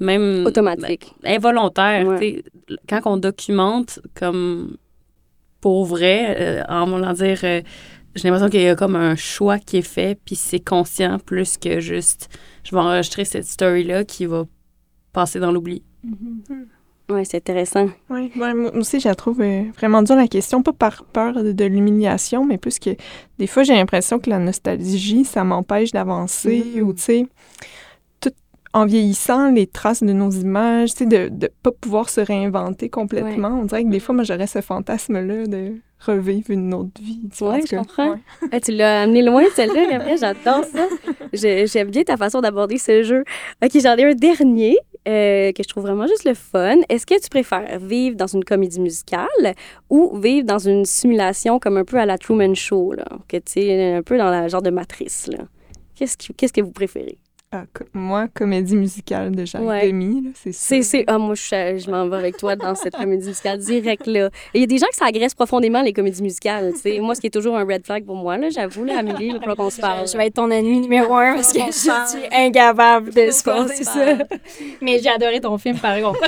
même 0.00 0.44
Automatique. 0.46 1.12
ben, 1.22 1.36
involontaire. 1.36 2.06
Ouais. 2.06 2.18
tu 2.18 2.74
sais. 2.74 2.76
Quand 2.88 3.00
on 3.06 3.16
documente 3.16 4.00
comme 4.14 4.76
pour 5.62 5.86
vrai, 5.86 6.36
euh, 6.38 6.62
en 6.68 6.84
voulant 6.86 7.14
dire, 7.14 7.40
euh, 7.44 7.62
j'ai 8.14 8.28
l'impression 8.28 8.50
qu'il 8.50 8.60
y 8.60 8.68
a 8.68 8.74
comme 8.76 8.96
un 8.96 9.16
choix 9.16 9.58
qui 9.58 9.78
est 9.78 9.82
fait, 9.82 10.18
puis 10.22 10.36
c'est 10.36 10.60
conscient 10.60 11.18
plus 11.18 11.56
que 11.56 11.80
juste, 11.80 12.28
je 12.64 12.72
vais 12.74 12.80
enregistrer 12.82 13.24
cette 13.24 13.46
story-là 13.46 14.04
qui 14.04 14.26
va 14.26 14.44
passer 15.14 15.40
dans 15.40 15.50
l'oubli. 15.52 15.82
Oui, 17.08 17.26
c'est 17.26 17.38
intéressant. 17.38 17.88
Oui, 18.10 18.30
ouais, 18.36 18.54
moi 18.54 18.74
aussi, 18.76 18.98
je 19.00 19.08
la 19.08 19.14
trouve 19.14 19.40
euh, 19.40 19.64
vraiment 19.76 20.02
dure 20.02 20.16
la 20.16 20.28
question, 20.28 20.62
pas 20.62 20.72
par 20.72 21.04
peur 21.04 21.42
de, 21.42 21.52
de 21.52 21.64
l'humiliation, 21.64 22.44
mais 22.44 22.58
plus 22.58 22.78
que 22.78 22.90
des 23.38 23.46
fois, 23.46 23.62
j'ai 23.64 23.74
l'impression 23.74 24.18
que 24.18 24.30
la 24.30 24.38
nostalgie, 24.38 25.24
ça 25.24 25.44
m'empêche 25.44 25.90
d'avancer 25.92 26.64
Mhm. 26.76 26.82
ou, 26.82 26.92
tu 26.94 27.02
sais, 27.02 27.26
en 28.74 28.86
vieillissant, 28.86 29.50
les 29.50 29.66
traces 29.66 30.02
de 30.02 30.12
nos 30.12 30.30
images, 30.30 30.92
tu 30.92 30.98
sais, 30.98 31.06
de 31.06 31.28
ne 31.28 31.48
pas 31.62 31.70
pouvoir 31.72 32.08
se 32.08 32.20
réinventer 32.20 32.88
complètement. 32.88 33.58
On 33.60 33.64
dirait 33.64 33.84
que 33.84 33.90
des 33.90 34.00
fois, 34.00 34.14
moi, 34.14 34.24
j'aurais 34.24 34.46
ce 34.46 34.60
fantasme-là 34.62 35.46
de 35.46 35.74
revivre 36.00 36.50
une 36.50 36.72
autre 36.74 37.00
vie. 37.00 37.20
tu 37.36 37.44
vois, 37.44 37.54
Ouais, 37.54 37.60
je 37.62 37.66
cas. 37.66 37.76
comprends. 37.78 38.10
Ouais. 38.12 38.18
Ah, 38.50 38.60
tu 38.60 38.72
l'as 38.72 39.02
amené 39.02 39.22
loin, 39.22 39.42
celle-là, 39.54 39.86
Gabriel. 39.90 40.18
J'adore 40.18 40.64
ça. 40.64 40.88
J'ai- 41.32 41.66
J'aime 41.66 41.90
bien 41.90 42.02
ta 42.02 42.16
façon 42.16 42.40
d'aborder 42.40 42.78
ce 42.78 43.02
jeu. 43.02 43.24
OK, 43.62 43.70
j'en 43.80 43.94
ai 43.96 44.04
un 44.04 44.14
dernier 44.14 44.76
euh, 45.06 45.52
que 45.52 45.62
je 45.62 45.68
trouve 45.68 45.82
vraiment 45.84 46.06
juste 46.06 46.24
le 46.24 46.34
fun. 46.34 46.76
Est-ce 46.88 47.06
que 47.06 47.20
tu 47.20 47.28
préfères 47.28 47.78
vivre 47.78 48.16
dans 48.16 48.26
une 48.26 48.42
comédie 48.44 48.80
musicale 48.80 49.28
ou 49.90 50.16
vivre 50.18 50.46
dans 50.46 50.58
une 50.58 50.84
simulation 50.84 51.58
comme 51.58 51.76
un 51.76 51.84
peu 51.84 51.98
à 51.98 52.06
la 52.06 52.18
Truman 52.18 52.54
Show, 52.54 52.92
là? 52.94 53.04
Que 53.28 53.36
tu 53.36 53.52
sais, 53.52 53.94
un 53.94 54.02
peu 54.02 54.16
dans 54.18 54.30
la 54.30 54.48
genre 54.48 54.62
de 54.62 54.70
matrice, 54.70 55.26
là? 55.28 55.44
Qu'est-ce 55.94 56.16
qui- 56.16 56.32
qu'est-ce 56.34 56.52
que 56.52 56.60
vous 56.62 56.72
préférez? 56.72 57.18
Ah, 57.54 57.64
co- 57.74 57.84
moi, 57.92 58.28
comédie 58.32 58.74
musicale 58.76 59.30
de 59.36 59.44
Jacques 59.44 59.60
Ouais. 59.62 59.86
Demy, 59.86 60.22
là, 60.22 60.30
c'est 60.34 60.52
ça. 60.52 60.58
C'est, 60.68 60.82
c'est... 60.82 61.04
Ah, 61.06 61.18
moi, 61.18 61.34
je, 61.34 61.42
je 61.84 61.90
m'en 61.90 62.08
vais 62.08 62.16
avec 62.16 62.38
toi 62.38 62.56
dans 62.56 62.74
cette 62.74 62.96
comédie 62.96 63.28
musicale 63.28 63.58
direct, 63.58 64.06
là. 64.06 64.30
Il 64.54 64.62
y 64.62 64.64
a 64.64 64.66
des 64.66 64.78
gens 64.78 64.86
qui 64.86 64.96
ça 64.96 65.04
agresse 65.04 65.34
profondément, 65.34 65.82
les 65.82 65.92
comédies 65.92 66.22
musicales, 66.22 66.72
tu 66.72 66.78
sais. 66.80 66.98
Moi, 66.98 67.14
ce 67.14 67.20
qui 67.20 67.26
est 67.26 67.30
toujours 67.30 67.58
un 67.58 67.64
red 67.64 67.84
flag 67.84 68.06
pour 68.06 68.16
moi, 68.16 68.38
là, 68.38 68.48
j'avoue, 68.48 68.84
là, 68.84 68.98
Amélie, 69.00 69.26
il 69.26 69.38
falloir 69.38 69.56
qu'on 69.56 69.68
se 69.68 69.82
parle? 69.82 70.08
Je 70.08 70.16
vais 70.16 70.28
être 70.28 70.34
ton 70.36 70.50
ennemi 70.50 70.80
numéro 70.80 71.14
un 71.14 71.34
parce 71.34 71.52
que 71.52 71.58
je 71.66 71.72
suis 71.72 71.90
incapable 72.34 73.12
de 73.12 73.30
supporter 73.30 73.84
ça. 73.84 74.16
Mais 74.80 74.98
j'ai 75.00 75.10
adoré 75.10 75.38
ton 75.40 75.58
film, 75.58 75.76
par 75.78 76.00
contre. 76.00 76.20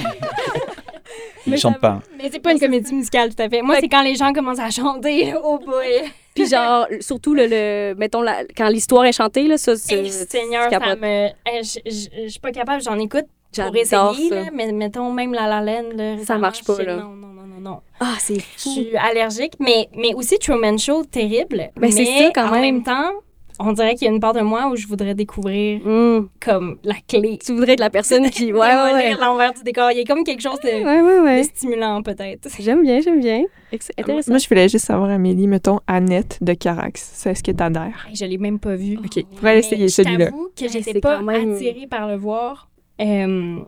Il 1.46 1.56
chante 1.58 1.78
pas. 1.78 2.00
Mais 2.18 2.28
c'est 2.30 2.40
pas 2.40 2.52
une 2.52 2.60
comédie 2.60 2.94
musicale, 2.94 3.34
tout 3.34 3.42
à 3.42 3.48
fait. 3.48 3.62
Moi, 3.62 3.76
c'est 3.80 3.88
quand 3.88 4.02
les 4.02 4.14
gens 4.14 4.32
commencent 4.34 4.58
à 4.58 4.68
chanter. 4.70 5.32
Oh 5.42 5.58
boy! 5.58 6.10
Puis 6.34 6.46
genre, 6.46 6.86
surtout, 7.00 7.34
le, 7.34 7.46
le- 7.46 7.94
mettons, 7.96 8.22
la- 8.22 8.44
quand 8.56 8.68
l'histoire 8.68 9.04
est 9.04 9.12
chantée, 9.12 9.46
là, 9.46 9.56
ça, 9.56 9.76
c'est... 9.76 10.04
Seigneur, 10.08 10.68
ça 10.70 10.96
me. 10.96 11.28
Je 11.62 11.78
je- 11.86 12.22
je 12.24 12.28
suis 12.28 12.40
pas 12.40 12.50
capable, 12.50 12.82
j'en 12.82 12.98
écoute 12.98 13.26
pour 13.56 13.76
essayer, 13.76 14.28
ça. 14.28 14.34
là, 14.34 14.44
mais 14.52 14.72
mettons 14.72 15.12
même 15.12 15.32
La 15.32 15.46
La 15.46 15.60
Land. 15.60 15.90
là, 15.94 16.16
Ça 16.24 16.36
marche 16.38 16.64
pas, 16.64 16.74
je- 16.78 16.82
là. 16.82 16.96
Non, 16.96 17.10
non, 17.10 17.28
non, 17.28 17.46
non, 17.46 17.60
non. 17.70 17.80
Ah, 18.00 18.14
c'est 18.18 18.34
Je 18.40 18.40
fou. 18.58 18.70
suis 18.70 18.96
allergique, 18.96 19.52
mais, 19.60 19.88
mais 19.96 20.12
aussi 20.14 20.38
Truman 20.40 20.76
Show, 20.76 21.04
terrible. 21.04 21.70
Ben, 21.76 21.92
c'est 21.92 22.00
mais 22.04 22.24
ça, 22.24 22.30
quand 22.34 22.48
en 22.48 22.50
même. 22.50 22.60
même 22.62 22.82
temps, 22.82 23.12
on 23.60 23.72
dirait 23.72 23.94
qu'il 23.94 24.06
y 24.06 24.10
a 24.10 24.12
une 24.12 24.20
part 24.20 24.32
de 24.32 24.40
moi 24.40 24.68
où 24.68 24.76
je 24.76 24.86
voudrais 24.86 25.14
découvrir 25.14 25.80
Hum. 25.86 26.28
comme 26.40 26.78
la 26.84 26.94
clé. 27.06 27.38
Tu 27.44 27.52
voudrais 27.54 27.72
être 27.74 27.80
la 27.80 27.90
personne 27.90 28.28
qui... 28.30 28.52
Ouais, 28.52 28.58
ouais, 28.74 28.92
ouais. 28.92 29.14
L'envers 29.20 29.52
du 29.52 29.62
décor. 29.62 29.90
Il 29.92 29.98
y 29.98 30.00
a 30.00 30.04
comme 30.04 30.24
quelque 30.24 30.42
chose 30.42 30.58
de, 30.60 30.68
Ouais, 30.68 31.00
ouais, 31.02 31.18
de 31.18 31.22
ouais. 31.24 31.42
stimulant, 31.44 32.02
peut-être. 32.02 32.48
J'aime 32.60 32.82
bien, 32.82 33.00
j'aime 33.00 33.20
bien. 33.20 33.42
Intéressant. 33.98 34.30
Moi, 34.32 34.38
je 34.38 34.48
voulais 34.48 34.68
juste 34.68 34.84
savoir, 34.84 35.10
Amélie, 35.10 35.46
mettons, 35.48 35.80
Annette 35.86 36.38
de 36.40 36.52
Carax. 36.54 37.10
C'est 37.14 37.30
est-ce 37.30 37.42
que 37.42 37.50
t'adhères? 37.50 38.06
Je 38.14 38.24
l'ai 38.24 38.38
même 38.38 38.58
pas 38.58 38.76
vu. 38.76 38.96
OK, 38.98 39.24
on 39.32 39.40
va 39.40 39.56
essayer 39.56 39.82
Mais 39.82 39.88
celui-là. 39.88 40.26
Je 40.26 40.30
t'avoue 40.30 40.50
que 40.56 40.68
j'étais 40.68 41.00
pas 41.00 41.20
même- 41.22 41.54
attirée 41.54 41.86
par 41.88 42.06
le 42.08 42.16
voir 42.16 42.68
euh, 43.00 43.58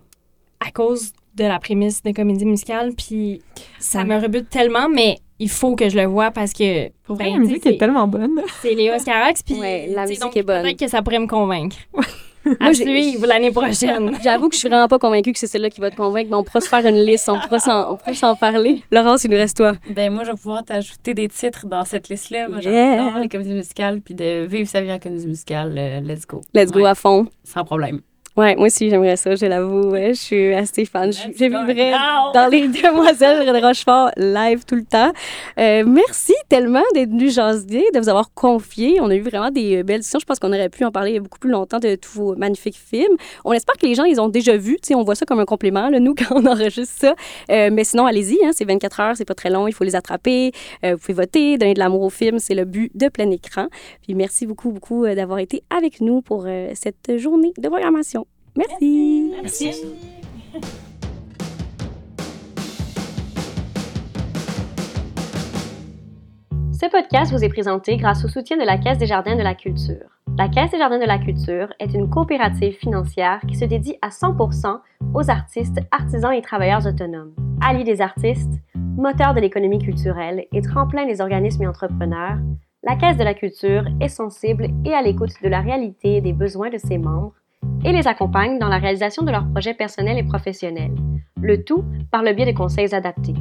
à 0.61 0.71
cause 0.71 1.13
de 1.35 1.45
la 1.45 1.59
prémisse 1.59 2.03
de 2.03 2.13
comédie 2.13 2.47
musicale, 2.47 2.93
puis 2.97 3.43
ça 3.79 3.99
Ouais. 3.99 4.05
me 4.07 4.17
rebute 4.23 4.49
tellement, 4.49 4.89
mais 4.89 5.17
il 5.39 5.51
faut 5.51 5.77
que 5.77 5.89
je 5.89 5.97
le 5.97 6.05
vois 6.07 6.31
parce 6.31 6.53
que 6.53 6.89
Pour 7.05 7.17
vrai, 7.17 7.27
ben, 7.27 7.33
la 7.35 7.39
musique 7.39 7.67
est 7.67 7.73
c'est- 7.73 7.79
tellement 7.79 8.07
bonne. 8.09 8.41
c'est 8.63 8.75
Léo 8.75 8.95
Carax, 9.05 9.43
puis 9.43 9.55
Ouais, 9.55 9.89
la 9.95 10.03
musique 10.07 10.21
donc 10.21 10.37
est 10.37 10.43
bonne. 10.43 10.63
Peut-être 10.63 10.79
que 10.79 10.89
ça 10.89 11.03
pourrait 11.03 11.19
me 11.19 11.27
convaincre. 11.27 11.77
Moi, 11.95 12.05
à 12.61 12.73
suivre 12.73 13.27
l'année 13.27 13.51
prochaine. 13.51 14.17
J'avoue 14.23 14.49
que 14.49 14.55
je 14.55 14.61
suis 14.61 14.69
vraiment 14.69 14.87
pas 14.87 15.01
convaincue 15.01 15.33
que 15.33 15.39
c'est 15.39 15.49
celle-là 15.49 15.69
qui 15.69 15.81
va 15.81 15.91
te 15.91 15.97
convaincre, 15.97 16.29
mais 16.31 16.37
on 16.37 16.45
pourra 16.45 16.61
se 16.61 16.69
faire 16.69 16.87
une 16.87 17.05
liste, 17.05 17.29
on 17.29 17.41
pourra 17.41 17.59
s'en, 17.59 17.93
on 17.93 17.97
pourra 17.97 18.15
s'en 18.15 18.37
parler. 18.37 18.83
Laurence, 18.93 19.25
il 19.25 19.33
nous 19.33 19.37
reste 19.37 19.57
toi. 19.57 19.73
Ben 19.91 20.13
moi, 20.13 20.23
je 20.23 20.31
vais 20.31 20.37
pouvoir 20.37 20.65
t'ajouter 20.65 21.13
des 21.13 21.27
titres 21.29 21.67
dans 21.67 21.85
cette 21.85 22.09
liste-là. 22.09 22.49
Moi, 22.49 22.61
Yeah. 22.61 22.99
j'adore 23.05 23.19
les 23.21 23.29
comédies 23.29 23.53
musicales, 23.53 24.01
puis 24.01 24.15
de 24.15 24.47
vivre 24.47 24.69
sa 24.69 24.81
vie 24.81 24.93
en 24.93 24.99
comédie 25.01 25.27
musicale, 25.27 25.75
euh, 25.77 26.01
let's 26.01 26.25
go. 26.25 26.41
Let's 26.55 26.71
go 26.71 26.85
à 26.85 26.95
fond. 26.95 27.27
Sans 27.43 27.65
problème. 27.65 28.01
Ouais, 28.37 28.55
moi 28.55 28.67
aussi, 28.67 28.91
j'aimerais 28.91 29.17
ça, 29.17 29.35
je 29.35 29.47
l'avoue. 29.47 29.93
Ouais, 29.93 30.13
je 30.13 30.21
suis 30.21 30.53
assez 30.53 30.85
fan. 30.85 31.11
Je, 31.11 31.21
je 31.35 31.45
now. 31.47 32.33
dans 32.35 32.51
les 32.51 32.69
Demoiselles 32.69 33.47
de 33.47 33.67
Rochefort 33.67 34.11
live 34.19 34.63
tout 34.67 34.75
le 34.75 34.85
temps. 34.85 35.11
Euh, 35.59 35.85
merci 35.87 36.35
tellement 36.51 36.83
d'être 36.93 37.09
venu 37.09 37.31
jaser, 37.31 37.85
de 37.95 37.99
vous 37.99 38.11
avoir 38.11 38.35
confié. 38.35 39.01
On 39.01 39.09
a 39.09 39.15
eu 39.15 39.23
vraiment 39.23 39.51
des 39.51 39.79
euh, 39.79 39.83
belles 39.85 40.01
discussions. 40.01 40.19
Je 40.21 40.27
pense 40.27 40.39
qu'on 40.39 40.53
aurait 40.53 40.69
pu 40.69 40.85
en 40.85 40.91
parler 40.91 41.19
beaucoup 41.19 41.39
plus 41.39 41.49
longtemps 41.49 41.79
de 41.79 41.95
tous 41.95 42.13
vos 42.13 42.37
magnifiques 42.37 42.77
films. 42.77 43.17
On 43.47 43.55
espère 43.55 43.77
que 43.79 43.87
les 43.87 43.95
gens, 43.95 44.05
ils 44.05 44.21
ont 44.21 44.29
déjà 44.29 44.55
vu. 44.55 44.75
Tu 44.83 44.89
sais, 44.89 44.95
on 44.95 45.03
voit 45.03 45.15
ça 45.15 45.25
comme 45.25 45.41
un 45.41 45.47
complément, 45.47 45.89
là, 45.89 45.99
nous, 45.99 46.15
quand 46.29 46.35
on 46.37 46.45
enregistre 46.45 46.95
ça. 46.95 47.15
Euh, 47.51 47.71
mais 47.73 47.85
sinon, 47.85 48.05
allez-y. 48.05 48.45
Hein, 48.45 48.51
c'est 48.53 48.67
24 48.67 49.01
heures, 49.01 49.17
c'est 49.17 49.25
pas 49.25 49.35
très 49.35 49.49
long. 49.49 49.67
Il 49.67 49.73
faut 49.73 49.85
les 49.85 49.97
attraper. 49.97 50.53
Euh, 50.85 50.93
vous 50.93 50.99
pouvez 50.99 51.15
voter, 51.15 51.57
donner 51.57 51.73
de 51.73 51.79
l'amour 51.79 52.03
au 52.03 52.11
film. 52.11 52.39
C'est 52.39 52.55
le 52.55 52.67
but 52.67 52.93
de 52.95 53.09
plein 53.09 53.31
écran. 53.31 53.69
Puis 54.03 54.15
merci 54.15 54.45
beaucoup, 54.45 54.73
beaucoup 54.73 55.07
d'avoir 55.07 55.39
été 55.39 55.63
avec 55.75 56.03
nous 56.03 56.21
pour 56.21 56.47
cette 56.75 57.17
journée 57.17 57.55
de 57.57 57.69
programmation. 57.71 58.26
Merci. 58.57 59.33
Merci. 59.43 59.73
Ce 66.73 66.91
podcast 66.91 67.33
vous 67.33 67.45
est 67.45 67.49
présenté 67.49 67.97
grâce 67.97 68.25
au 68.25 68.29
soutien 68.29 68.57
de 68.57 68.63
la 68.63 68.79
Caisse 68.79 68.99
des 68.99 69.07
Jardins 69.07 69.37
de 69.37 69.43
la 69.43 69.55
Culture. 69.55 70.21
La 70.39 70.49
Caisse 70.49 70.71
des 70.71 70.79
Jardins 70.79 70.99
de 70.99 71.05
la 71.05 71.19
Culture 71.19 71.69
est 71.79 71.93
une 71.93 72.09
coopérative 72.09 72.75
financière 72.75 73.41
qui 73.47 73.57
se 73.57 73.65
dédie 73.65 73.97
à 74.01 74.09
100% 74.09 74.79
aux 75.15 75.31
artistes, 75.31 75.81
artisans 75.91 76.33
et 76.33 76.43
travailleurs 76.43 76.87
autonomes. 76.87 77.35
Alliés 77.63 77.85
des 77.85 78.01
artistes, 78.01 78.53
moteur 78.75 79.35
de 79.35 79.41
l'économie 79.41 79.79
culturelle 79.79 80.47
et 80.53 80.63
tremplin 80.63 81.07
des 81.07 81.21
organismes 81.21 81.63
et 81.63 81.69
entrepreneurs, 81.69 82.39
la 82.83 82.97
Caisse 82.97 83.17
de 83.17 83.25
la 83.25 83.35
Culture 83.35 83.85
est 84.01 84.09
sensible 84.09 84.69
et 84.85 84.95
à 84.95 85.03
l'écoute 85.03 85.33
de 85.43 85.49
la 85.49 85.61
réalité 85.61 86.17
et 86.17 86.21
des 86.21 86.33
besoins 86.33 86.71
de 86.71 86.79
ses 86.79 86.99
membres 86.99 87.35
et 87.85 87.93
les 87.93 88.09
accompagne 88.09 88.59
dans 88.59 88.69
la 88.69 88.79
réalisation 88.79 89.23
de 89.23 89.31
leurs 89.31 89.49
projets 89.49 89.75
personnels 89.75 90.19
et 90.19 90.25
professionnels, 90.25 90.95
le 91.41 91.63
tout 91.65 91.85
par 92.11 92.23
le 92.23 92.33
biais 92.33 92.53
de 92.53 92.57
conseils 92.57 92.95
adaptés. 92.95 93.35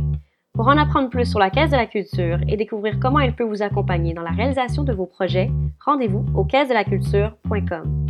Pour 0.54 0.68
en 0.68 0.78
apprendre 0.78 1.10
plus 1.10 1.26
sur 1.26 1.40
la 1.40 1.50
Caisse 1.50 1.72
de 1.72 1.76
la 1.76 1.86
Culture 1.86 2.40
et 2.48 2.56
découvrir 2.56 2.98
comment 3.00 3.20
elle 3.20 3.36
peut 3.36 3.44
vous 3.44 3.62
accompagner 3.62 4.14
dans 4.14 4.22
la 4.22 4.32
réalisation 4.32 4.84
de 4.84 4.94
vos 4.94 5.06
projets, 5.06 5.52
rendez-vous 5.84 6.26
au 6.34 6.46
caisse-de-la-culture.com. 6.46 8.06